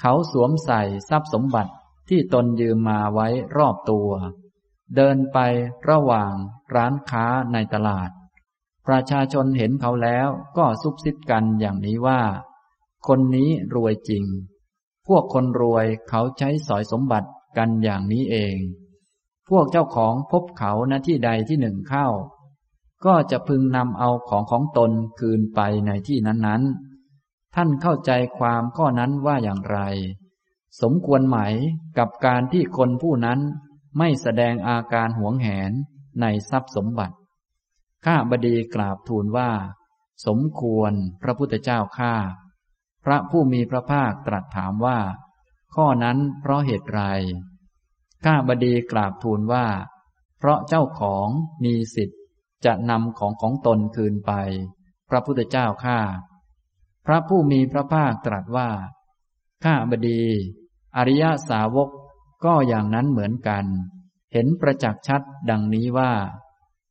[0.00, 1.72] เขาสวมใส่ทรัพย์สมบัติ
[2.08, 4.10] ที่ตนยืมมาไว้รอบตัว
[4.96, 5.38] เดินไป
[5.88, 6.32] ระหว่าง
[6.74, 8.10] ร้านค้าในตลาด
[8.86, 12.20] ประชาชนเห็นเขาแล้วก็ซุบซิบกันอย่างนี้ว่า
[13.08, 14.24] คนนี้รวยจริง
[15.06, 18.56] พวกคนรวยเขาใช้สอยสมบัติกันอย่างนี้เอง
[19.48, 22.08] พวกเจ้าของพบเขาณที่ใดที่หนึ่งเข้า
[23.06, 29.78] ก็จะพึงนำเอาของของตนคืนไปในที่นั้นๆ ท่านเข้าใจความข้อนั้นว่าอย่างไร
[30.82, 31.38] สมควรไหม
[31.98, 33.40] กับการที่คนผู้นั้น
[33.98, 35.72] ไม่แสดงอาการหวงแหน
[36.20, 37.16] ในทรัพย์สมบัติ
[38.04, 39.50] ข้าบดีกราบทูลว่า
[40.26, 40.92] สมควร
[41.22, 42.14] พระพุทธเจ้าข้า
[43.04, 44.98] พระผู้มีพระภาคตรัสถามว่า
[45.74, 47.02] ข้อนั้นเพราะเหตุไร
[48.28, 49.66] ข้าบดีกราบทูลว่า
[50.38, 51.28] เพราะเจ้าของ
[51.64, 52.20] มีสิทธิ์
[52.64, 54.32] จะนำของของตนคืนไป
[55.08, 56.00] พระพุทธเจ้าข้า
[57.06, 58.70] พระผู้มีพระภาคตรัสว่า
[59.64, 60.22] ข้าบดี
[60.96, 61.90] อริยสาวก
[62.44, 63.64] ก็อย่างนั้นเหมือนกัน
[64.32, 66.12] เห็นประจักษ์ชัดดังนี้ว่า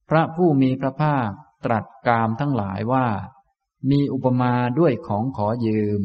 [0.09, 1.29] พระผู้มีพระภาค
[1.65, 3.07] ตรัสกามทั้งหลายว่า
[3.91, 6.01] มีอุปมาด้วยของขอยืม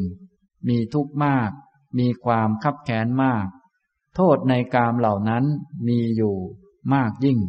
[0.67, 1.51] มีทุกข์มาก
[1.99, 3.47] มีความคับแค้นมาก
[4.15, 5.43] โทษในกามเหล่านั้น
[5.87, 6.35] มีอยู่
[6.93, 7.39] มากยิ่ง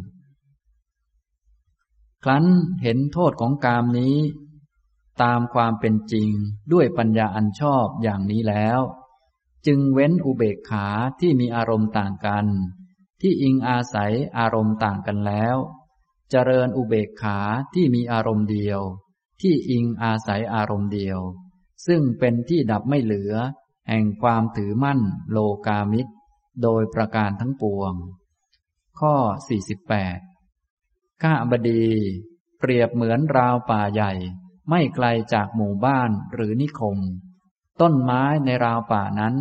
[2.23, 2.45] ครั้น
[2.81, 4.17] เห็นโทษของกามนี้
[5.21, 6.29] ตามความเป็นจริง
[6.71, 8.79] ด้วยปัญญาอันชอบอย่างนี้แล้ว
[9.67, 10.87] จึงเว้นอุเบกขา
[11.19, 12.45] ที่มีอารมณ์ต่างกัน
[13.21, 15.57] ที่อิงอาศัยอารมณ์ต่างกันแล้ว
[16.29, 17.39] เจริญอุเบกขา
[17.73, 18.81] ที่มีอารมณ์เดียว
[19.41, 21.19] ที่อิงอาศัยอารมณ์เดียว
[21.87, 23.33] ซึ่งเป็นที่ดับไม่เหลือ
[23.89, 24.99] แห่งความถือมั่น
[25.31, 26.11] โลกามิตร
[26.61, 27.93] โดยประการทั้งปวง
[28.99, 29.15] ข้อ
[30.39, 31.85] 48 ข้าบดี
[32.59, 34.13] เปรียบเหมือนราวป่าใหญ่
[34.69, 36.97] ไม่ไกลจากหมู่บ้านหรือนิคม
[37.81, 39.33] ต้นไม้ในราวป่านั้น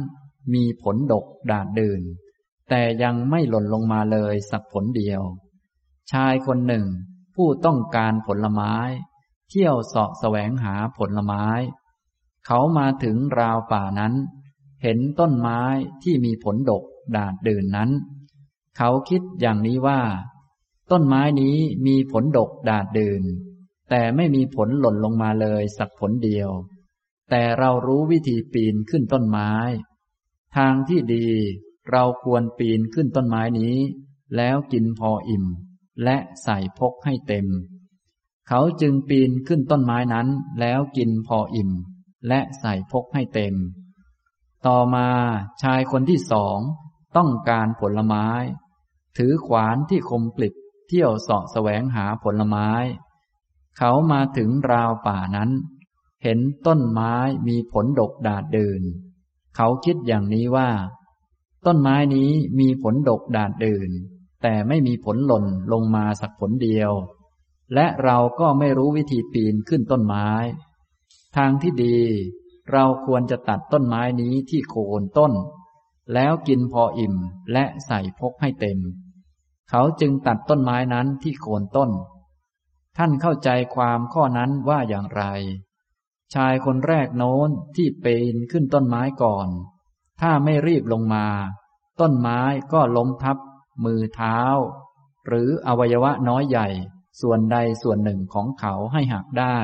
[0.55, 2.03] มีผลดกดาดดื่น
[2.69, 5.23] แต่ยังไม่หล่นลงมาเลยสักผลเดียว
[6.13, 6.87] ชายคนหนึ่ง
[7.35, 8.75] ผู้ต้องการผลไม้
[9.49, 11.45] เที่ยวเสาะแสวงหาผลไม้
[12.47, 14.15] เขามาถึงราวป่านั้น
[14.83, 15.61] เห็นต้นไม้
[16.03, 16.85] ที่มีผลดก
[17.17, 17.91] ดาดดื่นนั้น
[18.77, 20.01] เขาคิดอย่างนี้ว่า
[20.91, 21.57] ต้นไม้นี้
[21.87, 23.23] มีผลดกดาดดื่น
[23.91, 26.51] แต่ไม่มีผลหล่นลงมาเลยสักผลเดียว
[27.31, 29.53] แต่เรารู้วิธีปีนขึ้นต้นไม้
[30.57, 31.29] ทางที่ดี
[31.91, 33.77] เราควรปีนขึ้นต้นไม้นี้
[34.37, 35.45] แล้วกินพออิ่ม
[36.05, 37.47] และใส่พกให้เต็ม
[38.49, 40.29] เขาจึงปีนขึ้นต้นไม้นั้น
[40.61, 41.71] แล้วกินพออิ่ม
[42.29, 43.55] และใส่พกให้เต็ม
[44.67, 45.09] ต่อมา
[45.63, 46.59] ชายคนที่สอง
[47.17, 48.27] ต้องการผลไม้
[49.17, 50.55] ถือขวานที่คมกลิบ
[50.89, 52.69] เที่ยวเสาะแสวงหาผลไม้
[53.79, 55.51] เขามาถึงราวป่านั้น
[56.23, 57.15] เห็นต้นไม้
[57.49, 58.81] มีผลดกดาดเดิน
[59.57, 60.71] เขาคิดอย่างนี้ว่า
[61.67, 63.91] ต้นไม้นี้มีผลดกดาดเดิน
[64.43, 66.93] แต่ไม่มีผลหล่นลงมาสักผลเดียว
[67.75, 70.29] และเราก็ไม่รู้วิธีปีนขึ้นต้นไม้
[71.37, 71.99] ทางที่ดี
[72.73, 75.33] เราควรจะตัดต้นไม้นี้ที่โคนต้น
[76.15, 77.15] แล้วกินพออิ่ม
[77.53, 78.79] และใส่พกให้เต็ม
[79.71, 81.91] เขาจึงตัดต้นไม้นั้นที่โคนต้น
[82.97, 85.25] ท่านเข้าใจความข้อนั้นว่าอย่างไร
[86.35, 89.49] ชายคนแรกโน้นที่ปีนขึ้นต้นไม้ก่อน
[90.21, 91.27] ถ้าไม่รีบลงมา
[92.01, 92.41] ต้นไม้
[92.73, 93.37] ก็ล้มทับ
[93.85, 94.39] มือเท้า
[95.27, 96.69] หรืออวัยวะน้อยใหญ่
[97.21, 99.59] ส่วนใดส่วนหนึ่งของเขาให้หักได้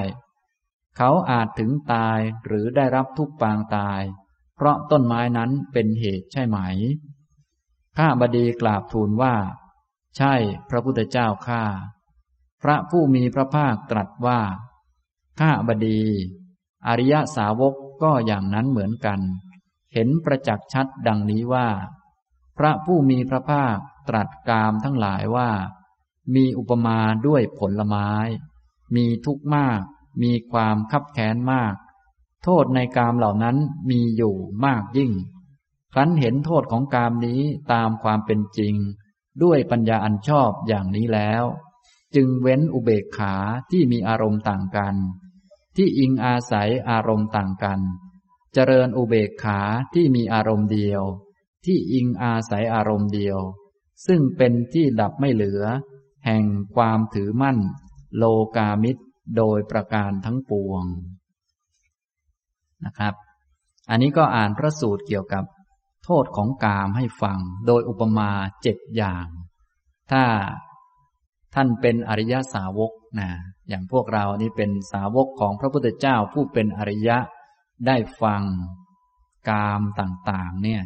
[0.97, 4.03] เขาอาจถึงตายหรือได้รับทุกปางตาย
[4.59, 6.59] เพราะต้นไม้นั้นเป็นเหตุใช่ไหม
[7.97, 9.35] ข้าบดีกราบทูลว่า
[10.17, 10.35] ใช่
[10.71, 11.65] พระพุทธเจ้าข้า
[12.63, 14.41] พระผู้มีพระภาคตรัสว่า
[15.41, 16.03] ข้าบดี
[16.87, 19.21] อริยสาวกก็อย่างนั้นเหมือนกัน
[19.93, 21.69] เห็นประจักษ์ชัดดังนี้ว่า
[22.59, 23.77] พระผู้มีพระภาค
[24.09, 25.51] ตรัสกามทั้งหลายว่า
[26.35, 28.11] มีอุปมาด้วยผลไม้
[28.97, 29.81] มีทุกข์มาก
[30.23, 31.75] มีความคับแค้นมาก
[32.45, 33.57] โทษในกามเหล่านั้น
[33.91, 35.13] มีอยู่มากยิ่ง
[35.93, 37.41] ครั้นเห็นโทษของกามนี้
[37.73, 38.75] ตามความเป็นจริง
[39.43, 41.45] ด้วยปัญญาอันชอบอย่างนี้แล้ว
[42.15, 43.35] จึงเว้นอุเบกขา
[43.71, 44.95] ที่มีอารมณ์ต่างกัน
[45.77, 47.81] ที่อิงอาศัยอารมณ์ต่างกัน
[48.55, 49.61] เจริญอุเบกขา
[49.95, 51.03] ที่มีอารมณ์เดียว
[51.65, 53.39] ที่อิงอาศัยอารมณ์เดียว
[54.07, 55.63] ซึ่งเป็นที่ดับไม่เหลือ
[56.27, 57.59] แห่งความถือมั่น
[58.17, 58.25] โล
[58.57, 59.03] กามิตร
[59.37, 60.85] โดยประการทั้งปวง
[62.87, 63.15] นะครับ
[63.91, 65.45] อันนี้ก็อ่านพระสูตรเกี่ยวกับ
[66.05, 68.31] โทษของกามให้ฟัง โดยอุปมา
[68.63, 69.27] เจ็ดอย่าง
[70.11, 70.25] ถ้า
[71.55, 73.31] ท่านเป็นอริยสาวกนะ
[73.69, 77.19] อย่างพวกเรานี่เป็นสาวกของพระพุทธเจ้าผู้เป็นอริยะ
[77.87, 78.43] ได้ฟัง
[79.51, 80.83] กามต่างๆ เนี่ย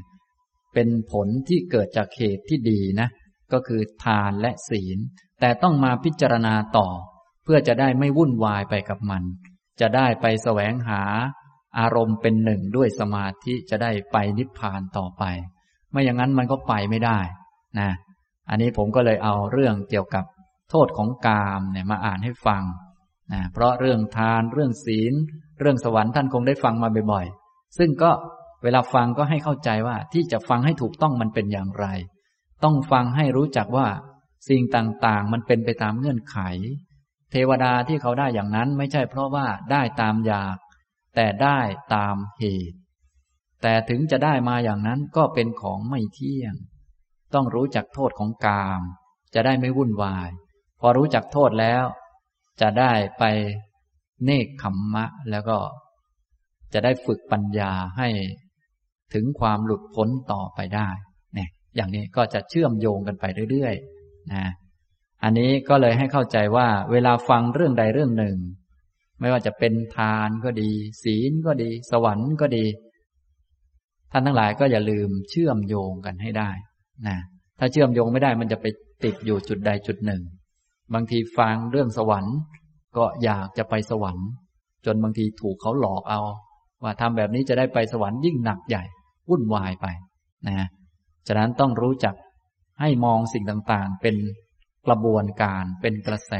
[0.74, 3.08] เป็นผลที่เกิดจากเหตุที่ดีนะ
[3.52, 4.98] ก็คือทานและศีล
[5.40, 6.88] แต่ต้องมาพิจารณาต่อ
[7.44, 9.22] เพื่อจะได้ไม่วุ่นวายไปกับมัน
[9.80, 11.02] จะได้ไปแสวงหา
[11.78, 15.24] อารมณ์เป็นหนึ่งด้วยสมาธิจะได้ไปนิพพานต่อไป
[15.90, 17.18] ไม่อย่างนั้นมันก็ไปไม่ได้
[17.78, 17.90] นะ
[18.50, 20.24] อันนี้ผมก็เลยเอาเรื่องเกี่ยวกับ
[20.70, 22.62] โทษของกามเนี่ยมาอ่านให้ฟัง
[23.32, 25.14] นะเพราะเรื่องทานเรื่องศีล
[25.60, 28.10] เรื่องสวรรค์ท่านคงได้ฟังมาบ่อยๆ ซึ่งก็
[28.62, 31.86] เวลาฟังก็ให้เข้าใจว่าที่จะฟังให้ถูกต้องมันเป็นอย่างไร
[32.64, 33.88] ต้องฟังให้รู้จักว่า
[34.48, 36.38] สิ่งต่างๆ มันเป็นไปตามเงื่อนไข
[37.30, 40.56] เทวดาที่เขาได้อย่างนั้นไม่ใช่เพราะว่าได้ตามอยาก
[41.14, 41.60] แต่ได้
[41.94, 42.78] ตามเหตุ
[43.62, 46.54] แต่ถึงจะได้มาอย่างนั้นก็เป็นของไม่เที่ยง
[47.34, 48.82] ต้องรู้จักโทษของกาม
[49.34, 50.28] จะได้ไม่วุ่นวาย
[50.80, 51.84] พอรู้จักโทษแล้ว
[52.60, 53.24] จะได้ไป
[54.24, 55.58] เนคขมมะ แล้วก็
[56.72, 58.08] จะได้ฝึกปัญญาให้
[59.14, 60.88] ถึงความหลุดพ้นต่อไปได้
[61.34, 64.46] เนี่ยอย่างนี้ก็จะเชื่อมโยงกันไปเรื่อยๆนะ
[65.22, 68.36] อันนี้ก็เลยให้เข้าใจว่าเวลาฟังเรื่องใดเรื่องหนึ่ง
[69.22, 70.70] ไม่ว่าจะเป็นทานก็ดี
[71.04, 72.64] ศีลก็ดี สวรรค์ก็ดี
[74.12, 76.50] ท่านทั้งหลายก็อย่าลืมเชื่อมโยงกันให้ได้
[77.06, 77.18] นะ
[77.58, 78.66] ถ้าเชื่อมโยงไม่ได้มันจะไป
[79.04, 80.22] ติดอยู่จุดใดจุดหนึ่ง
[80.94, 82.36] บางทีฟังเรื่องสวรรค์
[82.96, 84.26] ก็อยากจะไปสวรรค์
[84.86, 86.20] จนบางทีถูกเขาหลอกเอา
[86.82, 88.84] ว่าทำแบบนี้จะได้ไปสวรรค์ยิ่งหนักใหญ่
[89.28, 89.86] วุ่นวายไป
[90.46, 90.68] นะ
[91.26, 92.14] ฉะนั้นต้องรู้จัก
[92.80, 94.16] ให้มองสิ่งต่างๆ เป็น
[94.86, 96.32] กระบวนการเป็นกระแส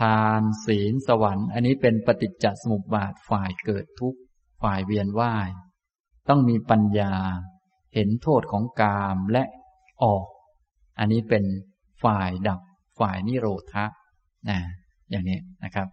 [0.00, 4.20] ทานศีลสวรรค์ อันนี้เป็นปฏิจจสมุปบาทฝ่ายเกิดทุกข์
[4.62, 5.48] ฝ่ายเวียนว่าย
[6.28, 7.14] ต้องมีปัญญา
[7.94, 9.44] เห็นโทษของกามและ
[10.02, 10.26] ออก
[10.98, 11.44] อันนี้เป็น
[12.04, 12.60] ฝ่ายดับ
[13.00, 13.84] ฝ่ายนิโรธะ
[14.48, 14.58] นะ
[15.10, 15.88] อย่างนี้นะครับ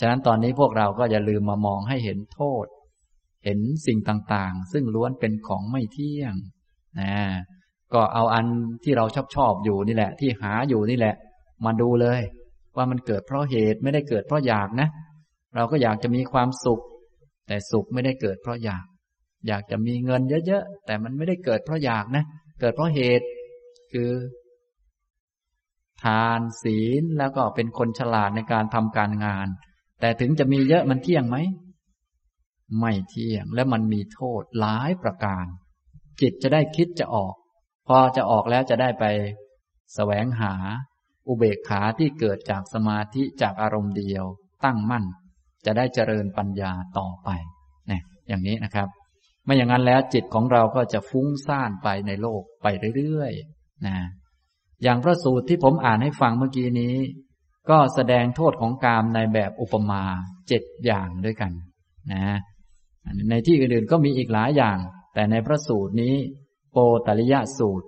[0.00, 2.66] ฉะนั้นตอนนี้พวกเราก็อย่าลืมมามองให้เห็นโทษ
[3.44, 6.34] เห็นสิ่งต่างๆ ซึ่งล้วนเป็นของไม่เที่ยง
[7.00, 7.14] นะ
[7.92, 8.46] ก็เอาอัน
[8.84, 11.14] ที่เราชอบชอบอยู่นี่แหละ ที่หาอยู่นี่แหละ
[11.64, 12.20] มาดูเลย
[12.76, 14.88] ว่ามันเกิดเพราะเหตุไม่ได้เกิดเพราะอยากนะ
[15.54, 16.80] เราก็อยากจะมีความสุข
[17.46, 18.84] แต่สุขไม่ได้เกิดเพราะอยาก
[19.48, 22.24] อยากจะมีเงินเยอะๆแต่มันไม่ได้เกิดเพราะอยากนะ
[22.60, 23.26] เกิดเพราะเหตุ
[23.92, 24.10] คือ
[26.02, 29.48] ทานศีลแล้วก็เป็นคนฉลาดในการทำการงาน
[30.00, 31.36] แต่ถึงจะมีเยอะมันเที่ยงไหม
[32.80, 35.46] ไม่เที่ยงและมันมีโทษหลายประการ
[36.20, 37.34] จิตจะได้คิดจะออก
[37.86, 40.54] พอจะออกแล้วจะได้ไปสแสวงหา
[41.28, 44.24] อุเบกขาที่เกิดจากสมาธิจากอารมณ์เดียว
[44.64, 45.04] ตั้งมั่น
[45.64, 47.28] จะได้เจริญปัญญาต่อไป
[47.90, 48.88] นี่ยอย่างนี้นะครับ
[49.44, 52.66] ไม่อย่างนั้นแล้วจิตของเราก็จะฟุ้งซ่านไปในโลกไป
[52.96, 53.96] เรื่อยๆนะ
[54.82, 56.96] อย่างพระสูตรที่ผมอ่านให้ฟังเมื่อกี้นี้
[57.70, 60.02] ก็แสดงโทษของกามในแบบอุปมา
[60.48, 61.52] เจ็ดอย่างด้วยกัน
[62.12, 62.38] นะ
[63.30, 64.78] ในที่อื่นๆก็มีอีกหลายอย่าง
[65.14, 66.14] แต่ในพระสูตรนี้
[66.72, 66.76] โป
[67.06, 67.86] ตริยะสูตร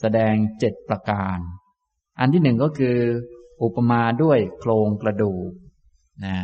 [0.00, 1.38] แสดงเจ็ดประการ
[2.18, 2.96] อันที่หนึ่งก็คือ
[3.62, 5.50] อุปมาด้วยโครงกระดูก
[6.24, 6.36] นะ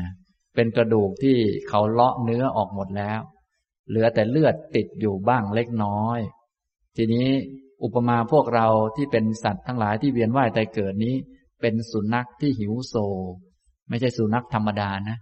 [0.54, 1.36] เป็นกระดูกที่
[1.68, 3.20] เขาเลาะเนื้อออกหมดแล้ว
[3.88, 6.18] เหลือแต่เลือดติดอยู่บ้างเล็กน้อย
[6.96, 7.28] ทีนี้
[7.82, 8.66] อุปมาพวกเรา
[8.96, 11.14] ที่เป็นสัตว์ทั้งหลายที่เวียนว่ายตายเกิดนี้
[11.60, 12.94] เป็นสุนัขที่หิวโซ
[13.88, 15.18] ไม่ใช่สุนัขธรรมดานะ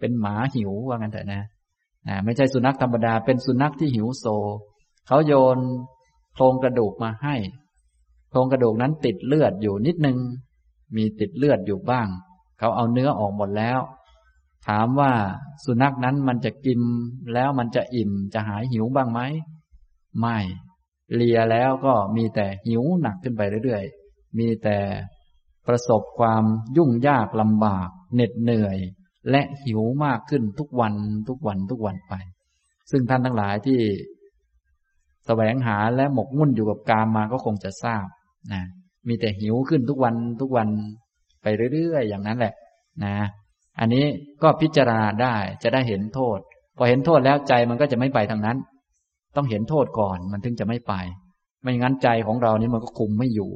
[0.00, 1.42] เป็นหมาหิวว่างั้นเถอะนะ
[2.08, 4.26] นะไม่ใช่สุนัขธรรมดา เป็นสุนัขที่หิวโซ
[5.06, 5.58] เขาโยน
[6.34, 7.34] โครงกระดูกมาให้
[8.36, 10.18] รงกระดูกนั้นติดเลือดอยู่นิดนึง
[10.96, 12.08] มีติดเลือดอยู่บ้าง
[12.58, 13.78] เขาเอาเนื้อออกหมดแล้ว
[14.66, 15.12] ถามว่า
[15.64, 16.80] สุนัขนั้นมันจะกิน
[17.32, 19.20] แล้วมันจะอิ่มจะหายหิวบ้างไหม
[20.20, 20.38] ไม่
[21.14, 24.78] เลียแล้วก็มีแต่หิวหนักขึ้นไปเรื่อยๆ มีแต่
[25.66, 26.44] ประสบความ
[26.76, 28.78] ยุ่งยากลำบาก เหน็ดเหนื่อย
[29.30, 30.94] และหิวมากขึ้นทุกวัน
[31.28, 32.14] ทุกวันทุกวันไป
[32.90, 33.80] ซึ่งท่านทั้งหลายที่
[35.26, 38.06] แสวงหาและหมกมุ่นอยู่กับกามมาก็คงจะทราบ
[38.52, 38.62] นะ
[39.08, 40.68] มีแต่หิวขึ้นทุกวันทุกวัน
[41.42, 42.54] ไปเรื่อยๆอย่างนั้นแหละ
[43.04, 43.16] นะ
[43.80, 44.04] อันนี้
[44.42, 46.38] ก็พิจารณาได้จะได้เห็นโทษ
[46.76, 48.56] พอเห็นโทษแล้วใจมันก็จะไม่ไปทางนั้น
[49.36, 50.94] ต้องเห็นโทษก่อนมันถึงจะไม่ไป
[51.62, 53.50] ไม่งั้นใจของเรานี่มันก็คุมไม่อยู่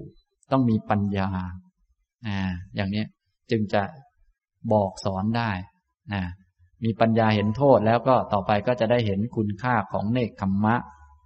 [0.53, 1.29] ต้องมีปัญญา
[2.27, 2.39] อ่า
[2.77, 3.05] อย่างนี้
[3.51, 3.83] จึงจะ
[4.73, 5.51] บอกสอนได้
[6.13, 6.23] นะ
[6.85, 10.77] มีปัญญาเห็นโทษแล้วก็ต่อไปก็จะได้เห็นคุณค่าของเนคขมมะ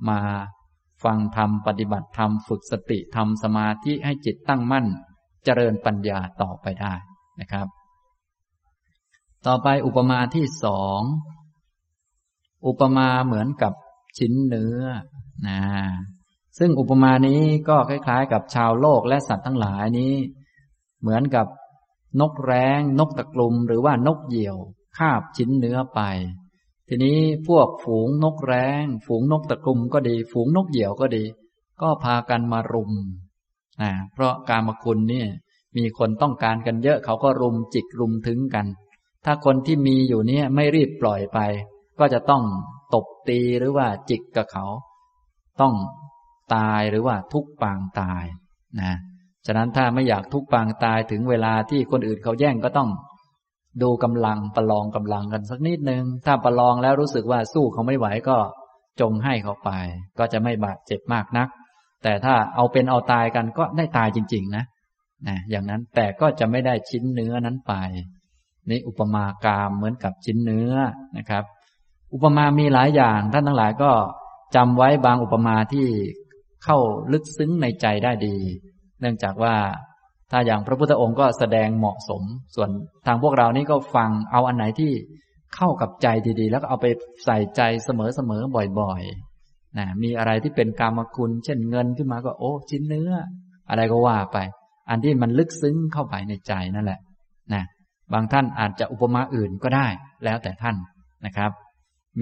[0.09, 0.21] มา
[1.05, 4.87] ฟังธรรมปฏิบัติธรรมฝึกสติทำสมาธิให้จิตตั้งมั่น
[5.45, 6.95] เจริญปัญญาต่อไปได้
[7.41, 7.67] นะครับ
[9.47, 11.01] ต่อไปอุปมาที่สอง
[12.67, 13.73] อุปมาเหมือนกับ
[14.19, 14.81] ชิ้นเนื้อ
[15.47, 15.61] นะ
[16.59, 20.15] ซึ่งอุปมานี้ก็คล้ายๆ กับชาวโลกและสัตว์ทั้งหลายนี้
[21.01, 21.47] เหมือนกับ
[22.21, 24.57] นกแร้ง นกตะกลุมหรือว่านกเหยี่ยว
[24.97, 26.01] คาบชิ้นเนื้อไป
[26.89, 31.25] ทีนี้พวกฝูงนกแร้ง ฝูงนกตะกลุมก็ดี ฝูงนกเหยี่ยวก็ดี
[31.83, 32.93] ก็พากันมารุม
[33.83, 35.25] นะเพราะการมคุณนี่
[35.77, 38.67] มีคนต้องการกันเยอะเขาก็รุมจิกรุมถึงกัน
[39.25, 41.39] ถ้าคนที่มีอยู่เนี่ยไม่รีบปล่อยไป
[41.99, 42.43] ก็จะต้อง
[42.95, 44.67] ตบตีหรือว่าจิกกับเขา
[45.61, 45.75] ต้อง
[46.55, 48.25] ตายหรือว่าทุกปางตาย
[48.81, 48.93] นะ
[49.47, 52.91] ฉะนั้นถ้าไม่อยากทุกปางตายถึงเวลาที่คนอื่นเขาแย่งก็ต้อง
[53.83, 58.37] ดูกำลังประลองกำลังกันสักนิดนึง ถ้าประลองแล้วรู้สึกว่าสู้เขาไม่ไหวก็
[59.01, 59.71] จงให้เขาไป
[60.19, 61.49] ก็จะไม่บาดเจ็บมากนัก
[62.03, 64.65] แต่ถ้าเอาเป็นเอาตายกันก็ได้ตายจริง ๆ นะ
[65.29, 67.75] นะอย่างนั้นแต่ก็จะไม่ได้ชิ้นเนื้อนั้นไป
[68.71, 70.73] นี่อุปมากามเหมือนกับชิ้นเนื้อ
[71.19, 71.45] นะครับ
[72.15, 73.91] อุปมามีหลายอย่างท่านทั้งหลายก็
[74.57, 75.87] จำไว้บางอุปมาที่
[76.65, 76.79] เข้า
[77.13, 78.37] ลึกซึ้งในใจได้ดี
[79.01, 79.55] เนื่องจากว่า
[80.37, 82.23] ถ้าอย่างพระพุทธองค์ก็แสดงเหมาะสม
[82.55, 82.71] ส่วน
[83.07, 84.93] ทางพวกเรานี่ก็ฟังเอาอันไหนที่
[85.55, 86.07] เข้ากับใจ
[86.41, 86.87] ดีๆ แล้วก็เอาไป
[87.25, 93.13] ใส่ใจเสมอๆบ่อยๆนะมีอะไรที่เป็นกรรมคุณ เช่นเงินขึ้นมาก็โอ้ชิ้นเนื้อ
[93.69, 94.39] อะไรก็ว่าไป
[94.91, 97.01] อันที่มันลึกซึ้งเข้าไปในใจนั่นแหละ
[97.55, 97.65] นะ
[98.13, 99.87] บางท่านอาจจะอุปมาอื่นก็ได้
[100.25, 100.77] แล้วแต่ท่าน
[101.25, 101.51] นะครับ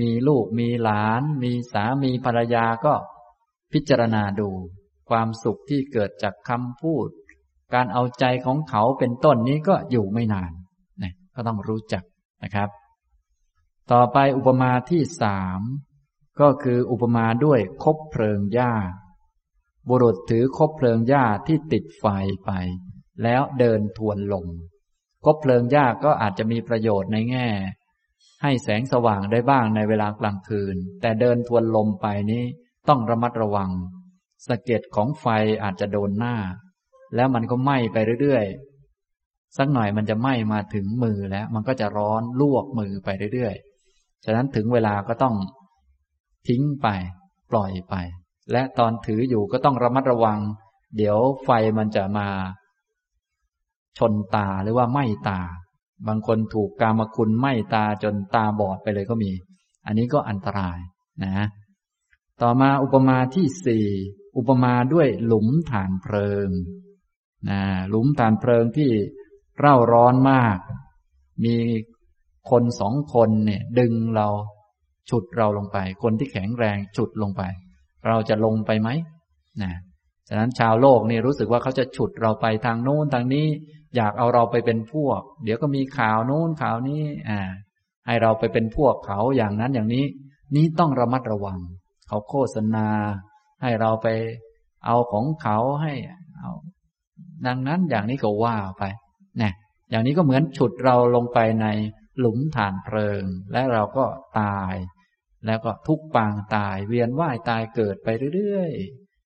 [0.00, 2.94] มีลูกมีหลาน มีสามีภรรยาก็
[3.72, 4.48] พิจารณาดู
[5.10, 7.08] ความสุขที่เกิดจากคำพูด
[7.74, 10.52] การเอาใจของเขาเป็นต้นนี้ก็อยู่ไม่นาน
[11.02, 12.02] นะก็ต้องรู้จัก
[12.42, 12.68] นะครับ
[13.92, 15.60] ต่อไปอุปมาที่สาม
[16.40, 18.72] ก็คืออุปมาด้วยคบเพลิงหญ้า
[19.88, 22.04] บุรุษถือคบเพลิงหญ้าที่ติดไฟ
[22.44, 22.50] ไป
[23.22, 24.46] แล้วเดินทวนลม
[25.24, 27.48] คบเพลิงหญ้าก็อาจจะมีประโยชน์ในแง่
[28.42, 32.44] ให้แสงสว่างได้บ้างในเวลากลางคืน แต่เดินทวนลมไปนี้
[32.88, 33.70] ต้องระมัดระวัง
[34.46, 35.26] สะเก็ดของไฟ
[35.62, 36.36] อาจจะโดนหน้า
[37.14, 45.34] แล้วมันก็ไหม้ไปเรื่อยๆ สักหน่อยมันจะไหม้มาถึงมือแล้ว มันก็จะร้อนลวกมือไปเรื่อยๆ ฉะนั้นถึงเวลาก็ต้อง
[46.48, 46.88] ทิ้งไป
[47.50, 47.94] ปล่อยไป
[48.52, 50.38] และตอนถืออยู่ก็ต้องระมัดระวัง
[50.96, 52.28] เดี๋ยวไฟมันจะมา
[53.98, 55.40] ชนตาหรือว่าไหม้ตา
[56.08, 59.30] บางคนถูกกามคุณไหม้ตาจนตาบอดไปเลยก็มี
[59.86, 60.78] อันนี้ก็อันตราย
[61.24, 61.46] นะ
[62.42, 63.86] ต่อมาอุปมาที่สี่
[64.36, 66.48] อุปมาด้วยหลุมฐานเพลิง
[67.50, 67.60] นะ
[67.90, 68.90] หลุมฐานเพลิงที่
[69.60, 70.58] เร่าร้อนมาก
[71.44, 71.56] มี
[72.50, 74.28] คนสองคนเนี่ยดึงเรา
[75.10, 77.42] ฉุดเราลงไป คนที่แข็งแรงฉุดลงไป
[78.06, 78.88] เราจะลงไปไหม
[79.62, 79.72] นะ
[80.28, 83.46] ฉะนั้นชาวโลกนี่รู้สึกว่าเขาจะฉุดเราไปทางโน้นทางนี้
[83.96, 87.40] อยากเอาเราไปเป็นพวก เดี๋ยวก็มีข่าวโน้นข่าวนี้ อ่า
[88.06, 90.04] ให้เราไปเป็นพวกเขาอย่างนั้นอย่างนี้
[90.56, 91.58] นี้ต้องระมัดระวัง
[92.08, 92.88] เขาโฆษณา
[93.62, 94.08] ให้เราไป
[94.86, 95.94] เอาของเขาให้
[96.38, 96.50] เอา
[97.46, 98.82] ดังนั้นอย่างนี้ก็ว่าไป
[99.42, 99.52] นะ
[99.90, 101.66] อย่างนี้ก็เหมือนฉุดเราลงไปใน
[102.18, 104.04] หลุมฐานเพลิง และเราก็
[104.40, 104.74] ตาย
[105.46, 108.72] แล้วก็ทุกปางตาย เวียนว่ายตายเกิดไปเรื่อย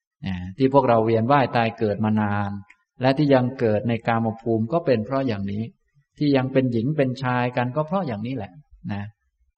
[0.02, 2.50] ๆที่พวกเราเวียนว่ายตายเกิดมานาน
[3.02, 5.62] และที่ยังเกิดในกามภูมิก็เป็นเพราะอย่างนี้
[6.18, 8.52] ที่ยังเป็นหญิงเป็นชายกันก็เพราะอย่างนี้แหละ
[8.92, 9.02] นะ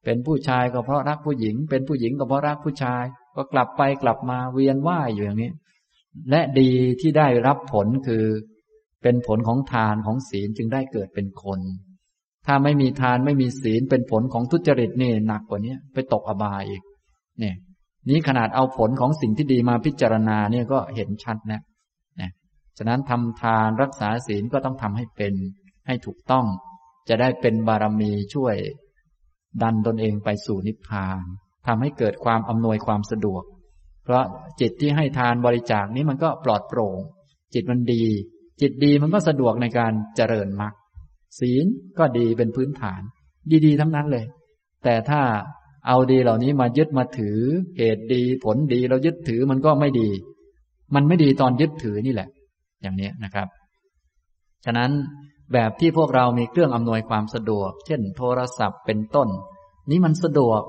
[0.05, 3.05] เป็นผู้ชายก็เพราะรักผู้หญิง เป็นผู้หญิงก็เพราะรักผู้ชาย
[3.37, 5.51] ก็กลับไปกลับมาเวียนว่ายอยู่อย่างนี้
[6.31, 6.71] และดี
[7.01, 8.25] ที่ได้รับผลคือ
[9.03, 11.61] เป็นผลของทานของศีลจึงได้เกิดเป็นคน
[12.47, 16.83] ถ้าไม่มีทานไม่มีศีลเป็นผลของทุจริตนี่หนักกว่านี้ไปตกอบายอีก
[17.41, 17.57] เนี่ย
[18.11, 21.61] นี้ขนาดเอาผลของสิ่งที่ดีมาพิจารณาเนี่ยก็เห็นชัดนะ
[22.21, 22.31] นะ
[22.79, 25.35] ฉะนั้นทำทานรักษาศีลก็ต้องทำให้เป็น
[25.87, 26.47] ให้ถูกต้อง
[27.09, 28.57] จะได้เป็นบารมีช่วย
[29.63, 31.23] ดันตนเองไปสู่นิพพาน
[31.67, 33.43] ทำให้เกิดความอำนวยความสะดวก
[34.09, 34.27] เพราะ
[34.61, 36.99] จิตที่ให้ทานบริจาคนี้มันก็ปลอดโปร่ง
[37.55, 38.05] จิตมันดี
[38.61, 40.73] จิตดีมันก็สะดวกในการเจริญมรรค
[41.39, 41.67] ศีล
[41.99, 43.01] ก็ดีเป็นพื้นฐาน
[43.67, 44.25] ดีๆ ทั้งนั้นเลย
[44.85, 45.21] แต่ถ้า
[45.87, 47.39] เอาดีเหล่านี้มายึดมาถือ
[47.79, 50.09] เหตุดีผลดีเรายึดถือมันก็ไม่ดี
[50.95, 52.29] มันไม่ดีตอนยึดถือนี่แหละ
[52.83, 53.49] อย่างนี้นะครับ
[54.65, 54.91] ฉะนั้น
[55.53, 59.29] แบบที่พวกเรามีเครื่องอำนวยความสะดวก เช่น โทรศัพท์เป็นต้น
[59.91, 60.61] นี้มันสะดวก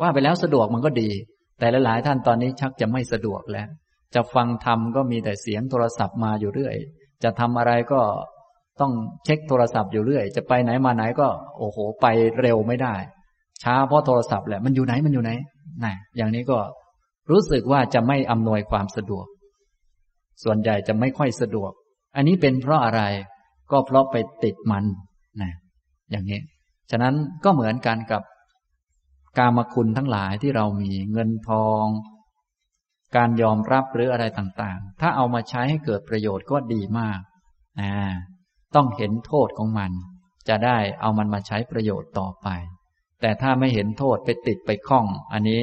[0.00, 1.10] ว่าไปแล้วสะดวกมันก็ดี
[1.58, 3.68] แต่หลายๆท่านตอนนี้ชักจะไม่สะดวกแล้ว
[4.14, 6.76] จะฟังธรรมก็มีแต่เสียงโทรศัพท์มาอยู่เรื่อย
[7.22, 8.00] จะทำอะไรก็
[8.80, 8.92] ต้อง
[9.24, 11.28] เช็คโทรศัพท์อยู่เรื่อย จะไปไหนมาไหนก็
[11.58, 12.06] โอ้โห ไป
[12.40, 12.94] เร็วไม่ได้
[13.62, 15.30] ช้าเพราะโทรศัพท์แหละมันอยู่ไหนมันอยู่ไหน
[15.84, 16.58] น่อย่างนี้ก็
[17.30, 19.26] รู้สึกว่าจะไม่อำนวยความสะดวก
[20.44, 21.70] ส่วนใหญ่จะไม่ค่อยสะดวก
[22.16, 23.02] อันนี้เป็นเพราะอะไร
[23.70, 24.84] ก็เพราะไปติดมัน
[25.42, 25.52] นะ
[26.10, 26.40] อย่างนี้
[26.90, 27.14] ฉะนั้น
[27.44, 28.22] ก็เหมือนกันกับ
[29.38, 31.84] กามคุณทั้งหลายที่เรามีเงินทอง
[33.16, 37.20] การยอมรับหรืออะไรต่างๆ ถ้าเอามาใช้ให้เกิดประโยชน์ก็ดีมาก
[37.80, 37.92] อ่า
[38.74, 39.92] ต้องเห็นโทษของมัน
[40.48, 42.48] จะได้เอามันมาใช้ประโยชน์ต่อไป
[43.20, 45.62] แต่ถ้าไม่เห็นโทษไปติดไปคล้อง อันนี้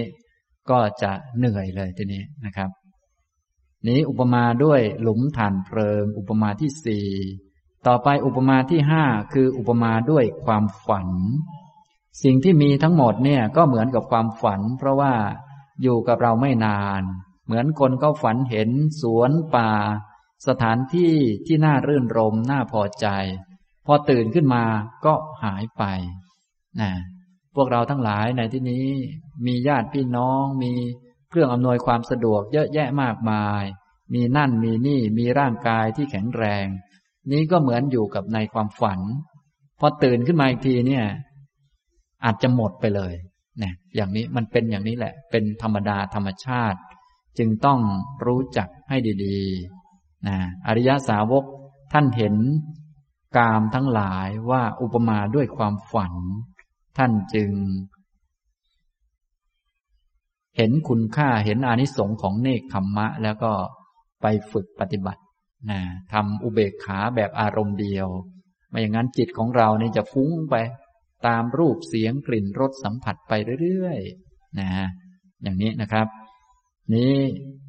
[0.70, 2.70] ก็จะเหนื่อยเลยทีนี้นะครับ
[3.88, 7.08] นี้อุปมาด้วยหลุมฐานเพลิง อุปมาที่สี่
[7.88, 11.08] ต่อไปอุปมาที่ห้าคืออุปมาด้วยความฝัน
[12.24, 15.14] สิ่งที่มีทั้งหมดเนี่ยก็เหมือนกับความฝัน เพราะว่า
[15.84, 17.02] อยู่กับเราไม่นาน
[17.46, 18.70] เหมือนคนเขาฝันเห็น
[19.02, 19.72] สวนป่า
[20.48, 21.14] สถานที่
[21.46, 23.08] ที่น่ารื่นรมน่าพอใจ
[23.86, 24.64] พอตื่นขึ้นมา
[25.06, 25.14] ก็
[25.44, 25.84] หายไป
[26.80, 26.92] นะ
[27.56, 28.88] พวกเราทั้งหลายในที่นี้
[29.46, 30.74] มีญาติพี่น้องมี
[31.30, 33.64] เครื่องอำนวยความสะดวกเยอะแยะมากมาย
[34.14, 36.66] มีนั่นมีนี่มีร่างกายที่แข็งแรง
[37.32, 39.00] นี้ก็เหมือนอยู่กับในความฝัน
[39.80, 41.06] พอตื่นขึ้นมาอีกทีเนี่ย
[42.24, 43.14] อาจจะหมดไปเลย
[43.64, 46.80] นะอย่างนี้มันเป็นอย่างนี้แหละ เป็นธรรมดาธรรมชาติ
[47.38, 47.80] จึงต้อง
[48.26, 50.38] รู้จักให้ดีๆนะ
[50.68, 51.44] อริยสาวก
[51.94, 52.36] ท่านเห็น
[53.38, 56.14] กามทั้งหลายว่าอุปมาด้วยความฝัน
[56.98, 57.52] ท่านจึง
[60.58, 63.52] เห็นคุณค่าเห็นอานิสงส์ของเนคขมมะ แล้วก็
[64.22, 65.22] ไปฝึกปฏิบัติ
[65.70, 65.80] นะ
[66.14, 68.08] ทำอุเบกขาแบบอารมณ์เดียว
[68.70, 70.56] ไม่อย่างนั้นจิตของเรานี่จะฟุ้งไป
[71.28, 74.70] ตามรูปเสียงกลิ่นรสสัมผัสไปเรื่อยๆนะ
[75.44, 76.08] อย่างนี้นะครับ
[76.94, 77.16] นี้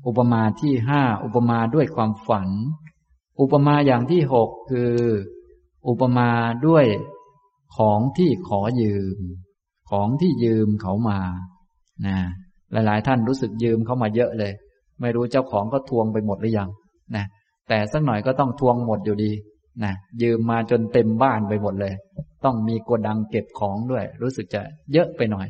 [0.06, 2.48] อุปมาที่ห้าอุปมาด้วยความฝัน
[3.40, 4.94] อุปมาอย่างที่หกคือ
[5.88, 6.30] อุปมา
[6.66, 6.86] ด้วย
[7.76, 9.18] ของที่ขอยืม
[9.90, 11.20] ของที่ยืมเขามา
[12.06, 12.16] นะ
[12.72, 14.52] หลายๆ ท่านรู้สึกยืมเขามาเยอะเลย
[15.00, 16.70] ไม่รู้เจ้าของก็ทวงไปหมดหรือยัง
[17.16, 17.24] นะ
[17.68, 19.30] แต่สักหน่อยก็ต้องทวงหมดอยู่ดี
[19.84, 19.92] นะ
[20.22, 21.94] ยืมมาจนเต็มบ้านไปหมดเลย
[22.46, 24.62] ต้องมีกดังเก็บของด้วย รู้สึกจะ
[24.92, 25.46] เยอะไปหน่อย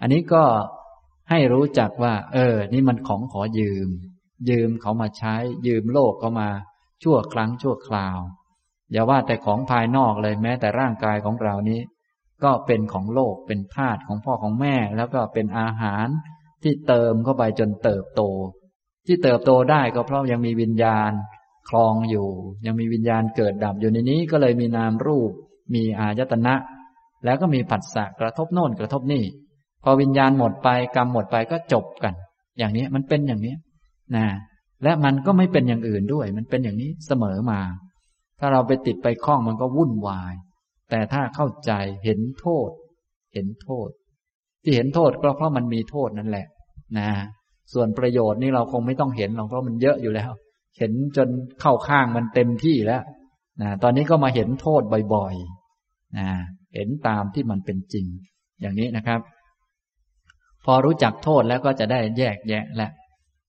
[0.00, 0.44] อันนี้ก็
[1.30, 3.88] ให้รู้จักว่า เออ นี่มันของขอยืม
[4.50, 5.34] ยืมเขามาใช้
[5.66, 6.48] ยืมโลกเขามา
[7.02, 8.18] ชั่วครั้งชั่วคราว
[8.92, 11.80] อย่าว่าแต่ของภายนอกเลยแม้แต่ร่างกายของเรานี้
[12.44, 16.06] ก็เป็นของโลกเป็นธาตุของพ่อของแม่ แล้วก็เป็นอาหาร
[16.62, 18.22] ที่เติมเข้าไปจนเติบโต
[19.06, 21.10] ที่เติบโตได้ก็เพราะยังมีวิญญาณ
[21.68, 22.28] คลองอยู่
[22.66, 25.32] ยังมีวิญญาณเกิดดับอยู่ในนี้ก็เลยมีนามรูป
[25.74, 26.54] มีอายตนะ
[27.24, 29.24] แล้วก็มีผัสสะกระทบโน่นกระทบนี่
[29.84, 32.14] พอวิญญาณหมดไปกรรมหมดไปก็จบกัน
[32.58, 33.54] อย่างนี้มันเป็นอย่างนี้
[34.16, 34.26] นะ
[34.82, 37.60] และมันก็ไม่เป็นอย่างอื่นด้วย มันเป็นอย่างนี้เสมอมา
[38.38, 40.34] ถ้าเราไปติดไปคล้องมันก็วุ่นวาย
[40.90, 41.72] แต่ถ้าเข้าใจ
[42.04, 42.70] เห็นโทษ
[43.34, 43.88] เห็นโทษ
[44.62, 46.46] ที่เห็นโทษก็เพราะมันมีโทษนั่นแหละ
[46.98, 47.10] นะ
[47.72, 50.30] ส่วนประโยชน์นี่เราคงไม่ต้องเห็นหรอกเพราะมันเยอะอยู่แล้ว
[50.78, 51.28] เห็นจน
[51.60, 53.02] เข้าข้างมันเต็มที่แล้ว
[53.62, 54.82] นะตอนนี้ก็มาเห็นโทษ
[55.14, 55.59] บ่อยๆ
[56.18, 56.28] นะ
[56.74, 58.06] เห็นตามที่มันเป็นจริง
[58.60, 59.20] อย่างนี้นะครับ
[60.64, 62.88] พอรู้จักโทษแล้วก็จะได้แยกแยะและ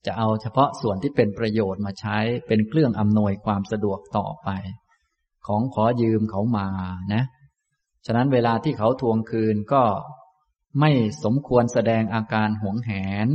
[0.06, 2.18] จะเอาเฉพาะส่วนที่เป็นประโยชน์มาใช้
[2.48, 4.50] เป็นเครื่องอำนวยความสะดวกต่อไป
[5.48, 6.68] ของขอยืมเขามา
[7.14, 7.24] นะ
[8.06, 9.84] ฉะนั้นเวลาที่เขาทวงคืนก็
[10.80, 10.92] ไม่
[11.24, 12.92] สมควรแสดงอาการหวงแห
[13.26, 13.28] น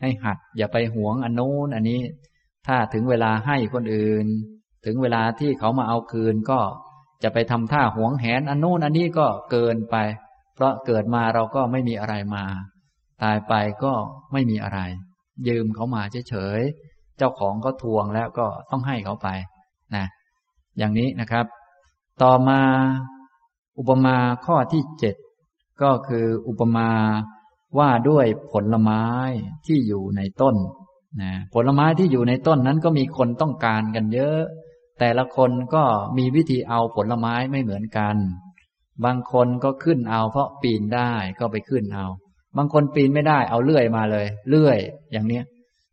[0.00, 2.00] ให้หัดอย่าไปหวงอันโน้นอันนี้
[2.66, 4.26] ถ้าถึงเวลาให้คนอื่น
[4.84, 6.60] ถึงเวลาที่เขามาเอาคืนก็
[7.24, 9.96] จะไปทำท่าหวงแหนอันโน้นอันนี้ก็เกินไป
[10.54, 12.44] เพราะเกิดมาเราก็ไม่มีอะไรมา
[13.22, 13.92] ตายไปก็
[14.32, 14.80] ไม่มีอะไร
[15.48, 19.28] ยืมเขามาเฉยๆเจ้าของก็ทวงแล้วก็ต้องให้เขาไป
[19.94, 20.04] นะ
[20.78, 21.46] อย่างนี้นะครับ
[22.22, 22.60] ต่อมา
[23.78, 25.14] อุปมาข้อที่เจ็ด
[25.82, 26.90] ก็คืออุปมา
[27.78, 29.04] ว่าด้วยผลไม้
[29.66, 30.56] ที่อยู่ในต้น
[31.22, 34.40] นะผลไม้ที่อยู่ในต้นนั้นก็มีคนต้องการกันเยอะ
[35.00, 35.84] แต่ละคนก็
[36.18, 38.16] มีวิธีเอาผลไม้ไม่เหมือนกัน
[39.04, 42.06] บางคนก็ขึ้นเอาเพราะปีนได้ก็ไปขึ้นเอา
[42.56, 44.78] บางคนปีนไม่ได้เอาเลื่อยมาเลย เลื่อย
[45.12, 45.44] อย่างเนี้ย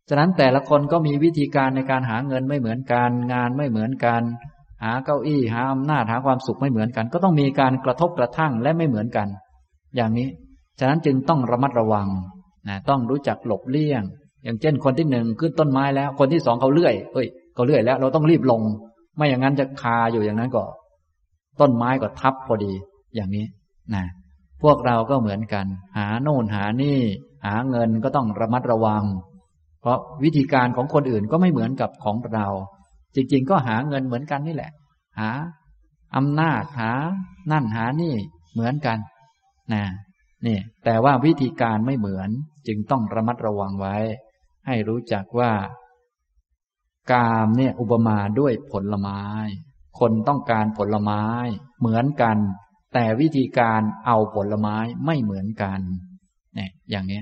[0.08, 4.22] ฉะนั้นแต่ละคนก็มีวิธีการในการหาเงินไม่เหมือนกัน งานไม่เหมือนกัน
[4.82, 9.28] หาเก้าอี้หาอำนาจหาความสุขไม่เหมือนกัน ก็ต้องมีการกระทบกระทั่งและไม่เหมือนกัน
[9.96, 10.28] อย่างนี้
[10.78, 12.08] ฉะนั้นจึงต้องระมัดระวัง
[12.68, 14.02] นะต้องรู้จักหลบเลี่ยง
[14.44, 18.62] อย่างเช่นคนที่หนึ่งขึ้นต้นไม้แล้ว คนที่สองเขาเลื่อยเอ้ยเขาเลื่อยแล้ว เราต้องรีบลง
[19.16, 20.64] ไม่อย่างนั้นจะคาอยู่อย่างนั้นก็
[21.60, 22.72] ต้นไม้ก็ทับพอดี
[23.14, 23.46] อย่างนี้
[23.94, 24.04] นะ
[24.62, 25.66] พวกเราก็เหมือนกัน
[25.96, 26.98] หาโน่นหานี่
[27.46, 29.04] หาเงินก็ต้องระมัดระวัง
[29.80, 32.46] เพราะวิธีการของคนอื่นก็ไม่เหมือนกับของเรา
[33.14, 34.72] จริง ๆ ก็หาเงินเหมือนกันนี่แหละ
[35.18, 35.30] หา
[36.16, 36.92] อำนาจหา
[37.52, 38.14] นั่นหานี่
[38.52, 38.98] เหมือนกัน
[39.72, 39.84] นะ
[40.46, 42.30] นี่แต่ว่าวิธีการไม่เหมือน
[42.66, 43.96] จึงต้องระมัดระวังไว้
[44.66, 45.52] ให้รู้จักว่า
[47.12, 49.22] กามเนี่ยอุปมาด้วยผลไม้
[49.98, 51.24] คนต้องการผลไม้
[51.80, 52.36] เหมือนกัน
[52.94, 54.76] แต่วิธีการเอาผลไม้
[55.06, 55.80] ไม่เหมือนกัน
[56.54, 57.20] เนี่ยอย่างนี้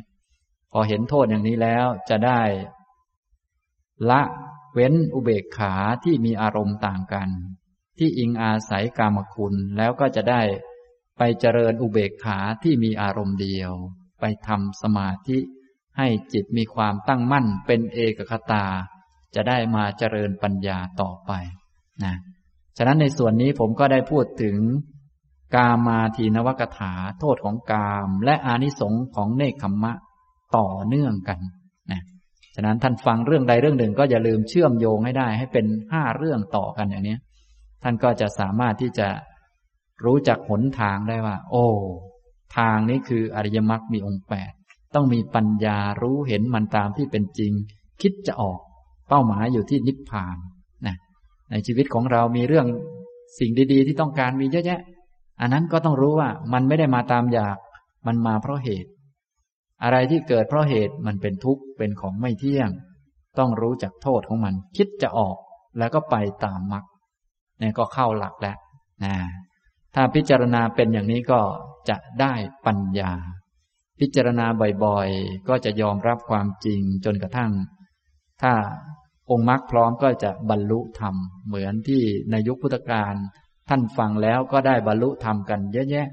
[0.72, 2.42] พอเห็นโทษอย่างนี้แล้วจะได้
[4.10, 4.22] ละ
[4.74, 5.74] เว้นอุเบกขา
[6.04, 7.28] ที่มีอารมณ์ต่างกัน
[7.98, 10.42] ที่อิงอาศัยกามคุณแล้วก็จะได้
[11.18, 13.72] ไปเจริญอุเบกขาที่มีอารมณ์เดียว
[14.20, 15.38] ไปทำสมาธิ
[15.98, 18.66] ให้จิตมีความตั้งมั่นเป็นเอกคตา
[19.34, 21.32] จะได้มาเจริญปัญญาต่อไป
[22.04, 22.14] นะ
[22.78, 24.56] ฉะนั้นในส่วนนี้ผมก็ได้พูดถึง
[25.54, 29.92] กามาทีนวกถาโทษของกาม และอานิสงส์ของเนคขมมะ
[30.56, 31.38] ต่อเนื่องกัน
[31.92, 32.02] นะ
[32.54, 37.16] ฉะนั้นท่านฟังเรื่องใดเรื่องหนึ่งก็อย่าลืมเชื่อมโยงให้ได้ ให้เป็นห้าเรื่องต่อกันอย่างนี้
[37.82, 39.08] ท่านก็จะสามารถที่จะ
[40.04, 41.66] รู้จักหนทางได้ว่า โอ้
[42.56, 44.52] ทางนี้คืออริยมรรคมีองค์แปด
[44.94, 47.52] ต้องมีปัญญารู้เห็นมันตามที่เป็นจริง
[48.02, 48.60] คิดจะออก
[49.10, 50.36] เป้าหมายอยู่ที่นิพพาน
[50.86, 50.96] นะ
[51.50, 52.66] ในชีวิตของเรามีเรื่อง
[53.38, 54.80] สิ่งดี ๆ ที่ต้องการมีเยอะแยะ
[55.40, 57.56] อันนั้นก็ต้องรู้ว่ามันไม่ได้มาตามอยาก
[58.06, 58.90] มันมาเพราะเหตุ
[59.82, 62.70] อะไรที่เกิดเพราะเหตุมันเป็นทุกข์เป็นของไม่เที่ยง
[63.38, 65.36] ต้องรู้จักโทษของมัน คิดจะออก
[65.78, 66.84] แล้วก็ไปตามมรรค
[67.60, 68.56] นี่ก็เข้าหลักแล้ว
[69.04, 69.14] นะ
[69.94, 71.40] ถ้าพิจารณาเป็นอย่างนี้ก็
[71.88, 72.32] จะได้
[72.66, 73.12] ปัญญา
[74.00, 74.46] พิจารณา
[74.84, 77.52] บ่อยๆ ก็จะยอมรับความจริงจนกระทั่ง
[78.42, 78.52] ถ้า
[79.30, 81.14] องค์มรรคพร้อมก็จะบรรลุธรรม
[81.46, 83.14] เหมือนที่ในยุคพุทธกาล
[83.68, 86.08] ท่านฟังแล้วก็ได้บรรลุธรรมกันเยอะแยะ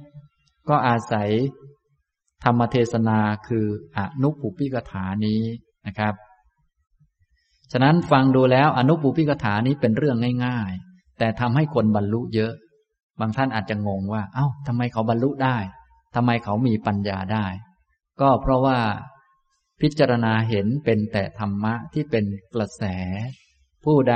[0.70, 1.30] ก็อาศัย
[2.44, 3.66] ธรรมเทศนาคือ
[3.98, 5.42] อนุปุพิกถานี้
[5.88, 6.14] นะครับ
[7.72, 12.54] ฉะนั้นฟังดูแล้วอนุปุพิกถานี้เป็นเรื่องง่าย ๆ แต่ทำให้คนบรรลุเยอะ
[13.20, 15.58] บางท่านอาจจะงงว่า เอา้าทำไมเขาบรรลุได้
[16.16, 17.46] ทำไมเขามีปัญญาได้
[18.22, 18.78] ก็เพราะว่า
[19.82, 22.84] พิจารณาเห็นเป็นแต่ธรรมะที่เป็นกระแส
[23.84, 24.16] ผู้ใด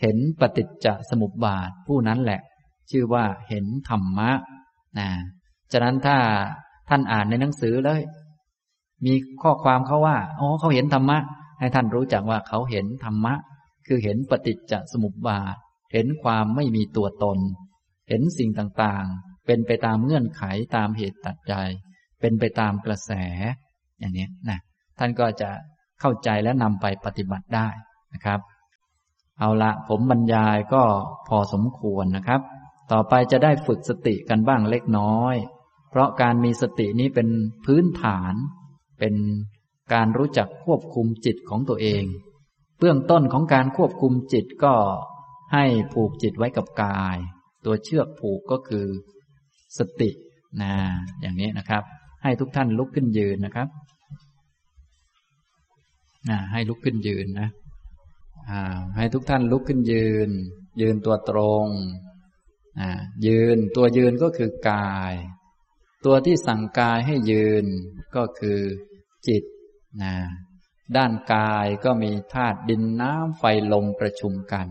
[0.00, 2.40] เห็นปฏิจจสมุปบาทผู้นั้นแหละ
[2.90, 4.30] ชื่อว่าเห็นธรรมะ
[4.98, 5.08] นะ
[5.72, 6.18] ฉะนั้นถ้า
[6.88, 8.00] ท่านอ่านในหนังสือแล้ว
[9.06, 11.18] มีข้อความเขาว่าอ๋อเขาเห็นธรรมะ
[11.58, 13.34] ให้ท่านรู้จักว่าเขาเห็นธรรมะ
[13.86, 15.56] คือเห็นปฏิจจสมุปบาท
[15.92, 17.38] เห็นความไม่มีตัวตน
[18.08, 20.42] เห็นสิ่งต่างๆ เป็นไปตามเงื่อนไข
[20.76, 21.54] ตามเหตุตัดใจ
[22.20, 23.12] เป็นไปตามกระแส
[24.04, 24.58] อย่างนี้นะ
[24.98, 25.50] ท่านก็จะ
[26.00, 27.68] เข้าใจและนำไปปฏิบัติได้
[28.14, 28.40] นะครับ
[29.38, 30.82] เอาละผมบรรยายก็
[31.28, 32.40] พอสมควรนะครับ
[32.92, 35.34] ต่อไปจะได้ฝึกสติกันบ้างเล็กน้อย
[35.90, 37.28] เพราะการมีสตินี้เป็น
[37.64, 38.34] พื้นฐาน
[38.98, 39.14] เป็น
[39.94, 42.04] การรู้จักควบคุมจิตของตัวเอง
[42.78, 44.74] เบื้องต้นของการควบคุมจิตก็
[45.52, 47.16] ให้ผูกจิตไว้กับกาย
[47.64, 48.86] ตัวเชือกผูกก็คือ
[49.78, 50.10] สติ
[50.62, 50.72] นะ
[51.20, 51.82] อย่างนี้นะครับ
[52.22, 53.68] ให้ทุกท่านลุกขึ้นยืนนะครับ
[56.30, 57.48] นะให้ลุกขึ้นยืนนะ
[58.96, 60.30] ให้ทุกท่านลุกขึ้นยืน
[60.80, 61.66] ยืนตัวตรง
[63.26, 65.14] ยืนตัวยืนก็คือกาย
[66.04, 67.64] ตัวที่สั่งกายให้ยืน
[68.16, 68.60] ก็คือ
[69.26, 69.44] จิต
[70.02, 70.14] นะ
[70.96, 73.42] ด้านกายก็มีธาตุดินน้ำไฟ
[73.72, 74.66] ลมประชุมกัน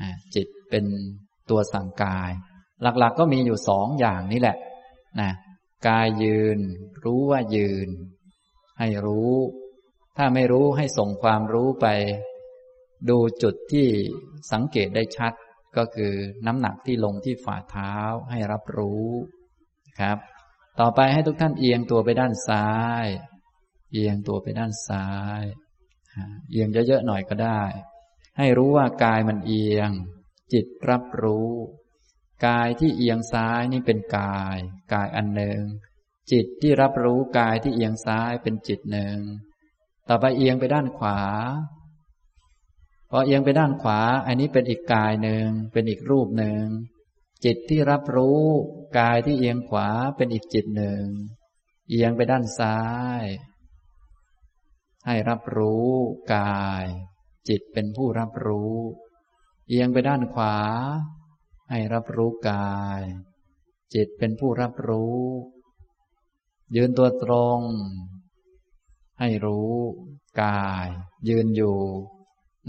[0.00, 0.84] นะจิตเป็น
[1.50, 2.30] ตัวสั่งกาย
[2.82, 4.56] หลักๆก็มีอยู่สองอย่างนี้แหละ
[5.20, 5.30] นะ
[5.88, 6.58] กายยืน
[7.04, 7.88] รู้ว่ายืน
[8.78, 9.32] ให้รู้
[10.16, 11.86] ถ้าไม่รู้ให้ส่งความรู้ไป
[13.08, 13.88] ดูจุดที่
[14.52, 15.32] สังเกตได้ชัด
[15.76, 16.12] ก็คือ
[16.46, 17.94] น้ำหนักที่ลงที่ฝ่าเท้า
[18.30, 19.08] ให้รับรู้
[20.00, 20.18] ครับ
[20.80, 22.70] ต่อไปให้ทุกท่านเอียงตัวไปด้านซ้า
[23.04, 23.06] ย
[23.92, 25.08] เอียงตัวไปด้านซ้า
[25.40, 25.42] ย
[26.50, 27.62] เอียงเยอะๆหน่อยก็ได้
[28.38, 29.90] ให้รู้ว่ากายมันเอียง
[30.52, 31.50] จิตรับรู้
[32.46, 34.58] กายที่เอียงซ้ายนี่เป็นกาย
[34.92, 35.60] กายอันหนึ่ง
[36.32, 39.18] จิตที่รับรู้กายที่เอียงซ้ายเป็นจิตหนึ่ง
[40.08, 41.18] ต่อไปเอียงไปด้านขวา
[43.10, 46.64] พอเอียงไปด้านขวา อันนี้เป็นอีกกายหนึ่ง เป็นอีกรูปหนึ่ง
[47.44, 48.42] จิตที่รับรู้
[48.98, 51.04] กายที่เอียงขวาเป็นอีกจิตหนึ่ง
[51.90, 52.80] เอียงไปด้านซ้า
[53.22, 53.24] ย
[55.06, 55.90] ให้รับรู้
[56.34, 56.84] กาย
[57.48, 58.76] จิตเป็นผู้รับรู้
[59.68, 60.56] เอียงไปด้านขวา
[61.70, 63.02] ให้รับรู้กาย
[63.94, 65.20] จิตเป็นผู้รับรู้
[66.76, 67.60] ยืนตัวตรง
[69.22, 69.72] ให้รู้
[70.42, 70.86] กาย
[71.28, 71.78] ยืนอยู่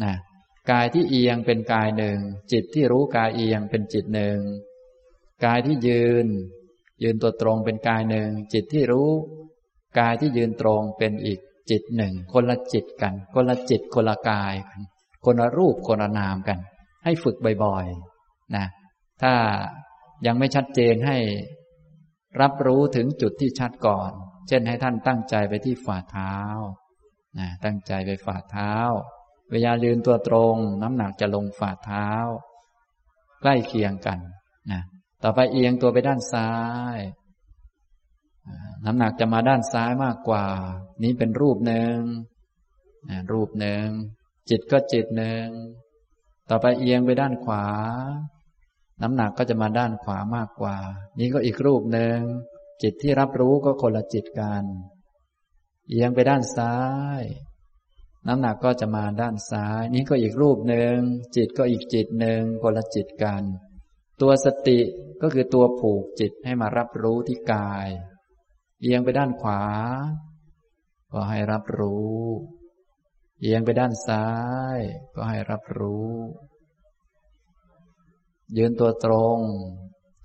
[0.03, 0.13] นะ
[0.71, 2.17] กายที่เอียงเป็นกายหนึ่ง
[2.51, 4.37] จิตที่รู้กายเอียงเป็นจิตหนึ่ง
[5.45, 6.27] กายที่ยืน
[7.03, 9.09] ยืนตัวตรงเป็นกายหนึ่ง จิตที่รู้
[9.99, 11.39] กายที่ยืนตรงเป็นอีก
[11.69, 14.53] จิตหนึ่ง คนละจิตกัน คนละจิตคนละกาย
[15.25, 16.59] คนละรูปคนละนามกัน
[17.03, 18.65] ให้ฝึกบ่อยๆนะ
[19.21, 19.33] ถ้า
[20.25, 21.17] ยังไม่ชัดเจนให้
[22.41, 24.11] รับรู้ถึงจุดที่ชัดก่อน
[24.47, 26.37] เช่นให้ท่านตั้งใจไปที่ฝ่าเท้า
[27.39, 28.73] นะตั้งใจไปฝ่าเท้า
[29.51, 32.09] เวลายืนตัวตรง น้ำหนักจะลงฝ่าเท้า
[33.41, 34.19] ใกล้เคียงกัน
[34.71, 34.81] นะ
[35.23, 36.51] ต่อไปเอียงตัวไปด้านซ้า
[36.95, 36.97] ย
[38.85, 40.45] น้ำหนักจะมาด้านซ้ายมากกว่า
[41.03, 41.97] นี้เป็นรูปหนึ่ง
[43.31, 43.87] รูปหนึ่ง
[44.49, 45.47] จิตก็จิตหนึ่ง
[46.49, 47.65] ต่อไปเอียงไปด้านขวา
[49.01, 50.77] น้ำหนักก็จะมาด้านขวามากกว่า
[51.19, 52.19] นี้ก็อีกรูปหนึ่ง
[52.81, 54.63] จิตที่รับรู้ก็คนละจิตกัน
[55.89, 56.77] เอียงไปด้านซ้า
[57.21, 57.23] ย
[58.27, 60.97] น้ำหนักก็จะมาด้านซ้าย นี้ก็อีกรูปหนึ่ง
[61.35, 63.43] จิตก็อีกจิตหนึ่งคนละจิตกัน
[64.21, 64.79] ตัวสติ
[65.21, 67.87] ก็คือตัวผูกจิตให้มารับรู้ที่กาย
[68.81, 69.63] เอียงไปด้านขวา
[71.11, 72.17] ก็ให้รับรู้
[73.41, 74.27] เอียงไปด้านซ้า
[74.75, 74.79] ย
[75.15, 76.13] ก็ให้รับรู้
[78.57, 79.39] ยืนตัวตรง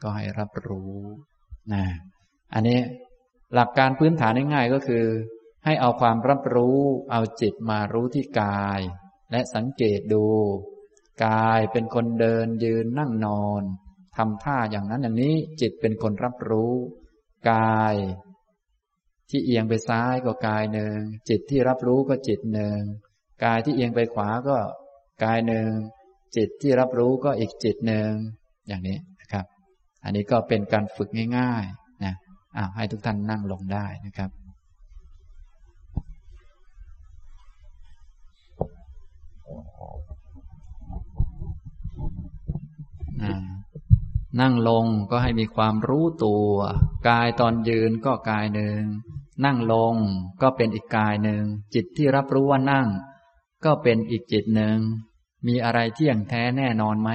[0.02, 0.96] ก็ให้รับรู้
[1.72, 1.84] นะ
[2.54, 2.80] อันนี้
[3.54, 5.04] หลักการพื้นฐานง่ายๆก็คือ
[5.64, 6.78] ให้เอาความรับรู้
[7.10, 8.80] เอาจิตมารู้ที่กาย
[9.30, 10.26] และสังเกตดู
[11.26, 13.62] กายเป็นคนเดินยืนนั่งนอน
[14.16, 16.72] ทำท่าอย่างนั้นอย่างนี้จิตเป็นคนรับรู้
[17.50, 17.94] กาย
[19.30, 20.96] ที่เอียงไปซ้ายก็กายหนึ่ง
[21.28, 22.78] จิตที่รับรู้ก็จิตหนึ่ง
[23.44, 24.56] กายที่เอียงไปขวาก็
[25.24, 25.68] กายหนึ่ง
[26.36, 28.10] จิตที่รับรู้ก็อีกจิตหนึ่ง
[28.68, 29.44] อย่างนี้นะครับ
[30.04, 31.08] อันนี้ก็เป็นการฝึก
[31.38, 31.87] ง่าย ๆ
[32.56, 34.30] อ้าวให้ทุกท่านนั่งลงได้นะครับ
[44.40, 46.48] นั่งลงก็ให้มีความรู้ตัว
[47.08, 48.80] กายตอนยืนก็กายหนึ่ง
[49.44, 49.94] นั่งลง
[50.42, 51.42] ก็เป็นอีกกายหนึ่ง
[51.74, 52.88] จิตที่รับรู้ว่านั่ง
[53.64, 54.78] ก็เป็นอีกจิตหนึ่ง
[55.46, 57.10] มีอะไรเที่ยงแท้แน่นอนไหม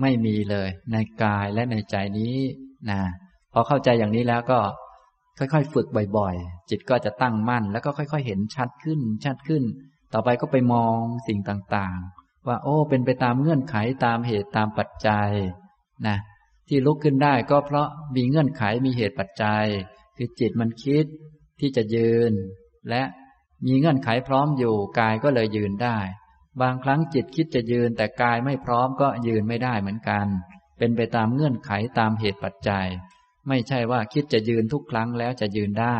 [0.00, 2.36] ไม่มีเลย ในกายและในใจนี้
[2.90, 3.02] นะ
[3.52, 4.60] พอเข้าใจอย่างนี้แล้วก็
[5.38, 9.62] ค่อยๆ ฝึกบ่อยๆ จิตก็จะตั้งมั่น แล้วก็ค่อย ๆ เห็นชัดขึ้น ชัดขึ้น
[10.12, 10.98] ต่อไปก็ไปมอง
[11.28, 15.30] สิ่งต่างๆ ว่า โอ้ เป็นไปตามเงื่อนไขตามเหตุตามปัจจัย
[16.06, 16.16] นะ
[16.68, 19.66] ที่ลุกขึ้นได้ก็เพราะมีเงื่อนไขมีเหตุปัจจัย
[20.16, 21.06] คือจิตมันคิด
[21.60, 22.32] ที่จะยืน
[22.90, 23.02] และ
[23.66, 25.98] มีเงื่อนไขพร้อมอยู่กายก็เลยยืนได้
[26.62, 30.26] บางครั้งจิตคิดจะยืน แต่กายไม่พร้อมก็ยืนไม่ได้เหมือนกัน
[30.78, 32.86] เป็นไปตามเงื่อนไขตามเหตุปัจจัย
[33.48, 35.96] ไม่ใช่ว่าคิดจะยืนทุกครั้งแล้วจะยืนได้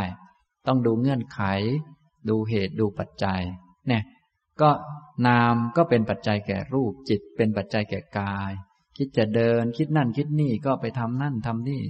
[0.67, 1.41] ต้องดูเงื่อนไข
[2.29, 3.41] ดูเหตุดูปัจจัย
[3.89, 4.03] เนี่ย
[4.61, 4.71] ก็
[5.27, 8.51] นามก็เป็นปัจจัยแก่รูป จิตเป็นปัจจัยแก่กาย
[8.97, 11.83] คิดจะเดิน คิดนั่นคิดนี่ก็ไปทำนั่นทำนี่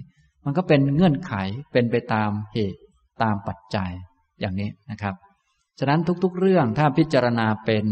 [0.45, 1.35] มันก็เป็นเงื่อนไข
[1.73, 2.81] เป็นไปตามเหตุ
[3.23, 3.91] ตามปัจจัย
[4.41, 5.15] อย่างนี้นะครับ
[5.79, 7.87] ฉะนั้นทุกๆ เรื่องถ้าพิจารณาเป็น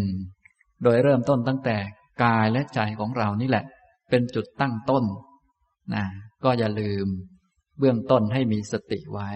[0.83, 1.77] โดยเริ่มต้นตั้งแต่
[2.25, 3.65] กายและใจของเรานี่แหละ
[4.11, 5.05] เป็นจุดตั้งต้น
[5.95, 6.05] นะ
[6.45, 7.07] ก็อย่าลืม
[7.81, 9.31] เบื้องต้นให้มีสติไว้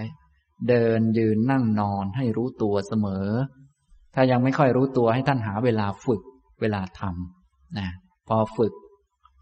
[0.69, 3.29] เดินยืนนั่งนอนให้รู้ตัวเสมอ
[4.15, 6.23] ถ้ายังไม่ค่อยรู้ตัวให้ท่านหาเวลาฝึก
[6.61, 7.89] เวลาทำนะ
[8.29, 8.73] พอฝึก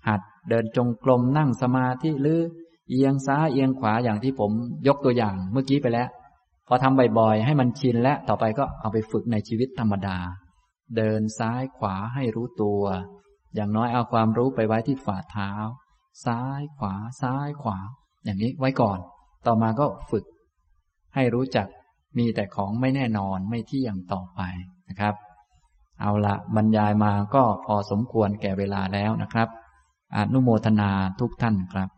[0.09, 2.41] หัดเดินจงกรมนั่งสมาธิหรือ
[2.91, 4.53] เอียงซ้ายเอียงขวาอย่างที่ผม
[4.89, 6.09] ยกตัวอย่างเมื่อกี้ไปแล้ว
[6.69, 10.19] พอทำบ่อยๆ ให้มันชินและต่อไปก็เอาไปฝึกในชีวิตธรรมดา
[10.97, 12.83] เดินซ้ายขวาให้รู้ตัว
[13.55, 15.51] อย่างน้อยเอาความรู้ไปไว้ที่ฝ่าเท้า
[16.25, 17.79] ซ้ายขวาซ้ายขวา
[18.25, 18.99] อย่างนี้ไว้ก่อน
[19.47, 20.25] ต่อมาก็ฝึก
[21.15, 21.67] ให้รู้จัก
[22.19, 24.41] มีแต่ของไม่แน่นอนไม่เที่ยงต่อไป
[24.89, 25.15] นะครับ
[26.01, 29.49] เอาละบรรยายมาก็พอสมควรแก่เวลาแล้วนะครับ
[30.17, 30.91] อนุโมทนา
[31.21, 31.89] ทุกท่านครับ